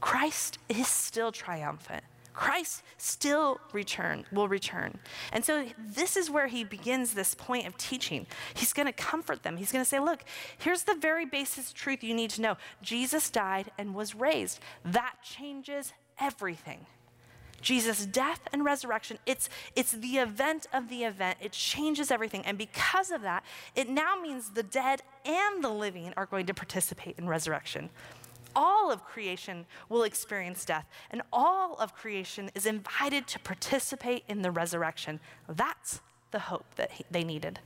Christ 0.00 0.58
is 0.68 0.88
still 0.88 1.30
triumphant. 1.30 2.02
Christ 2.34 2.82
still 2.96 3.60
return 3.72 4.24
will 4.32 4.48
return. 4.48 4.98
And 5.32 5.44
so 5.44 5.66
this 5.78 6.16
is 6.16 6.30
where 6.30 6.46
he 6.46 6.64
begins 6.64 7.14
this 7.14 7.34
point 7.34 7.66
of 7.66 7.76
teaching. 7.76 8.26
He's 8.54 8.72
going 8.72 8.86
to 8.86 8.92
comfort 8.92 9.42
them. 9.42 9.56
He's 9.56 9.72
going 9.72 9.84
to 9.84 9.88
say, 9.88 10.00
"Look, 10.00 10.24
here's 10.58 10.84
the 10.84 10.94
very 10.94 11.26
basic 11.26 11.74
truth 11.74 12.02
you 12.02 12.14
need 12.14 12.30
to 12.30 12.40
know. 12.40 12.56
Jesus 12.82 13.30
died 13.30 13.70
and 13.78 13.94
was 13.94 14.14
raised. 14.14 14.60
That 14.84 15.16
changes 15.22 15.92
everything." 16.18 16.86
Jesus' 17.60 18.04
death 18.04 18.40
and 18.52 18.64
resurrection, 18.64 19.18
it's, 19.24 19.48
it's 19.76 19.92
the 19.92 20.18
event 20.18 20.66
of 20.72 20.88
the 20.88 21.04
event. 21.04 21.38
It 21.40 21.52
changes 21.52 22.10
everything. 22.10 22.44
And 22.44 22.58
because 22.58 23.12
of 23.12 23.22
that, 23.22 23.44
it 23.76 23.88
now 23.88 24.16
means 24.20 24.50
the 24.50 24.64
dead 24.64 25.02
and 25.24 25.62
the 25.62 25.70
living 25.70 26.12
are 26.16 26.26
going 26.26 26.46
to 26.46 26.54
participate 26.54 27.14
in 27.18 27.28
resurrection 27.28 27.88
all 28.54 28.90
of 28.90 29.04
creation 29.04 29.66
will 29.88 30.02
experience 30.02 30.64
death, 30.64 30.86
and 31.10 31.22
all 31.32 31.74
of 31.76 31.94
creation 31.94 32.50
is 32.54 32.66
invited 32.66 33.26
to 33.28 33.38
participate 33.38 34.24
in 34.28 34.42
the 34.42 34.50
resurrection. 34.50 35.20
That's 35.48 36.00
the 36.30 36.40
hope 36.40 36.66
that 36.76 36.92
he, 36.92 37.04
they 37.10 37.24
needed. 37.24 37.60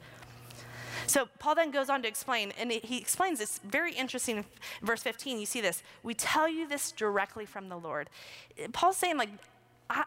So 1.06 1.28
Paul 1.38 1.54
then 1.54 1.70
goes 1.70 1.88
on 1.88 2.02
to 2.02 2.08
explain, 2.08 2.52
and 2.58 2.72
he 2.72 2.98
explains 2.98 3.38
this 3.38 3.60
very 3.64 3.92
interesting 3.92 4.38
in 4.38 4.44
verse 4.82 5.02
15. 5.02 5.38
You 5.38 5.46
see 5.46 5.60
this. 5.60 5.82
We 6.02 6.14
tell 6.14 6.48
you 6.48 6.68
this 6.68 6.90
directly 6.90 7.46
from 7.46 7.68
the 7.68 7.76
Lord. 7.76 8.10
Paul's 8.72 8.96
saying, 8.96 9.16
like, 9.16 9.30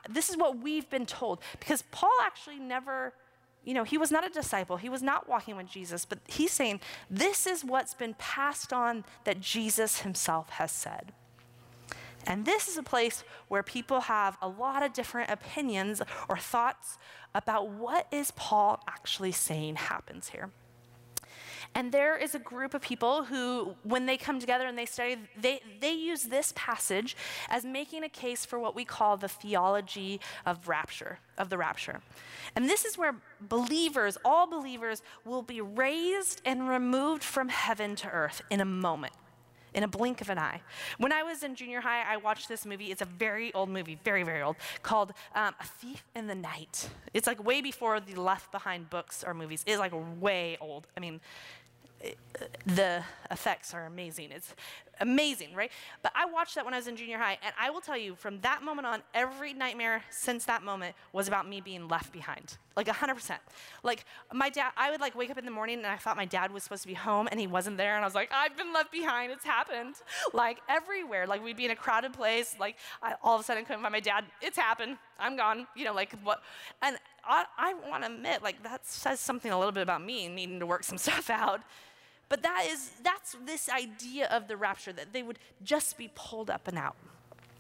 this 0.10 0.30
is 0.30 0.38
what 0.38 0.58
we've 0.58 0.90
been 0.90 1.06
told. 1.06 1.40
Because 1.60 1.84
Paul 1.92 2.12
actually 2.22 2.60
never 2.60 3.14
you 3.64 3.74
know, 3.74 3.84
he 3.84 3.97
was 3.97 4.12
not 4.12 4.26
a 4.26 4.30
disciple, 4.30 4.78
he 4.78 4.89
was 4.89 5.01
not 5.01 5.28
walking 5.28 5.55
with 5.55 5.68
Jesus, 5.68 6.05
but 6.05 6.20
he's 6.28 6.51
saying, 6.51 6.80
This 7.10 7.45
is 7.45 7.64
what's 7.64 7.93
been 7.93 8.16
passed 8.18 8.74
on 8.74 9.03
that 9.26 9.39
Jesus 9.39 10.01
himself 10.01 10.49
has 10.51 10.72
said. 10.72 11.12
And 12.26 12.45
this 12.45 12.68
is 12.68 12.78
a 12.78 12.84
place 12.84 13.24
where 13.47 13.64
people 13.64 14.01
have 14.01 14.38
a 14.41 14.47
lot 14.47 14.84
of 14.84 14.93
different 14.93 15.32
opinions 15.32 16.01
or 16.28 16.38
thoughts 16.38 16.97
about 17.34 17.70
what 17.70 18.07
is 18.12 18.32
Paul 18.32 18.82
actually 18.88 19.32
saying 19.32 19.76
happens 19.76 20.30
here. 20.30 20.49
And 21.76 21.92
there 21.92 22.18
is 22.18 22.36
a 22.36 22.40
group 22.40 22.74
of 22.74 22.82
people 22.82 23.24
who, 23.24 23.76
when 23.84 24.06
they 24.06 24.18
come 24.18 24.40
together 24.40 24.68
and 24.68 24.78
they 24.78 24.86
study, 24.86 25.18
they, 25.40 25.62
they 25.80 25.94
use 25.94 26.24
this 26.24 26.52
passage 26.56 27.16
as 27.50 27.64
making 27.64 28.04
a 28.04 28.10
case 28.10 28.46
for 28.46 28.60
what 28.60 28.76
we 28.76 28.84
call 28.86 29.18
the 29.18 29.28
theology 29.28 30.20
of 30.46 30.68
rapture, 30.68 31.20
of 31.38 31.50
the 31.50 31.58
rapture. 31.58 32.02
And 32.56 32.68
this 32.68 32.86
is 32.86 32.98
where 32.98 33.16
believers, 33.40 34.18
all 34.26 34.48
believers, 34.48 35.02
will 35.26 35.44
be 35.44 35.62
raised 35.62 36.42
and 36.44 36.68
removed 36.68 37.24
from 37.24 37.50
heaven 37.50 37.96
to 37.98 38.10
earth 38.10 38.42
in 38.50 38.62
a 38.62 38.66
moment 38.66 39.14
in 39.74 39.84
a 39.84 39.88
blink 39.88 40.22
of 40.22 40.30
an 40.30 40.40
eye. 40.40 40.62
When 40.98 41.12
I 41.12 41.24
was 41.24 41.44
in 41.44 41.56
junior 41.56 41.82
high, 41.82 42.04
I 42.08 42.18
watched 42.18 42.50
this 42.50 42.66
movie. 42.66 42.92
It's 42.92 43.02
a 43.02 43.06
very 43.06 43.54
old 43.54 43.70
movie, 43.70 44.00
very, 44.04 44.24
very 44.24 44.42
old, 44.42 44.56
called 44.84 45.14
um, 45.36 45.54
A 45.60 45.66
Thief 45.66 46.04
in 46.16 46.28
the 46.28 46.36
Night. 46.36 46.90
It's 47.14 47.28
like 47.28 47.44
way 47.44 47.62
before 47.62 48.00
the 48.00 48.16
Left 48.16 48.52
Behind 48.52 48.90
books 48.90 49.24
or 49.26 49.34
movies. 49.34 49.64
It's 49.68 49.80
like 49.80 49.94
way 50.20 50.58
old. 50.60 50.88
I 50.98 51.00
mean, 51.00 51.22
the 52.66 53.04
effects 53.32 53.74
are 53.74 53.86
amazing. 53.86 54.32
It's 54.32 54.54
amazing, 55.02 55.54
right? 55.54 55.72
But 56.02 56.12
I 56.16 56.26
watched 56.26 56.56
that 56.56 56.66
when 56.66 56.74
I 56.74 56.78
was 56.78 56.88
in 56.88 56.95
junior 56.95 57.18
high, 57.18 57.38
and 57.43 57.54
I 57.60 57.70
will 57.70 57.82
tell 57.82 57.97
you, 57.97 58.16
from 58.16 58.39
that 58.41 58.64
moment 58.64 58.88
on, 58.88 59.02
every 59.14 59.54
nightmare 59.54 60.04
since 60.10 60.45
that 60.45 60.64
moment 60.64 60.95
was 61.14 61.28
about 61.28 61.47
me 61.47 61.62
being 61.62 61.88
left 61.88 62.12
behind, 62.14 62.58
like 62.76 62.88
100%. 62.88 63.38
Like 63.84 64.06
my 64.34 64.50
dad, 64.50 64.72
I 64.78 64.91
would 64.91 65.02
like 65.02 65.16
wake 65.16 65.30
up 65.30 65.38
in 65.38 65.45
the 65.45 65.52
morning 65.52 65.80
and 65.80 65.88
I 65.88 65.97
thought 65.97 66.18
my 66.18 66.26
dad 66.26 66.52
was 66.52 66.64
supposed 66.64 66.84
to 66.84 66.88
be 66.88 66.93
home, 66.93 67.28
and 67.32 67.39
he 67.39 67.47
wasn't 67.47 67.78
there, 67.78 67.95
and 67.95 68.04
I 68.04 68.08
was 68.08 68.16
like, 68.16 68.32
I've 68.34 68.56
been 68.56 68.74
left 68.74 68.91
behind. 68.91 69.32
It's 69.32 69.45
happened, 69.45 69.95
like 70.34 70.60
everywhere. 70.70 71.28
Like 71.28 71.43
we'd 71.43 71.58
be 71.58 71.66
in 71.66 71.72
a 71.72 71.76
crowded 71.76 72.14
place, 72.14 72.56
like 72.60 72.78
I, 73.02 73.16
all 73.24 73.36
of 73.36 73.41
a 73.41 73.43
sudden 73.43 73.66
couldn't 73.66 73.82
find 73.82 73.91
my 73.91 74.00
dad. 74.00 74.26
It's 74.41 74.58
happened. 74.58 74.97
I'm 75.20 75.36
gone. 75.36 75.68
You 75.76 75.86
know, 75.86 75.93
like 75.93 76.14
what? 76.24 76.41
And 76.82 76.97
I, 77.26 77.45
I 77.58 77.74
want 77.89 78.04
to 78.04 78.12
admit, 78.12 78.41
like 78.43 78.64
that 78.64 78.86
says 78.86 79.20
something 79.20 79.52
a 79.52 79.58
little 79.58 79.72
bit 79.72 79.84
about 79.84 80.04
me 80.04 80.28
needing 80.28 80.60
to 80.60 80.66
work 80.66 80.84
some 80.84 80.97
stuff 81.10 81.30
out. 81.30 81.62
But 82.30 82.44
that 82.44 82.68
is, 82.70 82.92
that's 83.04 83.36
this 83.46 83.70
idea 83.70 84.28
of 84.28 84.48
the 84.48 84.56
rapture, 84.56 84.94
that 84.94 85.14
they 85.14 85.24
would 85.24 85.40
just 85.64 85.98
be 85.98 86.12
pulled 86.14 86.50
up 86.50 86.68
and 86.68 86.78
out. 86.78 86.96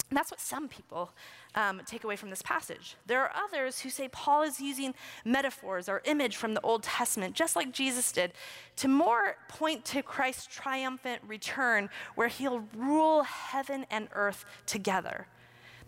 And 0.09 0.17
that's 0.17 0.31
what 0.31 0.39
some 0.39 0.67
people 0.67 1.11
um, 1.53 1.81
take 1.85 2.03
away 2.03 2.15
from 2.15 2.31
this 2.31 2.41
passage. 2.41 2.95
There 3.05 3.21
are 3.21 3.31
others 3.35 3.79
who 3.79 3.91
say 3.91 4.07
Paul 4.07 4.41
is 4.41 4.59
using 4.59 4.95
metaphors 5.23 5.87
or 5.87 6.01
image 6.05 6.35
from 6.35 6.55
the 6.55 6.61
Old 6.61 6.81
Testament, 6.81 7.35
just 7.35 7.55
like 7.55 7.71
Jesus 7.71 8.11
did, 8.11 8.33
to 8.77 8.87
more 8.87 9.35
point 9.47 9.85
to 9.85 10.01
Christ's 10.01 10.47
triumphant 10.47 11.21
return, 11.27 11.89
where 12.15 12.27
he'll 12.27 12.63
rule 12.75 13.23
heaven 13.23 13.85
and 13.91 14.07
earth 14.13 14.45
together. 14.65 15.27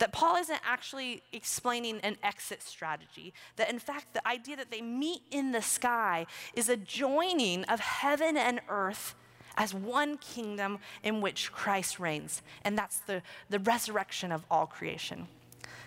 That 0.02 0.12
Paul 0.12 0.38
isn't 0.38 0.60
actually 0.66 1.22
explaining 1.32 2.00
an 2.00 2.18
exit 2.24 2.64
strategy. 2.64 3.36
That 3.58 3.70
in 3.70 3.78
fact, 3.78 4.16
the 4.16 4.28
idea 4.28 4.56
that 4.56 4.72
they 4.72 4.82
meet 4.82 5.22
in 5.30 5.52
the 5.52 5.62
sky 5.62 6.26
is 6.56 6.70
a 6.70 6.76
joining 6.76 7.66
of 7.66 7.80
heaven 7.80 8.36
and 8.36 8.62
earth 8.68 9.14
as 9.58 9.76
one 9.76 10.18
kingdom 10.18 10.80
in 11.04 11.22
which 11.22 11.52
Christ 11.52 12.00
reigns. 12.00 12.42
And 12.64 12.76
that's 12.76 12.98
the, 12.98 13.22
the 13.52 13.60
resurrection 13.60 14.32
of 14.32 14.44
all 14.50 14.66
creation. 14.66 15.28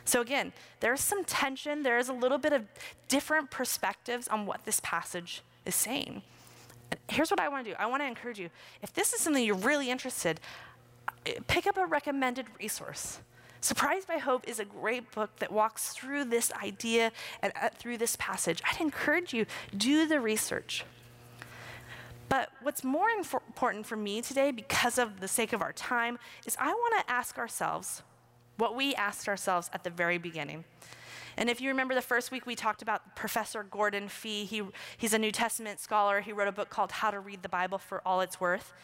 So, 0.05 0.21
again, 0.21 0.53
there's 0.79 1.01
some 1.01 1.25
tension, 1.25 1.83
there 1.83 1.99
is 1.99 2.09
a 2.09 2.13
little 2.13 2.39
bit 2.39 2.53
of 2.53 2.67
different 3.09 3.51
perspectives 3.51 4.29
on 4.29 4.47
what 4.47 4.65
this 4.65 4.79
passage 4.85 5.43
is 5.67 5.75
saying. 5.75 6.23
Here's 7.09 7.33
what 7.33 7.41
I 7.41 7.49
want 7.49 7.65
to 7.65 7.73
do 7.73 7.77
I 7.81 7.87
want 7.87 8.01
to 8.01 8.07
encourage 8.07 8.39
you 8.39 8.51
if 8.81 8.95
this 8.95 9.13
is 9.13 9.19
something 9.19 9.43
you're 9.45 9.57
really 9.57 9.91
interested, 9.91 10.39
uh, 11.09 11.33
pick 11.49 11.67
up 11.67 11.77
a 11.77 11.87
recommended 11.87 12.47
resource. 12.61 13.19
Surprised 13.65 14.07
by 14.07 14.19
Hope 14.19 14.47
is 14.47 14.61
a 14.61 14.65
great 14.67 15.11
book 15.13 15.37
that 15.39 15.51
walks 15.51 15.89
through 15.89 16.27
this 16.27 16.53
idea 16.63 17.11
and 17.41 17.51
uh, 17.59 17.71
through 17.71 17.97
this 17.97 18.15
passage. 18.17 18.61
I'd 18.71 18.79
encourage 18.79 19.33
you 19.33 19.47
do 19.75 20.07
the 20.07 20.21
research. 20.21 20.85
But 22.29 22.51
what's 22.61 22.85
more 22.85 23.07
infor- 23.19 23.41
important 23.47 23.87
for 23.87 23.97
me 23.97 24.21
today, 24.21 24.51
because 24.51 24.99
of 24.99 25.21
the 25.21 25.29
sake 25.29 25.55
of 25.55 25.63
our 25.63 25.73
time, 25.73 26.19
is 26.45 26.59
I 26.61 26.67
want 26.75 27.07
to 27.07 27.11
ask 27.11 27.39
ourselves 27.39 28.03
what 28.59 28.77
we 28.77 28.95
asked 28.97 29.29
ourselves 29.29 29.71
at 29.73 29.83
the 29.83 29.89
very 29.89 30.19
beginning. 30.19 30.65
And 31.39 31.49
if 31.49 31.63
you 31.63 31.71
remember 31.71 31.95
the 31.95 32.03
first 32.03 32.31
week, 32.31 32.45
we 32.45 32.55
talked 32.55 32.83
about 32.83 33.17
Professor 33.17 33.63
Gordon 33.63 34.09
Fee. 34.09 34.45
He, 34.45 34.61
he's 34.99 35.15
a 35.15 35.19
New 35.19 35.33
Testament 35.33 35.81
scholar. 35.81 36.21
He 36.21 36.35
wrote 36.35 36.49
a 36.49 36.53
book 36.53 36.69
called 36.69 36.93
How 36.93 37.11
to 37.11 37.19
Read 37.19 37.43
the 37.43 37.49
Bible 37.49 37.79
for 37.79 38.03
All 38.07 38.21
It's 38.21 38.39
Worth. 38.39 38.75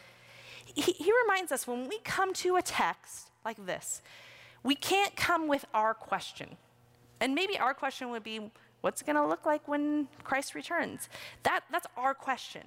He, 0.65 0.93
he 0.93 1.11
reminds 1.21 1.51
us 1.51 1.67
when 1.67 1.87
we 1.87 1.99
come 1.99 2.33
to 2.33 2.55
a 2.55 2.63
text 2.63 3.29
like 3.45 3.63
this, 3.67 4.01
we 4.63 4.75
can't 4.75 5.15
come 5.15 5.47
with 5.47 5.65
our 5.73 5.93
question. 5.93 6.57
And 7.19 7.35
maybe 7.35 7.57
our 7.57 7.73
question 7.73 8.09
would 8.09 8.23
be, 8.23 8.51
what's 8.81 9.01
it 9.01 9.05
going 9.05 9.15
to 9.15 9.27
look 9.27 9.45
like 9.45 9.67
when 9.67 10.07
Christ 10.23 10.55
returns? 10.55 11.09
That, 11.43 11.61
that's 11.71 11.87
our 11.97 12.13
question. 12.13 12.63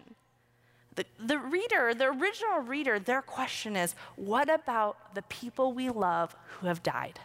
The, 0.95 1.05
the 1.19 1.39
reader, 1.39 1.93
the 1.93 2.07
original 2.07 2.61
reader, 2.61 2.99
their 2.99 3.23
question 3.23 3.77
is, 3.77 3.95
what 4.17 4.49
about 4.49 5.15
the 5.15 5.23
people 5.23 5.73
we 5.73 5.91
love 5.91 6.37
who 6.59 6.69
have 6.69 6.83
died? 6.83 7.19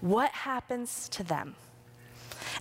What 0.00 0.30
happens 0.30 1.08
to 1.10 1.22
them? 1.22 1.54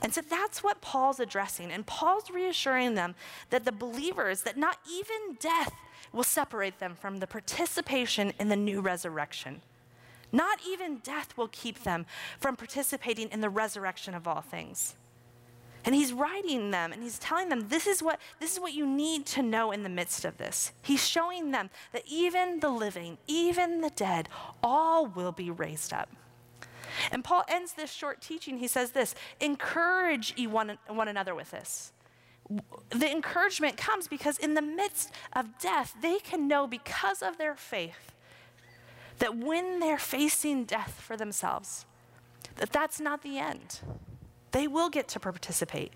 And 0.02 0.14
so 0.14 0.22
that's 0.22 0.64
what 0.64 0.82
Paul's 0.82 1.20
addressing. 1.20 1.72
And 1.72 1.86
Paul's 1.86 2.30
reassuring 2.30 2.96
them 2.96 3.16
that 3.50 3.66
the 3.66 3.72
believers, 3.72 4.44
that 4.44 4.58
not 4.58 4.78
even 4.90 5.38
death 5.40 5.74
will 6.12 6.24
separate 6.24 6.80
them 6.80 6.96
from 7.00 7.18
the 7.18 7.28
participation 7.28 8.34
in 8.40 8.50
the 8.50 8.56
new 8.56 8.82
resurrection. 8.82 9.62
Not 10.32 10.60
even 10.68 10.98
death 10.98 11.36
will 11.38 11.50
keep 11.50 11.84
them 11.84 12.06
from 12.40 12.56
participating 12.56 13.30
in 13.30 13.42
the 13.42 13.50
resurrection 13.50 14.14
of 14.14 14.28
all 14.28 14.42
things. 14.42 14.96
And 15.84 15.96
he's 15.96 16.14
writing 16.14 16.72
them 16.72 16.94
and 16.94 17.02
he's 17.02 17.18
telling 17.18 17.50
them 17.50 17.70
this 17.70 17.88
is 17.88 18.04
what 18.04 18.20
this 18.40 18.54
is 18.54 18.60
what 18.60 18.74
you 18.74 18.86
need 18.86 19.26
to 19.28 19.42
know 19.42 19.72
in 19.72 19.84
the 19.84 19.90
midst 19.90 20.26
of 20.26 20.38
this. 20.38 20.72
He's 20.82 21.06
showing 21.06 21.52
them 21.52 21.70
that 21.92 22.04
even 22.06 22.60
the 22.60 22.70
living, 22.70 23.18
even 23.28 23.82
the 23.82 23.90
dead, 23.90 24.30
all 24.62 25.08
will 25.08 25.32
be 25.32 25.50
raised 25.50 25.92
up. 25.92 26.10
And 27.12 27.24
Paul 27.24 27.46
ends 27.48 27.74
this 27.74 27.92
short 27.92 28.22
teaching. 28.22 28.60
He 28.60 28.68
says 28.68 28.92
this 28.92 29.16
encourage 29.40 30.36
one, 30.38 30.78
one 30.88 31.08
another 31.08 31.34
with 31.34 31.52
this. 31.52 31.94
The 32.90 33.10
encouragement 33.10 33.78
comes 33.78 34.08
because 34.08 34.38
in 34.38 34.56
the 34.56 34.62
midst 34.62 35.12
of 35.34 35.58
death, 35.58 35.96
they 36.02 36.20
can 36.20 36.48
know 36.48 36.68
because 36.68 37.22
of 37.22 37.38
their 37.38 37.56
faith 37.56 38.12
that 39.22 39.38
when 39.38 39.80
they're 39.80 40.00
facing 40.00 40.64
death 40.66 41.00
for 41.00 41.16
themselves, 41.16 41.86
that 42.56 42.72
that's 42.72 43.00
not 43.00 43.22
the 43.22 43.38
end. 43.38 43.80
They 44.52 44.68
will 44.68 44.90
get 44.90 45.08
to 45.10 45.20
participate. 45.20 45.94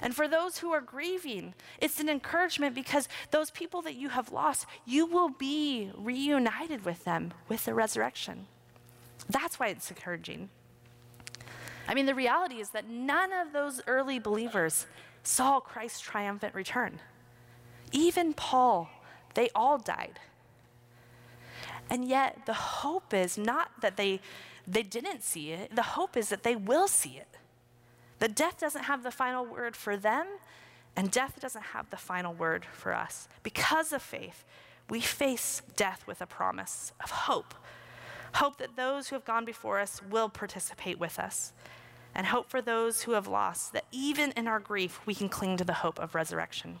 And 0.00 0.14
for 0.14 0.26
those 0.26 0.58
who 0.58 0.72
are 0.72 0.80
grieving, 0.80 1.52
it's 1.82 2.00
an 2.00 2.08
encouragement 2.08 2.74
because 2.74 3.08
those 3.30 3.50
people 3.50 3.82
that 3.82 3.94
you 3.94 4.08
have 4.08 4.32
lost, 4.32 4.64
you 4.86 5.04
will 5.04 5.28
be 5.28 5.90
reunited 5.94 6.86
with 6.86 7.04
them 7.04 7.34
with 7.46 7.66
the 7.66 7.74
resurrection. 7.74 8.46
That's 9.28 9.60
why 9.60 9.68
it's 9.68 9.90
encouraging. 9.90 10.48
I 11.86 11.92
mean, 11.92 12.06
the 12.06 12.14
reality 12.14 12.56
is 12.56 12.70
that 12.70 12.88
none 12.88 13.34
of 13.34 13.52
those 13.52 13.82
early 13.86 14.18
believers 14.18 14.86
saw 15.22 15.60
Christ's 15.60 16.00
triumphant 16.00 16.54
return. 16.54 17.00
Even 17.92 18.32
Paul, 18.32 18.88
they 19.34 19.50
all 19.54 19.76
died. 19.76 20.18
And 21.92 22.06
yet, 22.06 22.46
the 22.46 22.54
hope 22.54 23.12
is 23.12 23.36
not 23.36 23.70
that 23.82 23.98
they, 23.98 24.20
they 24.66 24.82
didn't 24.82 25.22
see 25.22 25.50
it, 25.50 25.76
the 25.76 25.82
hope 25.82 26.16
is 26.16 26.30
that 26.30 26.42
they 26.42 26.56
will 26.56 26.88
see 26.88 27.18
it. 27.18 27.36
That 28.18 28.34
death 28.34 28.58
doesn't 28.58 28.84
have 28.84 29.02
the 29.02 29.10
final 29.10 29.44
word 29.44 29.76
for 29.76 29.98
them, 29.98 30.26
and 30.96 31.10
death 31.10 31.38
doesn't 31.38 31.66
have 31.74 31.90
the 31.90 31.98
final 31.98 32.32
word 32.32 32.64
for 32.64 32.94
us. 32.94 33.28
Because 33.42 33.92
of 33.92 34.00
faith, 34.00 34.46
we 34.88 35.00
face 35.00 35.60
death 35.76 36.06
with 36.06 36.22
a 36.22 36.26
promise 36.26 36.92
of 37.04 37.10
hope 37.10 37.54
hope 38.36 38.58
that 38.58 38.76
those 38.76 39.08
who 39.08 39.16
have 39.16 39.24
gone 39.24 39.44
before 39.44 39.78
us 39.78 40.00
will 40.02 40.28
participate 40.28 40.98
with 40.98 41.18
us, 41.18 41.52
and 42.14 42.26
hope 42.26 42.48
for 42.48 42.60
those 42.60 43.02
who 43.02 43.12
have 43.12 43.26
lost 43.26 43.72
that 43.72 43.84
even 43.90 44.32
in 44.32 44.46
our 44.46 44.60
grief, 44.60 45.00
we 45.06 45.14
can 45.14 45.28
cling 45.28 45.56
to 45.56 45.64
the 45.64 45.72
hope 45.74 45.98
of 45.98 46.14
resurrection. 46.14 46.78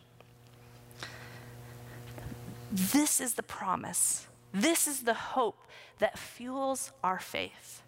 This 2.70 3.20
is 3.20 3.34
the 3.34 3.42
promise. 3.42 4.26
This 4.52 4.86
is 4.86 5.02
the 5.02 5.14
hope 5.14 5.66
that 5.98 6.18
fuels 6.18 6.92
our 7.02 7.18
faith. 7.18 7.82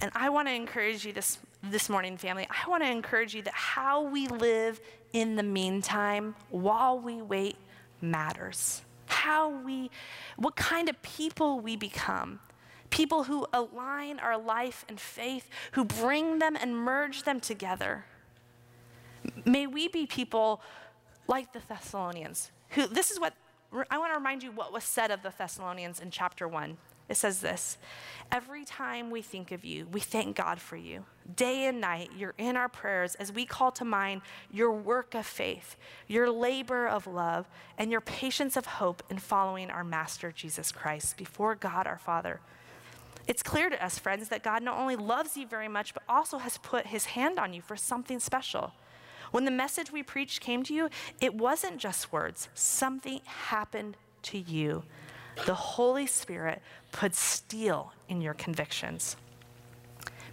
And 0.00 0.10
I 0.14 0.28
want 0.28 0.48
to 0.48 0.54
encourage 0.54 1.04
you 1.04 1.12
this, 1.12 1.38
this 1.62 1.88
morning, 1.88 2.16
family. 2.16 2.46
I 2.50 2.68
want 2.68 2.82
to 2.82 2.90
encourage 2.90 3.34
you 3.34 3.42
that 3.42 3.54
how 3.54 4.02
we 4.02 4.26
live 4.28 4.80
in 5.12 5.36
the 5.36 5.42
meantime 5.42 6.34
while 6.50 6.98
we 6.98 7.22
wait 7.22 7.56
matters 8.00 8.82
how 9.24 9.48
we, 9.48 9.90
what 10.36 10.54
kind 10.54 10.88
of 10.88 11.00
people 11.02 11.60
we 11.60 11.76
become. 11.76 12.40
People 12.90 13.24
who 13.24 13.46
align 13.52 14.20
our 14.20 14.38
life 14.38 14.84
and 14.88 15.00
faith, 15.00 15.48
who 15.72 15.84
bring 15.84 16.38
them 16.38 16.56
and 16.60 16.76
merge 16.76 17.22
them 17.22 17.40
together. 17.40 18.04
May 19.44 19.66
we 19.66 19.88
be 19.88 20.06
people 20.06 20.60
like 21.26 21.52
the 21.52 21.60
Thessalonians, 21.66 22.50
who, 22.70 22.86
this 22.86 23.10
is 23.10 23.18
what, 23.18 23.34
I 23.90 23.98
want 23.98 24.12
to 24.12 24.18
remind 24.18 24.42
you 24.42 24.52
what 24.52 24.72
was 24.72 24.84
said 24.84 25.10
of 25.10 25.22
the 25.22 25.32
Thessalonians 25.36 26.00
in 26.00 26.10
chapter 26.10 26.46
1. 26.46 26.76
It 27.08 27.16
says 27.16 27.40
this 27.40 27.76
Every 28.30 28.64
time 28.64 29.10
we 29.10 29.20
think 29.20 29.52
of 29.52 29.64
you, 29.64 29.86
we 29.90 30.00
thank 30.00 30.36
God 30.36 30.60
for 30.60 30.76
you. 30.76 31.04
Day 31.36 31.66
and 31.66 31.80
night, 31.80 32.10
you're 32.16 32.34
in 32.38 32.56
our 32.56 32.68
prayers 32.68 33.14
as 33.16 33.32
we 33.32 33.44
call 33.44 33.72
to 33.72 33.84
mind 33.84 34.22
your 34.50 34.72
work 34.72 35.14
of 35.14 35.26
faith, 35.26 35.76
your 36.06 36.30
labor 36.30 36.86
of 36.86 37.06
love, 37.06 37.46
and 37.76 37.90
your 37.90 38.00
patience 38.00 38.56
of 38.56 38.66
hope 38.66 39.02
in 39.10 39.18
following 39.18 39.70
our 39.70 39.84
Master 39.84 40.32
Jesus 40.32 40.72
Christ 40.72 41.16
before 41.16 41.54
God 41.54 41.86
our 41.86 41.98
Father. 41.98 42.40
It's 43.26 43.42
clear 43.42 43.70
to 43.70 43.84
us, 43.84 43.98
friends, 43.98 44.28
that 44.28 44.42
God 44.42 44.62
not 44.62 44.78
only 44.78 44.96
loves 44.96 45.36
you 45.36 45.46
very 45.46 45.68
much, 45.68 45.94
but 45.94 46.02
also 46.08 46.38
has 46.38 46.58
put 46.58 46.86
his 46.86 47.06
hand 47.06 47.38
on 47.38 47.54
you 47.54 47.62
for 47.62 47.76
something 47.76 48.20
special. 48.20 48.72
When 49.34 49.44
the 49.44 49.50
message 49.50 49.90
we 49.90 50.04
preached 50.04 50.40
came 50.40 50.62
to 50.62 50.72
you, 50.72 50.88
it 51.20 51.34
wasn't 51.34 51.78
just 51.78 52.12
words, 52.12 52.48
something 52.54 53.20
happened 53.24 53.96
to 54.22 54.38
you. 54.38 54.84
The 55.44 55.54
Holy 55.54 56.06
Spirit 56.06 56.62
put 56.92 57.16
steel 57.16 57.92
in 58.08 58.20
your 58.20 58.34
convictions. 58.34 59.16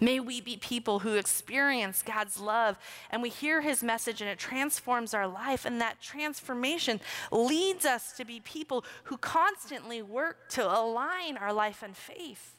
May 0.00 0.20
we 0.20 0.40
be 0.40 0.56
people 0.56 1.00
who 1.00 1.14
experience 1.14 2.00
God's 2.00 2.38
love 2.38 2.78
and 3.10 3.22
we 3.22 3.28
hear 3.28 3.60
his 3.60 3.82
message 3.82 4.20
and 4.20 4.30
it 4.30 4.38
transforms 4.38 5.14
our 5.14 5.26
life. 5.26 5.64
And 5.64 5.80
that 5.80 6.00
transformation 6.00 7.00
leads 7.32 7.84
us 7.84 8.12
to 8.12 8.24
be 8.24 8.38
people 8.38 8.84
who 9.02 9.16
constantly 9.16 10.00
work 10.00 10.48
to 10.50 10.64
align 10.64 11.36
our 11.36 11.52
life 11.52 11.82
and 11.82 11.96
faith 11.96 12.54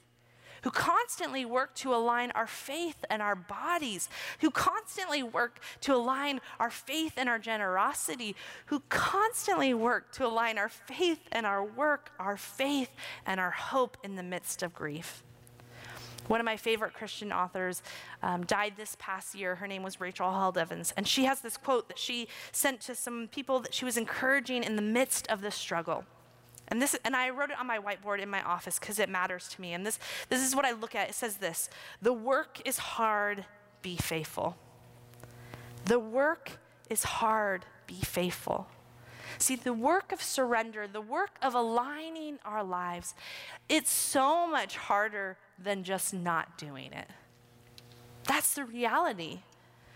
who 0.64 0.72
constantly 0.72 1.46
work 1.46 1.76
to 1.76 1.94
align 1.94 2.32
our 2.32 2.48
faith 2.48 3.06
and 3.10 3.22
our 3.22 3.36
bodies, 3.36 4.10
who 4.40 4.50
constantly 4.50 5.22
work 5.22 5.60
to 5.82 5.94
align 5.94 6.42
our 6.60 6.70
faith 6.70 7.14
and 7.18 7.30
our 7.30 7.40
generosity, 7.40 8.36
who 8.68 8.82
constantly 8.90 9.74
work 9.74 10.12
to 10.14 10.26
align 10.26 10.58
our 10.58 10.70
faith 10.70 11.20
and 11.32 11.46
our 11.46 11.64
work, 11.64 12.12
our 12.20 12.38
faith 12.38 12.90
and 13.26 13.40
our 13.40 13.52
hope 13.52 13.98
in 14.04 14.16
the 14.16 14.24
midst 14.24 14.64
of 14.64 14.74
grief. 14.74 15.24
One 16.28 16.40
of 16.40 16.46
my 16.46 16.56
favorite 16.56 16.94
Christian 16.94 17.34
authors 17.34 17.84
um, 18.22 18.46
died 18.46 18.74
this 18.78 18.96
past 18.98 19.36
year. 19.36 19.56
Her 19.56 19.68
name 19.68 19.84
was 19.84 20.00
Rachel 20.00 20.32
Held 20.32 20.58
Evans. 20.58 20.94
And 20.96 21.06
she 21.06 21.26
has 21.26 21.42
this 21.42 21.58
quote 21.58 21.90
that 21.90 22.00
she 22.00 22.30
sent 22.54 22.80
to 22.82 22.96
some 22.96 23.28
people 23.28 23.60
that 23.60 23.74
she 23.74 23.84
was 23.84 23.98
encouraging 23.98 24.64
in 24.64 24.78
the 24.78 24.82
midst 24.82 25.28
of 25.28 25.42
this 25.42 25.56
struggle. 25.56 26.06
And 26.70 26.82
this 26.82 26.96
and 27.04 27.16
I 27.16 27.30
wrote 27.30 27.52
it 27.52 27.60
on 27.60 27.68
my 27.68 27.80
whiteboard 27.80 28.20
in 28.20 28.30
my 28.30 28.42
office 28.42 28.80
because 28.80 29.00
it 29.00 29.10
matters 29.10 29.48
to 29.50 29.62
me. 29.62 29.74
And 29.74 29.86
this 29.86 30.00
this 30.30 30.42
is 30.42 30.56
what 30.56 30.66
I 30.66 30.72
look 30.72 30.96
at. 30.96 31.10
It 31.10 31.16
says 31.16 31.38
this: 31.38 31.70
"The 32.02 32.14
work 32.14 32.62
is 32.66 32.78
hard, 32.78 33.46
be 33.82 33.98
faithful." 33.98 34.58
The 35.86 36.00
work 36.00 36.52
is 36.90 37.04
hard, 37.04 37.66
be 37.88 38.00
faithful. 38.02 38.68
See, 39.38 39.56
the 39.56 39.74
work 39.74 40.12
of 40.12 40.22
surrender, 40.22 40.88
the 40.88 41.02
work 41.02 41.38
of 41.42 41.56
aligning 41.56 42.40
our 42.46 42.64
lives, 42.64 43.16
it's 43.68 43.92
so 43.92 44.48
much 44.48 44.78
harder 44.78 45.38
than 45.58 45.84
just 45.84 46.14
not 46.14 46.58
doing 46.58 46.94
it. 46.94 47.10
That's 48.26 48.54
the 48.54 48.64
reality. 48.64 49.40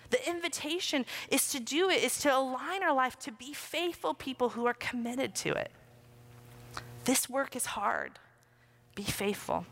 The 0.10 0.28
invitation 0.28 1.06
is 1.30 1.50
to 1.52 1.60
do 1.60 1.90
it, 1.90 2.04
is 2.04 2.20
to 2.20 2.36
align 2.36 2.84
our 2.84 2.94
life 2.94 3.18
to 3.20 3.32
be 3.32 3.54
faithful 3.54 4.14
people 4.14 4.50
who 4.50 4.66
are 4.66 4.74
committed 4.74 5.36
to 5.36 5.52
it. 5.52 5.72
This 7.08 7.30
work 7.30 7.56
is 7.56 7.68
hard. 7.68 8.20
Be 8.94 9.04
faithful. 9.04 9.66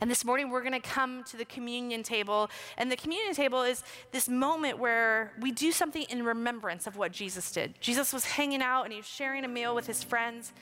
And 0.00 0.08
this 0.08 0.24
morning 0.24 0.48
we're 0.48 0.60
going 0.60 0.80
to 0.80 0.88
come 0.88 1.24
to 1.24 1.36
the 1.36 1.44
communion 1.44 2.04
table. 2.04 2.50
And 2.78 2.90
the 2.90 2.96
communion 2.96 3.34
table 3.34 3.62
is 3.62 3.82
this 4.12 4.28
moment 4.28 4.78
where 4.78 5.32
we 5.40 5.50
do 5.50 5.72
something 5.72 6.04
in 6.08 6.24
remembrance 6.24 6.86
of 6.86 6.96
what 6.96 7.10
Jesus 7.10 7.50
did. 7.50 7.74
Jesus 7.80 8.12
was 8.12 8.24
hanging 8.26 8.62
out 8.62 8.84
and 8.84 8.92
he 8.92 8.98
was 9.00 9.08
sharing 9.08 9.44
a 9.44 9.48
meal 9.48 9.74
with 9.74 9.88
his 9.88 10.04
friends. 10.04 10.52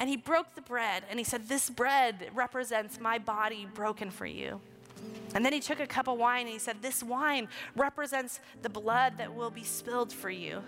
And 0.00 0.08
he 0.08 0.16
broke 0.16 0.54
the 0.54 0.62
bread 0.62 1.02
and 1.10 1.18
he 1.18 1.24
said, 1.24 1.48
This 1.48 1.68
bread 1.68 2.30
represents 2.34 2.98
my 2.98 3.18
body 3.18 3.68
broken 3.74 4.10
for 4.10 4.24
you. 4.24 4.58
And 5.34 5.44
then 5.44 5.52
he 5.52 5.60
took 5.60 5.80
a 5.80 5.86
cup 5.86 6.08
of 6.08 6.16
wine 6.16 6.46
and 6.46 6.50
he 6.54 6.58
said, 6.58 6.80
This 6.80 7.02
wine 7.02 7.48
represents 7.76 8.40
the 8.62 8.70
blood 8.70 9.18
that 9.18 9.34
will 9.34 9.50
be 9.50 9.64
spilled 9.64 10.14
for 10.14 10.30
you. 10.30 10.62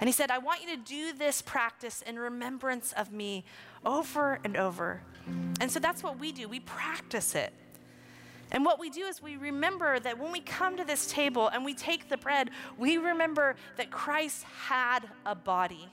And 0.00 0.08
he 0.08 0.12
said, 0.12 0.30
I 0.30 0.38
want 0.38 0.62
you 0.62 0.76
to 0.76 0.82
do 0.82 1.12
this 1.12 1.40
practice 1.40 2.02
in 2.02 2.18
remembrance 2.18 2.92
of 2.92 3.12
me 3.12 3.44
over 3.84 4.40
and 4.44 4.56
over. 4.56 5.02
And 5.60 5.70
so 5.70 5.78
that's 5.78 6.02
what 6.02 6.18
we 6.18 6.32
do. 6.32 6.48
We 6.48 6.60
practice 6.60 7.34
it. 7.34 7.52
And 8.50 8.64
what 8.64 8.78
we 8.78 8.90
do 8.90 9.02
is 9.02 9.22
we 9.22 9.36
remember 9.36 9.98
that 9.98 10.18
when 10.18 10.30
we 10.30 10.40
come 10.40 10.76
to 10.76 10.84
this 10.84 11.06
table 11.06 11.48
and 11.48 11.64
we 11.64 11.74
take 11.74 12.08
the 12.08 12.16
bread, 12.16 12.50
we 12.78 12.98
remember 12.98 13.56
that 13.76 13.90
Christ 13.90 14.44
had 14.44 15.08
a 15.24 15.34
body. 15.34 15.88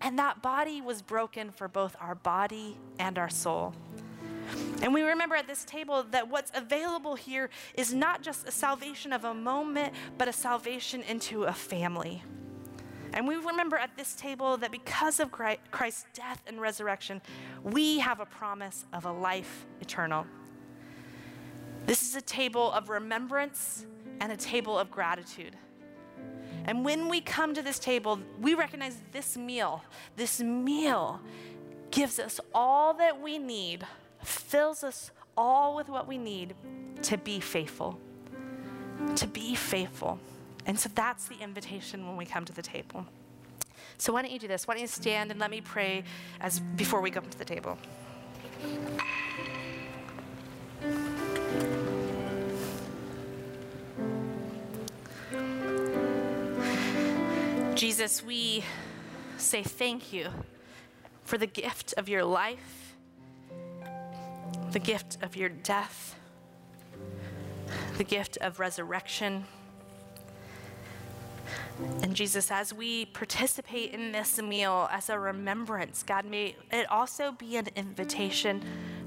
And 0.00 0.18
that 0.18 0.42
body 0.42 0.80
was 0.80 1.02
broken 1.02 1.50
for 1.50 1.66
both 1.66 1.96
our 2.00 2.14
body 2.14 2.76
and 2.98 3.18
our 3.18 3.28
soul. 3.28 3.74
And 4.80 4.94
we 4.94 5.02
remember 5.02 5.34
at 5.34 5.46
this 5.46 5.64
table 5.64 6.04
that 6.12 6.28
what's 6.30 6.52
available 6.54 7.16
here 7.16 7.50
is 7.74 7.92
not 7.92 8.22
just 8.22 8.46
a 8.46 8.50
salvation 8.52 9.12
of 9.12 9.24
a 9.24 9.34
moment, 9.34 9.92
but 10.16 10.28
a 10.28 10.32
salvation 10.32 11.02
into 11.02 11.44
a 11.44 11.52
family. 11.52 12.22
And 13.18 13.26
we 13.26 13.34
remember 13.34 13.76
at 13.76 13.96
this 13.96 14.14
table 14.14 14.56
that 14.58 14.70
because 14.70 15.18
of 15.18 15.32
Christ's 15.32 16.06
death 16.14 16.40
and 16.46 16.60
resurrection, 16.60 17.20
we 17.64 17.98
have 17.98 18.20
a 18.20 18.26
promise 18.26 18.84
of 18.92 19.06
a 19.06 19.10
life 19.10 19.66
eternal. 19.80 20.24
This 21.84 22.02
is 22.02 22.14
a 22.14 22.20
table 22.20 22.70
of 22.70 22.90
remembrance 22.90 23.84
and 24.20 24.30
a 24.30 24.36
table 24.36 24.78
of 24.78 24.92
gratitude. 24.92 25.56
And 26.64 26.84
when 26.84 27.08
we 27.08 27.20
come 27.20 27.54
to 27.54 27.62
this 27.62 27.80
table, 27.80 28.20
we 28.40 28.54
recognize 28.54 28.98
this 29.10 29.36
meal, 29.36 29.82
this 30.14 30.40
meal 30.40 31.20
gives 31.90 32.20
us 32.20 32.38
all 32.54 32.94
that 32.94 33.20
we 33.20 33.36
need, 33.36 33.84
fills 34.22 34.84
us 34.84 35.10
all 35.36 35.74
with 35.74 35.88
what 35.88 36.06
we 36.06 36.18
need 36.18 36.54
to 37.02 37.18
be 37.18 37.40
faithful. 37.40 37.98
To 39.16 39.26
be 39.26 39.56
faithful. 39.56 40.20
And 40.68 40.78
so 40.78 40.90
that's 40.94 41.26
the 41.26 41.38
invitation 41.40 42.06
when 42.06 42.16
we 42.18 42.26
come 42.26 42.44
to 42.44 42.52
the 42.52 42.62
table. 42.62 43.06
So 43.96 44.12
why 44.12 44.22
don't 44.22 44.30
you 44.30 44.38
do 44.38 44.46
this? 44.46 44.68
Why 44.68 44.74
don't 44.74 44.82
you 44.82 44.86
stand 44.86 45.30
and 45.30 45.40
let 45.40 45.50
me 45.50 45.62
pray 45.62 46.04
as 46.40 46.60
before 46.60 47.00
we 47.00 47.10
come 47.10 47.28
to 47.28 47.38
the 47.38 47.44
table? 47.44 47.78
Jesus, 57.74 58.22
we 58.22 58.62
say 59.38 59.62
thank 59.62 60.12
you 60.12 60.28
for 61.24 61.38
the 61.38 61.46
gift 61.46 61.94
of 61.96 62.10
your 62.10 62.24
life, 62.24 62.94
the 64.72 64.78
gift 64.78 65.16
of 65.22 65.34
your 65.34 65.48
death, 65.48 66.14
the 67.96 68.04
gift 68.04 68.36
of 68.42 68.60
resurrection. 68.60 69.44
And 72.02 72.14
Jesus, 72.14 72.50
as 72.50 72.72
we 72.72 73.06
participate 73.06 73.92
in 73.92 74.12
this 74.12 74.40
meal 74.40 74.88
as 74.92 75.08
a 75.08 75.18
remembrance, 75.18 76.02
God, 76.02 76.24
may 76.24 76.56
it 76.70 76.90
also 76.90 77.32
be 77.32 77.56
an 77.56 77.68
invitation 77.76 78.62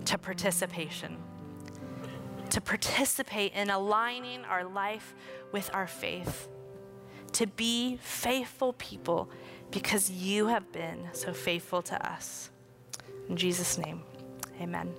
to 0.05 0.17
participation, 0.17 1.17
to 2.49 2.61
participate 2.61 3.53
in 3.53 3.69
aligning 3.69 4.43
our 4.45 4.63
life 4.63 5.13
with 5.51 5.69
our 5.73 5.87
faith, 5.87 6.47
to 7.33 7.47
be 7.47 7.97
faithful 8.01 8.73
people 8.73 9.29
because 9.71 10.11
you 10.11 10.47
have 10.47 10.71
been 10.71 11.07
so 11.13 11.33
faithful 11.33 11.81
to 11.81 12.09
us. 12.09 12.49
In 13.29 13.37
Jesus' 13.37 13.77
name, 13.77 14.03
amen. 14.59 14.93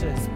Precious 0.00 0.29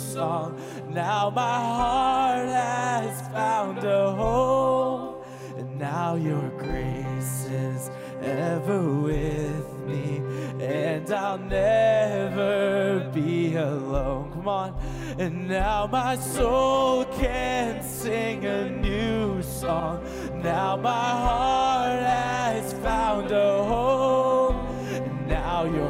song. 0.00 0.60
Now 0.88 1.30
my 1.30 1.42
heart 1.42 2.48
has 2.48 3.20
found 3.28 3.78
a 3.84 4.12
home. 4.12 5.22
And 5.56 5.78
now 5.78 6.14
your 6.14 6.48
grace 6.58 7.44
is 7.46 7.90
ever 8.22 8.82
with 8.82 9.78
me. 9.86 10.22
And 10.58 11.10
I'll 11.12 11.38
never 11.38 13.10
be 13.12 13.56
alone. 13.56 14.32
Come 14.32 14.48
on. 14.48 14.74
And 15.18 15.48
now 15.48 15.86
my 15.86 16.16
soul 16.16 17.04
can 17.04 17.82
sing 17.82 18.46
a 18.46 18.70
new 18.70 19.42
song. 19.42 20.02
Now 20.42 20.76
my 20.76 21.10
heart 21.26 22.00
has 22.00 22.72
found 22.74 23.30
a 23.30 23.64
home. 23.64 24.56
And 24.94 25.28
now 25.28 25.64
your 25.64 25.89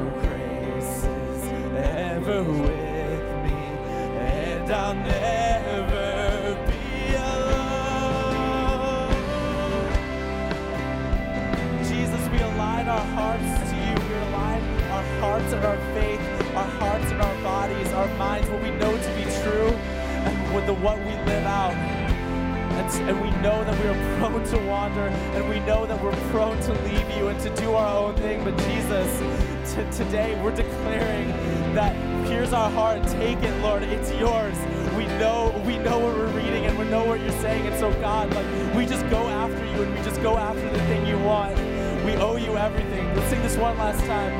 today 29.92 30.40
we're 30.42 30.54
declaring 30.54 31.28
that 31.74 32.09
here's 32.30 32.52
our 32.52 32.70
heart. 32.70 33.02
Take 33.08 33.42
it, 33.42 33.62
Lord. 33.62 33.82
It's 33.82 34.12
yours. 34.12 34.56
We 34.96 35.06
know, 35.18 35.52
we 35.66 35.78
know 35.78 35.98
what 35.98 36.14
we're 36.14 36.28
reading, 36.28 36.64
and 36.66 36.78
we 36.78 36.84
know 36.84 37.04
what 37.04 37.20
you're 37.20 37.40
saying. 37.42 37.66
And 37.66 37.78
so, 37.78 37.92
God, 38.00 38.32
like 38.32 38.46
we 38.74 38.86
just 38.86 39.08
go 39.10 39.28
after 39.28 39.64
you, 39.66 39.82
and 39.82 39.94
we 39.94 40.02
just 40.02 40.22
go 40.22 40.36
after 40.36 40.68
the 40.70 40.78
thing 40.86 41.06
you 41.06 41.18
want. 41.18 41.56
We 42.04 42.14
owe 42.16 42.36
you 42.36 42.56
everything. 42.56 43.14
Let's 43.14 43.28
sing 43.28 43.42
this 43.42 43.56
one 43.56 43.76
last 43.78 44.04
time. 44.06 44.32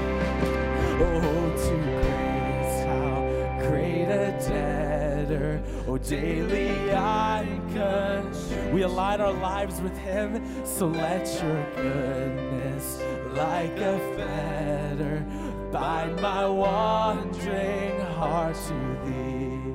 Oh, 1.03 1.51
to 1.57 1.75
grace, 1.85 2.85
how 2.87 3.69
great 3.69 4.05
a 4.05 4.33
debtor. 4.49 5.63
Oh, 5.87 5.99
daily 5.99 6.93
I'm 6.93 7.61
consumed. 7.73 8.73
We 8.73 8.83
align 8.83 9.21
our 9.21 9.33
lives 9.33 9.81
with 9.81 9.97
Him, 9.99 10.43
so 10.65 10.87
let 10.87 11.27
your 11.43 11.67
goodness, 11.75 13.03
like 13.35 13.77
a 13.79 13.99
fetter, 14.17 15.25
bind 15.71 16.21
my 16.21 16.47
wandering 16.47 18.01
heart 18.01 18.57
to 18.57 18.75
Thee. 19.05 19.75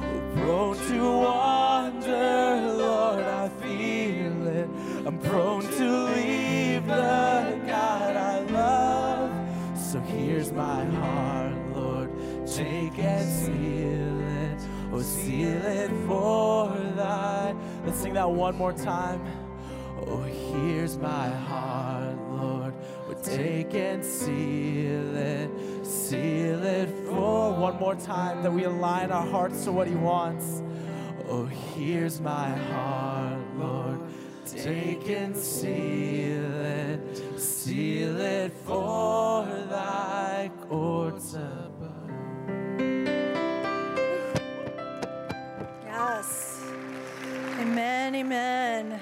Oh, 0.00 0.22
prone 0.36 0.76
to 0.76 1.02
wander, 1.02 2.74
Lord, 2.76 3.24
I 3.24 3.48
feel 3.48 4.46
it. 4.46 4.68
I'm 5.04 5.18
prone 5.18 5.62
to 5.62 6.04
leave 6.14 6.86
the 6.86 7.60
God 7.66 8.16
I 8.16 8.40
love. 8.50 9.78
So 9.78 9.98
here's 10.00 10.52
my 10.52 10.84
heart, 10.84 11.56
Lord. 11.74 12.10
Take 12.46 12.98
and 13.00 13.28
seal 13.28 14.20
it. 14.44 14.60
Oh, 14.92 15.02
seal 15.02 15.64
it 15.64 15.90
for 16.06 16.68
thy. 16.94 17.54
Let's 17.84 17.98
sing 17.98 18.14
that 18.14 18.30
one 18.30 18.56
more 18.56 18.72
time. 18.72 19.20
Oh, 20.06 20.22
here's 20.22 20.98
my 20.98 21.28
heart, 21.28 22.16
Lord. 22.30 22.61
Take 23.22 23.74
and 23.74 24.04
seal 24.04 25.16
it. 25.16 25.86
Seal 25.86 26.64
it 26.64 26.88
for 27.06 27.52
one 27.54 27.78
more 27.78 27.94
time 27.94 28.42
that 28.42 28.52
we 28.52 28.64
align 28.64 29.10
our 29.12 29.26
hearts 29.26 29.64
to 29.64 29.72
what 29.72 29.86
He 29.86 29.94
wants. 29.94 30.62
Oh, 31.28 31.46
here's 31.46 32.20
my 32.20 32.50
heart, 32.50 33.40
Lord. 33.56 34.00
Take 34.44 35.08
and 35.08 35.36
seal 35.36 36.64
it, 36.64 37.40
seal 37.40 38.20
it 38.20 38.52
for 38.64 39.46
thy 39.70 40.50
courts 40.68 41.34
above. 41.34 42.10
Yes. 45.84 46.60
Amen. 47.60 48.14
Amen. 48.16 49.00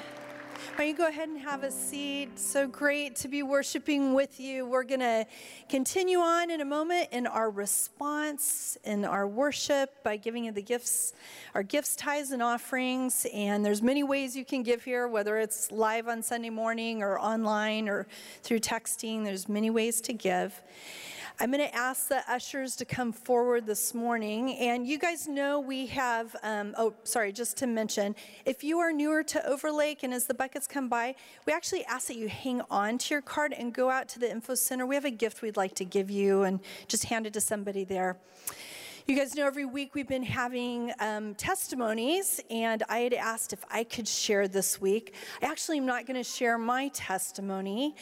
Why 0.81 0.87
don't 0.87 0.97
you 0.97 1.05
go 1.05 1.09
ahead 1.09 1.29
and 1.29 1.39
have 1.41 1.63
a 1.63 1.71
seat? 1.71 2.39
So 2.39 2.67
great 2.67 3.15
to 3.17 3.29
be 3.29 3.43
worshiping 3.43 4.15
with 4.15 4.41
you. 4.41 4.65
We're 4.65 4.83
going 4.83 5.01
to 5.01 5.27
continue 5.69 6.21
on 6.21 6.51
in 6.51 6.63
a 6.63 6.65
moment 6.65 7.11
in 7.13 7.27
our 7.27 7.51
response 7.51 8.79
in 8.85 9.05
our 9.05 9.29
worship 9.29 10.03
by 10.03 10.17
giving 10.17 10.47
you 10.47 10.53
the 10.53 10.63
gifts, 10.63 11.13
our 11.55 11.63
gifts, 11.63 11.97
tithes, 11.97 12.31
and 12.31 12.43
offerings. 12.43 13.27
And 13.35 13.63
there's 13.63 13.83
many 13.83 14.03
ways 14.03 14.35
you 14.35 14.47
can 14.47 14.63
give 14.63 14.83
here, 14.83 15.07
whether 15.07 15.37
it's 15.37 15.71
live 15.71 16.09
on 16.09 16.23
Sunday 16.23 16.49
morning 16.49 17.03
or 17.03 17.21
online 17.21 17.87
or 17.87 18.07
through 18.43 18.61
texting. 18.61 19.23
There's 19.23 19.51
many 19.51 19.69
ways 19.69 20.01
to 20.01 20.15
give. 20.15 20.63
I'm 21.43 21.51
going 21.51 21.67
to 21.67 21.75
ask 21.75 22.09
the 22.09 22.23
ushers 22.31 22.77
to 22.77 22.85
come 22.85 23.13
forward 23.13 23.65
this 23.65 23.95
morning. 23.95 24.59
And 24.59 24.87
you 24.87 24.99
guys 24.99 25.27
know 25.27 25.59
we 25.59 25.87
have, 25.87 26.37
um, 26.43 26.75
oh, 26.77 26.93
sorry, 27.05 27.33
just 27.33 27.57
to 27.59 27.67
mention, 27.67 28.15
if 28.45 28.63
you 28.63 28.79
are 28.79 28.93
newer 28.93 29.23
to 29.23 29.49
Overlake 29.49 30.03
and 30.03 30.13
as 30.13 30.27
the 30.27 30.35
buckets 30.35 30.67
come 30.67 30.91
by, 30.91 31.15
we 31.47 31.55
actually 31.55 31.83
ask 31.87 32.09
that 32.09 32.19
you 32.19 32.29
hang 32.29 32.61
on 32.71 32.99
to 32.99 33.15
your 33.15 33.23
card 33.23 33.55
and 33.55 33.73
go 33.73 33.89
out 33.89 34.07
to 34.11 34.19
the 34.19 34.31
info 34.31 34.55
center. 34.55 34.85
We 34.85 34.97
have 34.97 35.07
a 35.07 35.11
gift 35.11 35.41
we'd 35.41 35.57
like 35.57 35.75
to 35.77 35.85
give 35.87 36.11
you 36.11 36.43
and 36.43 36.61
just 36.89 37.05
hand 37.05 37.27
it 37.27 37.33
to 37.33 37.41
somebody 37.41 37.85
there. 37.85 38.19
You 39.11 39.17
guys 39.17 39.35
know 39.35 39.45
every 39.45 39.65
week 39.65 39.97
we've 39.97 40.07
been 40.07 40.23
having 40.23 40.93
um, 41.01 41.35
testimonies, 41.35 42.41
and 42.49 42.85
I 42.89 42.99
had 42.99 43.13
asked 43.13 43.53
if 43.53 43.65
I 43.69 43.83
could 43.83 44.07
share 44.07 44.47
this 44.47 44.81
week. 44.81 45.15
I 45.43 45.47
actually 45.47 45.79
am 45.79 45.87
not 45.87 46.07
going 46.07 46.17
to 46.17 46.23
share 46.23 46.57
my 46.57 46.93
testimony, 46.95 47.97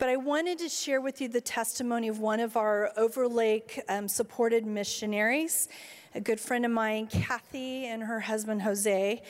but 0.00 0.08
I 0.08 0.16
wanted 0.16 0.58
to 0.58 0.68
share 0.68 1.00
with 1.00 1.20
you 1.20 1.28
the 1.28 1.40
testimony 1.40 2.08
of 2.08 2.18
one 2.18 2.40
of 2.40 2.56
our 2.56 2.90
Overlake 2.96 3.80
um, 3.88 4.08
supported 4.08 4.66
missionaries, 4.66 5.68
a 6.16 6.20
good 6.20 6.40
friend 6.40 6.64
of 6.64 6.72
mine, 6.72 7.06
Kathy, 7.06 7.86
and 7.86 8.02
her 8.02 8.18
husband, 8.18 8.62
Jose. 8.62 9.22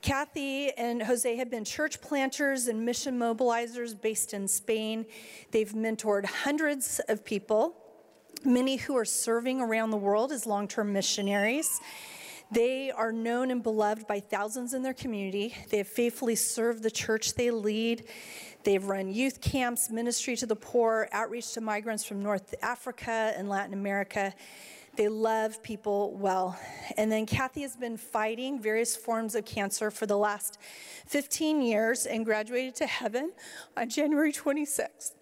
Kathy 0.00 0.70
and 0.78 1.02
Jose 1.02 1.36
have 1.36 1.50
been 1.50 1.66
church 1.66 2.00
planters 2.00 2.68
and 2.68 2.86
mission 2.86 3.18
mobilizers 3.18 4.00
based 4.00 4.32
in 4.32 4.48
Spain. 4.48 5.04
They've 5.50 5.72
mentored 5.72 6.24
hundreds 6.24 7.02
of 7.06 7.22
people 7.22 7.76
many 8.44 8.76
who 8.76 8.96
are 8.96 9.04
serving 9.04 9.60
around 9.60 9.90
the 9.90 9.96
world 9.96 10.32
as 10.32 10.46
long 10.46 10.68
term 10.68 10.92
missionaries. 10.92 11.80
They 12.52 12.90
are 12.90 13.12
known 13.12 13.52
and 13.52 13.62
beloved 13.62 14.08
by 14.08 14.18
thousands 14.18 14.74
in 14.74 14.82
their 14.82 14.94
community. 14.94 15.54
They 15.68 15.78
have 15.78 15.88
faithfully 15.88 16.34
served 16.34 16.82
the 16.82 16.90
church 16.90 17.34
they 17.34 17.52
lead. 17.52 18.06
They've 18.64 18.84
run 18.84 19.08
youth 19.08 19.40
camps, 19.40 19.88
ministry 19.88 20.34
to 20.36 20.46
the 20.46 20.56
poor, 20.56 21.08
outreach 21.12 21.52
to 21.54 21.60
migrants 21.60 22.04
from 22.04 22.22
North 22.22 22.54
Africa 22.60 23.32
and 23.36 23.48
Latin 23.48 23.72
America. 23.72 24.34
They 24.96 25.08
love 25.08 25.62
people 25.62 26.12
well. 26.14 26.58
And 26.96 27.10
then 27.10 27.24
Kathy 27.24 27.62
has 27.62 27.76
been 27.76 27.96
fighting 27.96 28.60
various 28.60 28.96
forms 28.96 29.36
of 29.36 29.44
cancer 29.44 29.90
for 29.92 30.06
the 30.06 30.18
last 30.18 30.58
15 31.06 31.62
years 31.62 32.04
and 32.04 32.24
graduated 32.24 32.74
to 32.76 32.86
heaven 32.86 33.32
on 33.76 33.88
January 33.88 34.32
26th. 34.32 35.12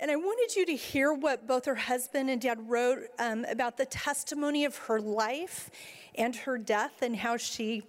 And 0.00 0.10
I 0.10 0.16
wanted 0.16 0.56
you 0.56 0.66
to 0.66 0.74
hear 0.74 1.12
what 1.12 1.46
both 1.46 1.66
her 1.66 1.74
husband 1.74 2.28
and 2.28 2.40
dad 2.40 2.68
wrote 2.68 3.04
um, 3.18 3.44
about 3.44 3.76
the 3.76 3.86
testimony 3.86 4.64
of 4.64 4.76
her 4.76 5.00
life 5.00 5.70
and 6.16 6.34
her 6.34 6.58
death 6.58 7.02
and 7.02 7.14
how 7.16 7.36
she 7.36 7.84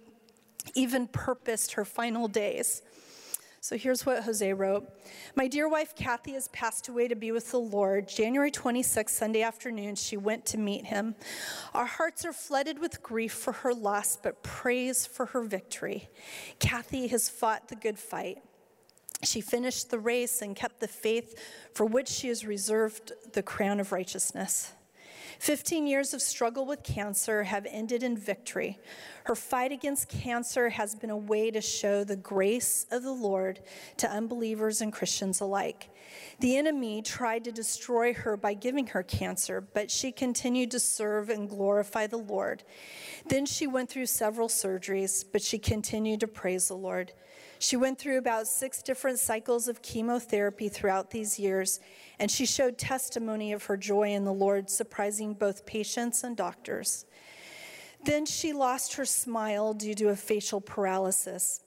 even 0.74 1.08
purposed 1.08 1.72
her 1.72 1.84
final 1.84 2.28
days. 2.28 2.82
So 3.66 3.76
here's 3.76 4.06
what 4.06 4.22
Jose 4.22 4.52
wrote 4.52 4.88
My 5.34 5.48
dear 5.48 5.68
wife 5.68 5.96
Kathy 5.96 6.34
has 6.34 6.46
passed 6.48 6.86
away 6.86 7.08
to 7.08 7.16
be 7.16 7.32
with 7.32 7.50
the 7.50 7.58
Lord. 7.58 8.06
January 8.06 8.52
26th, 8.52 9.10
Sunday 9.10 9.42
afternoon, 9.42 9.96
she 9.96 10.16
went 10.16 10.46
to 10.46 10.58
meet 10.58 10.86
him. 10.86 11.16
Our 11.74 11.86
hearts 11.86 12.24
are 12.24 12.32
flooded 12.32 12.78
with 12.78 13.02
grief 13.02 13.32
for 13.32 13.52
her 13.52 13.74
loss, 13.74 14.16
but 14.16 14.44
praise 14.44 15.04
for 15.04 15.26
her 15.26 15.42
victory. 15.42 16.08
Kathy 16.60 17.08
has 17.08 17.28
fought 17.28 17.66
the 17.66 17.74
good 17.74 17.98
fight. 17.98 18.38
She 19.22 19.40
finished 19.40 19.90
the 19.90 19.98
race 19.98 20.42
and 20.42 20.54
kept 20.54 20.80
the 20.80 20.88
faith 20.88 21.38
for 21.72 21.86
which 21.86 22.08
she 22.08 22.28
is 22.28 22.44
reserved 22.44 23.12
the 23.32 23.42
crown 23.42 23.80
of 23.80 23.92
righteousness. 23.92 24.72
15 25.38 25.86
years 25.86 26.14
of 26.14 26.22
struggle 26.22 26.64
with 26.64 26.82
cancer 26.82 27.42
have 27.42 27.66
ended 27.70 28.02
in 28.02 28.16
victory. 28.16 28.78
Her 29.24 29.34
fight 29.34 29.72
against 29.72 30.08
cancer 30.08 30.70
has 30.70 30.94
been 30.94 31.10
a 31.10 31.16
way 31.16 31.50
to 31.50 31.60
show 31.60 32.04
the 32.04 32.16
grace 32.16 32.86
of 32.90 33.02
the 33.02 33.12
Lord 33.12 33.60
to 33.98 34.10
unbelievers 34.10 34.80
and 34.80 34.92
Christians 34.92 35.40
alike. 35.40 35.90
The 36.40 36.56
enemy 36.56 37.02
tried 37.02 37.44
to 37.44 37.52
destroy 37.52 38.14
her 38.14 38.36
by 38.36 38.54
giving 38.54 38.86
her 38.88 39.02
cancer, 39.02 39.60
but 39.60 39.90
she 39.90 40.12
continued 40.12 40.70
to 40.70 40.80
serve 40.80 41.28
and 41.28 41.48
glorify 41.48 42.06
the 42.06 42.16
Lord. 42.16 42.62
Then 43.28 43.44
she 43.44 43.66
went 43.66 43.90
through 43.90 44.06
several 44.06 44.48
surgeries, 44.48 45.24
but 45.30 45.42
she 45.42 45.58
continued 45.58 46.20
to 46.20 46.28
praise 46.28 46.68
the 46.68 46.76
Lord. 46.76 47.12
She 47.58 47.76
went 47.76 47.98
through 47.98 48.18
about 48.18 48.46
six 48.46 48.82
different 48.82 49.18
cycles 49.18 49.68
of 49.68 49.82
chemotherapy 49.82 50.68
throughout 50.68 51.10
these 51.10 51.38
years, 51.38 51.80
and 52.18 52.30
she 52.30 52.46
showed 52.46 52.76
testimony 52.76 53.52
of 53.52 53.64
her 53.64 53.76
joy 53.76 54.10
in 54.10 54.24
the 54.24 54.32
Lord, 54.32 54.68
surprising 54.68 55.34
both 55.34 55.64
patients 55.64 56.22
and 56.22 56.36
doctors. 56.36 57.06
Then 58.04 58.26
she 58.26 58.52
lost 58.52 58.94
her 58.94 59.04
smile 59.04 59.72
due 59.74 59.94
to 59.94 60.10
a 60.10 60.16
facial 60.16 60.60
paralysis, 60.60 61.62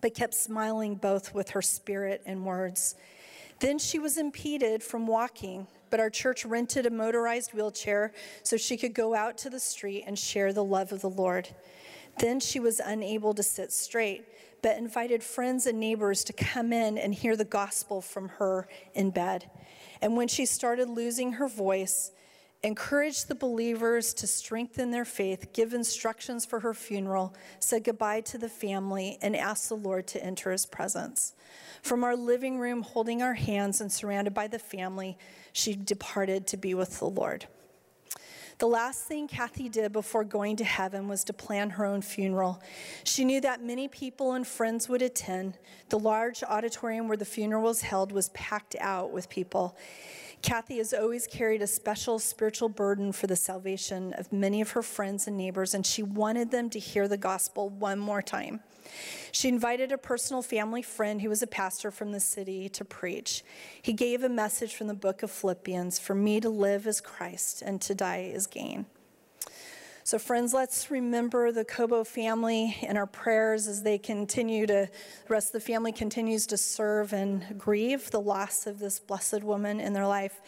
but 0.00 0.14
kept 0.14 0.34
smiling 0.34 0.96
both 0.96 1.32
with 1.32 1.50
her 1.50 1.62
spirit 1.62 2.22
and 2.26 2.44
words. 2.44 2.96
Then 3.60 3.78
she 3.78 3.98
was 3.98 4.18
impeded 4.18 4.82
from 4.82 5.06
walking, 5.06 5.68
but 5.90 6.00
our 6.00 6.10
church 6.10 6.44
rented 6.44 6.86
a 6.86 6.90
motorized 6.90 7.54
wheelchair 7.54 8.12
so 8.42 8.56
she 8.56 8.76
could 8.76 8.94
go 8.94 9.14
out 9.14 9.38
to 9.38 9.48
the 9.48 9.60
street 9.60 10.04
and 10.06 10.18
share 10.18 10.52
the 10.52 10.64
love 10.64 10.92
of 10.92 11.00
the 11.00 11.08
Lord. 11.08 11.48
Then 12.18 12.40
she 12.40 12.58
was 12.60 12.80
unable 12.80 13.32
to 13.32 13.42
sit 13.42 13.72
straight 13.72 14.26
but 14.64 14.78
invited 14.78 15.22
friends 15.22 15.66
and 15.66 15.78
neighbors 15.78 16.24
to 16.24 16.32
come 16.32 16.72
in 16.72 16.96
and 16.96 17.14
hear 17.14 17.36
the 17.36 17.44
gospel 17.44 18.00
from 18.00 18.30
her 18.30 18.66
in 18.94 19.10
bed. 19.10 19.50
And 20.00 20.16
when 20.16 20.26
she 20.26 20.46
started 20.46 20.88
losing 20.88 21.32
her 21.32 21.48
voice, 21.48 22.12
encouraged 22.62 23.28
the 23.28 23.34
believers 23.34 24.14
to 24.14 24.26
strengthen 24.26 24.90
their 24.90 25.04
faith, 25.04 25.52
give 25.52 25.74
instructions 25.74 26.46
for 26.46 26.60
her 26.60 26.72
funeral, 26.72 27.34
said 27.60 27.84
goodbye 27.84 28.22
to 28.22 28.38
the 28.38 28.48
family, 28.48 29.18
and 29.20 29.36
asked 29.36 29.68
the 29.68 29.76
Lord 29.76 30.06
to 30.06 30.24
enter 30.24 30.50
his 30.50 30.64
presence. 30.64 31.34
From 31.82 32.02
our 32.02 32.16
living 32.16 32.58
room, 32.58 32.80
holding 32.80 33.20
our 33.20 33.34
hands 33.34 33.82
and 33.82 33.92
surrounded 33.92 34.32
by 34.32 34.46
the 34.46 34.58
family, 34.58 35.18
she 35.52 35.74
departed 35.74 36.46
to 36.46 36.56
be 36.56 36.72
with 36.72 37.00
the 37.00 37.10
Lord. 37.10 37.44
The 38.58 38.68
last 38.68 39.04
thing 39.04 39.26
Kathy 39.26 39.68
did 39.68 39.92
before 39.92 40.24
going 40.24 40.56
to 40.56 40.64
heaven 40.64 41.08
was 41.08 41.24
to 41.24 41.32
plan 41.32 41.70
her 41.70 41.84
own 41.84 42.02
funeral. 42.02 42.62
She 43.02 43.24
knew 43.24 43.40
that 43.40 43.62
many 43.62 43.88
people 43.88 44.32
and 44.32 44.46
friends 44.46 44.88
would 44.88 45.02
attend. 45.02 45.58
The 45.88 45.98
large 45.98 46.42
auditorium 46.44 47.08
where 47.08 47.16
the 47.16 47.24
funeral 47.24 47.62
was 47.62 47.82
held 47.82 48.12
was 48.12 48.28
packed 48.30 48.76
out 48.80 49.10
with 49.10 49.28
people. 49.28 49.76
Kathy 50.40 50.76
has 50.76 50.92
always 50.92 51.26
carried 51.26 51.62
a 51.62 51.66
special 51.66 52.18
spiritual 52.18 52.68
burden 52.68 53.12
for 53.12 53.26
the 53.26 53.36
salvation 53.36 54.12
of 54.12 54.32
many 54.32 54.60
of 54.60 54.72
her 54.72 54.82
friends 54.82 55.26
and 55.26 55.36
neighbors, 55.36 55.74
and 55.74 55.84
she 55.84 56.02
wanted 56.02 56.50
them 56.50 56.70
to 56.70 56.78
hear 56.78 57.08
the 57.08 57.16
gospel 57.16 57.70
one 57.70 57.98
more 57.98 58.22
time. 58.22 58.60
She 59.32 59.48
invited 59.48 59.92
a 59.92 59.98
personal 59.98 60.42
family 60.42 60.82
friend 60.82 61.20
who 61.20 61.28
was 61.28 61.42
a 61.42 61.46
pastor 61.46 61.90
from 61.90 62.12
the 62.12 62.20
city 62.20 62.68
to 62.70 62.84
preach. 62.84 63.44
He 63.82 63.92
gave 63.92 64.22
a 64.22 64.28
message 64.28 64.74
from 64.74 64.86
the 64.86 64.94
book 64.94 65.22
of 65.22 65.30
Philippians 65.30 65.98
For 65.98 66.14
me 66.14 66.40
to 66.40 66.48
live 66.48 66.86
is 66.86 67.00
Christ, 67.00 67.62
and 67.62 67.80
to 67.82 67.94
die 67.94 68.30
is 68.32 68.46
gain. 68.46 68.86
So, 70.06 70.18
friends, 70.18 70.52
let's 70.52 70.90
remember 70.90 71.50
the 71.50 71.64
Kobo 71.64 72.04
family 72.04 72.76
in 72.82 72.98
our 72.98 73.06
prayers 73.06 73.66
as 73.66 73.82
they 73.82 73.96
continue 73.96 74.66
to, 74.66 74.90
the 75.26 75.32
rest 75.32 75.48
of 75.48 75.52
the 75.54 75.66
family 75.66 75.92
continues 75.92 76.46
to 76.48 76.58
serve 76.58 77.14
and 77.14 77.58
grieve 77.58 78.10
the 78.10 78.20
loss 78.20 78.66
of 78.66 78.78
this 78.78 79.00
blessed 79.00 79.42
woman 79.42 79.80
in 79.80 79.94
their 79.94 80.06
life. 80.06 80.42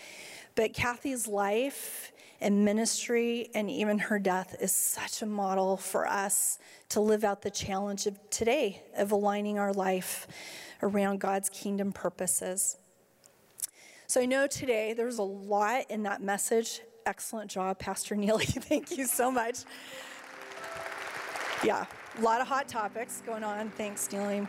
But 0.57 0.75
Kathy's 0.75 1.27
life 1.27 2.13
and 2.41 2.67
ministry 2.67 3.49
and 3.55 3.71
even 3.71 3.99
her 3.99 4.19
death 4.19 4.57
is 4.61 4.73
such 4.73 5.23
a 5.23 5.27
model 5.27 5.79
for 5.79 6.07
us 6.07 6.59
to 6.91 7.01
live 7.01 7.25
out 7.25 7.43
the 7.43 7.51
challenge 7.51 8.07
of 8.07 8.19
today 8.31 8.83
of 8.97 9.13
aligning 9.13 9.59
our 9.59 9.73
life 9.73 10.27
around 10.83 11.21
God's 11.21 11.49
kingdom 11.49 11.93
purposes. 11.93 12.77
So 14.07 14.21
I 14.21 14.27
know 14.27 14.47
today 14.47 14.93
there's 14.93 15.19
a 15.19 15.25
lot 15.25 15.91
in 15.91 16.05
that 16.05 16.23
message. 16.23 16.81
Excellent 17.07 17.51
job, 17.51 17.79
Pastor 17.79 18.15
Neely. 18.17 18.47
Thank 18.47 18.97
you 18.97 19.07
so 19.07 19.31
much. 19.31 19.61
Yeah, 21.65 21.87
a 22.19 22.21
lot 22.21 22.41
of 22.41 22.47
hot 22.47 22.69
topics 22.69 23.23
going 23.27 23.43
on. 23.43 23.71
Thanks, 23.71 24.11
Neely. 24.13 24.47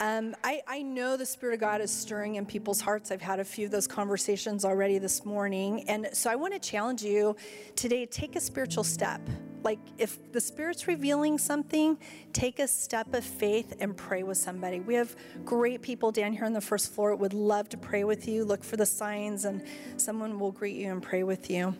Um, 0.00 0.34
I, 0.42 0.62
I, 0.66 0.80
know 0.80 1.18
the 1.18 1.26
Spirit 1.26 1.54
of 1.54 1.60
God 1.60 1.82
is 1.82 1.90
stirring 1.90 2.36
in 2.36 2.46
people's 2.46 2.80
hearts. 2.80 3.10
I've 3.10 3.20
had 3.20 3.38
a 3.38 3.44
few 3.44 3.66
of 3.66 3.70
those 3.70 3.86
conversations 3.86 4.64
already 4.64 4.98
this 4.98 5.26
morning. 5.26 5.86
And 5.90 6.08
so 6.14 6.30
I 6.30 6.36
want 6.36 6.54
to 6.54 6.58
challenge 6.58 7.02
you 7.02 7.36
today 7.76 8.06
to 8.06 8.10
take 8.10 8.34
a 8.34 8.40
spiritual 8.40 8.82
step. 8.82 9.20
Like, 9.62 9.78
if 9.98 10.32
the 10.32 10.40
Spirit's 10.40 10.88
revealing 10.88 11.38
something, 11.38 11.98
take 12.32 12.58
a 12.58 12.68
step 12.68 13.12
of 13.14 13.24
faith 13.24 13.76
and 13.80 13.96
pray 13.96 14.22
with 14.22 14.38
somebody. 14.38 14.80
We 14.80 14.94
have 14.94 15.14
great 15.44 15.82
people 15.82 16.12
down 16.12 16.32
here 16.32 16.44
on 16.44 16.52
the 16.52 16.60
first 16.60 16.92
floor 16.92 17.14
would 17.14 17.34
love 17.34 17.68
to 17.70 17.76
pray 17.76 18.04
with 18.04 18.26
you. 18.26 18.44
Look 18.44 18.64
for 18.64 18.76
the 18.76 18.86
signs, 18.86 19.44
and 19.44 19.62
someone 19.96 20.38
will 20.38 20.52
greet 20.52 20.76
you 20.76 20.90
and 20.90 21.02
pray 21.02 21.22
with 21.22 21.50
you. 21.50 21.74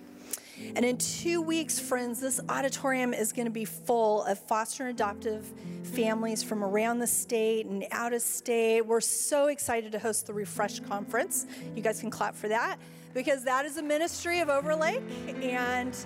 And 0.76 0.84
in 0.84 0.98
two 0.98 1.40
weeks, 1.40 1.78
friends, 1.78 2.20
this 2.20 2.38
auditorium 2.48 3.14
is 3.14 3.32
going 3.32 3.46
to 3.46 3.50
be 3.50 3.64
full 3.64 4.24
of 4.24 4.38
foster 4.38 4.84
and 4.84 4.94
adoptive 4.94 5.50
families 5.82 6.42
from 6.42 6.62
around 6.62 6.98
the 6.98 7.06
state 7.06 7.64
and 7.64 7.84
out 7.90 8.12
of 8.12 8.20
state. 8.20 8.82
We're 8.82 9.00
so 9.00 9.46
excited 9.46 9.92
to 9.92 9.98
host 9.98 10.26
the 10.26 10.34
Refresh 10.34 10.80
Conference. 10.80 11.46
You 11.74 11.82
guys 11.82 12.00
can 12.00 12.10
clap 12.10 12.36
for 12.36 12.48
that 12.48 12.78
because 13.14 13.44
that 13.44 13.64
is 13.64 13.76
a 13.76 13.82
ministry 13.82 14.40
of 14.40 14.48
Overlake 14.48 15.02
and 15.42 15.96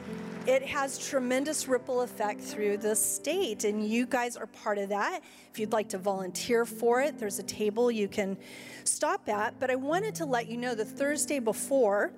it 0.46 0.62
has 0.62 0.98
tremendous 0.98 1.68
ripple 1.68 2.02
effect 2.02 2.40
through 2.40 2.76
the 2.76 2.94
state 2.94 3.64
and 3.64 3.86
you 3.86 4.04
guys 4.06 4.36
are 4.36 4.46
part 4.46 4.76
of 4.78 4.90
that 4.90 5.22
if 5.50 5.58
you'd 5.58 5.72
like 5.72 5.88
to 5.88 5.96
volunteer 5.96 6.66
for 6.66 7.00
it 7.00 7.18
there's 7.18 7.38
a 7.38 7.42
table 7.44 7.90
you 7.90 8.06
can 8.06 8.36
stop 8.84 9.26
at 9.30 9.58
but 9.58 9.70
i 9.70 9.74
wanted 9.74 10.14
to 10.14 10.26
let 10.26 10.46
you 10.46 10.58
know 10.58 10.74
the 10.74 10.84
thursday 10.84 11.38
before 11.38 12.12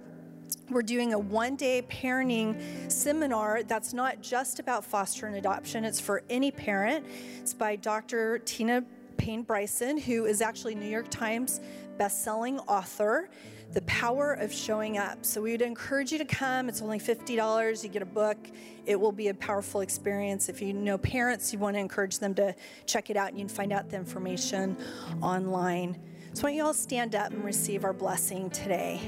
we're 0.70 0.82
doing 0.82 1.12
a 1.12 1.18
one 1.18 1.56
day 1.56 1.82
parenting 1.82 2.90
seminar 2.90 3.62
that's 3.62 3.92
not 3.92 4.20
just 4.20 4.58
about 4.58 4.84
foster 4.84 5.26
and 5.26 5.36
adoption, 5.36 5.84
it's 5.84 6.00
for 6.00 6.22
any 6.28 6.50
parent. 6.50 7.06
It's 7.38 7.54
by 7.54 7.76
Dr. 7.76 8.38
Tina 8.40 8.84
Payne 9.16 9.42
Bryson, 9.42 9.98
who 9.98 10.24
is 10.24 10.40
actually 10.40 10.74
New 10.74 10.88
York 10.88 11.08
Times 11.08 11.60
best-selling 11.98 12.58
author. 12.60 13.28
The 13.76 13.82
power 13.82 14.32
of 14.32 14.50
showing 14.50 14.96
up. 14.96 15.22
So 15.22 15.42
we 15.42 15.52
would 15.52 15.60
encourage 15.60 16.10
you 16.10 16.16
to 16.16 16.24
come. 16.24 16.70
It's 16.70 16.80
only 16.80 16.98
$50. 16.98 17.84
You 17.84 17.90
get 17.90 18.00
a 18.00 18.06
book. 18.06 18.38
It 18.86 18.98
will 18.98 19.12
be 19.12 19.28
a 19.28 19.34
powerful 19.34 19.82
experience. 19.82 20.48
If 20.48 20.62
you 20.62 20.72
know 20.72 20.96
parents, 20.96 21.52
you 21.52 21.58
want 21.58 21.76
to 21.76 21.80
encourage 21.80 22.18
them 22.18 22.34
to 22.36 22.54
check 22.86 23.10
it 23.10 23.18
out 23.18 23.28
and 23.28 23.38
you 23.38 23.44
can 23.44 23.54
find 23.54 23.74
out 23.74 23.90
the 23.90 23.96
information 23.96 24.78
online. 25.20 25.98
So 26.32 26.44
why 26.44 26.48
don't 26.48 26.56
you 26.56 26.64
all 26.64 26.72
stand 26.72 27.14
up 27.14 27.32
and 27.32 27.44
receive 27.44 27.84
our 27.84 27.92
blessing 27.92 28.48
today? 28.48 28.98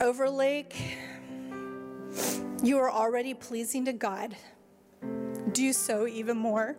Overlake, 0.00 0.74
you 2.62 2.78
are 2.78 2.90
already 2.90 3.34
pleasing 3.34 3.84
to 3.84 3.92
God. 3.92 4.34
Do 5.52 5.74
so 5.74 6.06
even 6.06 6.38
more. 6.38 6.78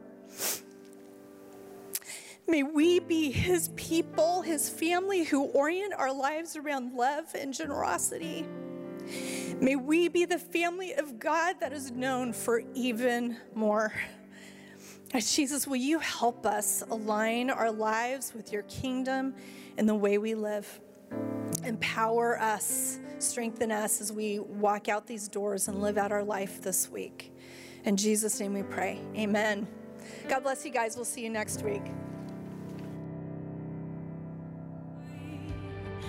May 2.49 2.63
we 2.63 2.99
be 2.99 3.29
His 3.29 3.69
people, 3.75 4.41
His 4.41 4.69
family 4.69 5.23
who 5.23 5.43
orient 5.47 5.93
our 5.93 6.13
lives 6.13 6.55
around 6.55 6.93
love 6.93 7.25
and 7.35 7.53
generosity. 7.53 8.45
May 9.59 9.75
we 9.75 10.07
be 10.07 10.25
the 10.25 10.39
family 10.39 10.93
of 10.93 11.19
God 11.19 11.59
that 11.59 11.73
is 11.73 11.91
known 11.91 12.31
for 12.31 12.63
even 12.73 13.37
more. 13.53 13.93
Jesus, 15.13 15.67
will 15.67 15.77
you 15.77 15.99
help 15.99 16.45
us 16.45 16.83
align 16.89 17.49
our 17.49 17.71
lives 17.71 18.33
with 18.33 18.51
your 18.51 18.63
kingdom 18.63 19.33
and 19.77 19.87
the 19.87 19.95
way 19.95 20.17
we 20.17 20.35
live? 20.35 20.79
Empower 21.63 22.39
us, 22.39 22.99
strengthen 23.19 23.71
us 23.71 24.01
as 24.01 24.11
we 24.11 24.39
walk 24.39 24.89
out 24.89 25.07
these 25.07 25.27
doors 25.27 25.67
and 25.67 25.81
live 25.81 25.97
out 25.97 26.11
our 26.11 26.23
life 26.23 26.61
this 26.61 26.89
week. 26.89 27.33
In 27.85 27.95
Jesus' 27.95 28.39
name 28.39 28.53
we 28.53 28.63
pray. 28.63 29.01
Amen. 29.15 29.67
God 30.27 30.43
bless 30.43 30.65
you 30.65 30.71
guys. 30.71 30.95
We'll 30.95 31.05
see 31.05 31.23
you 31.23 31.29
next 31.29 31.63
week. 31.63 31.83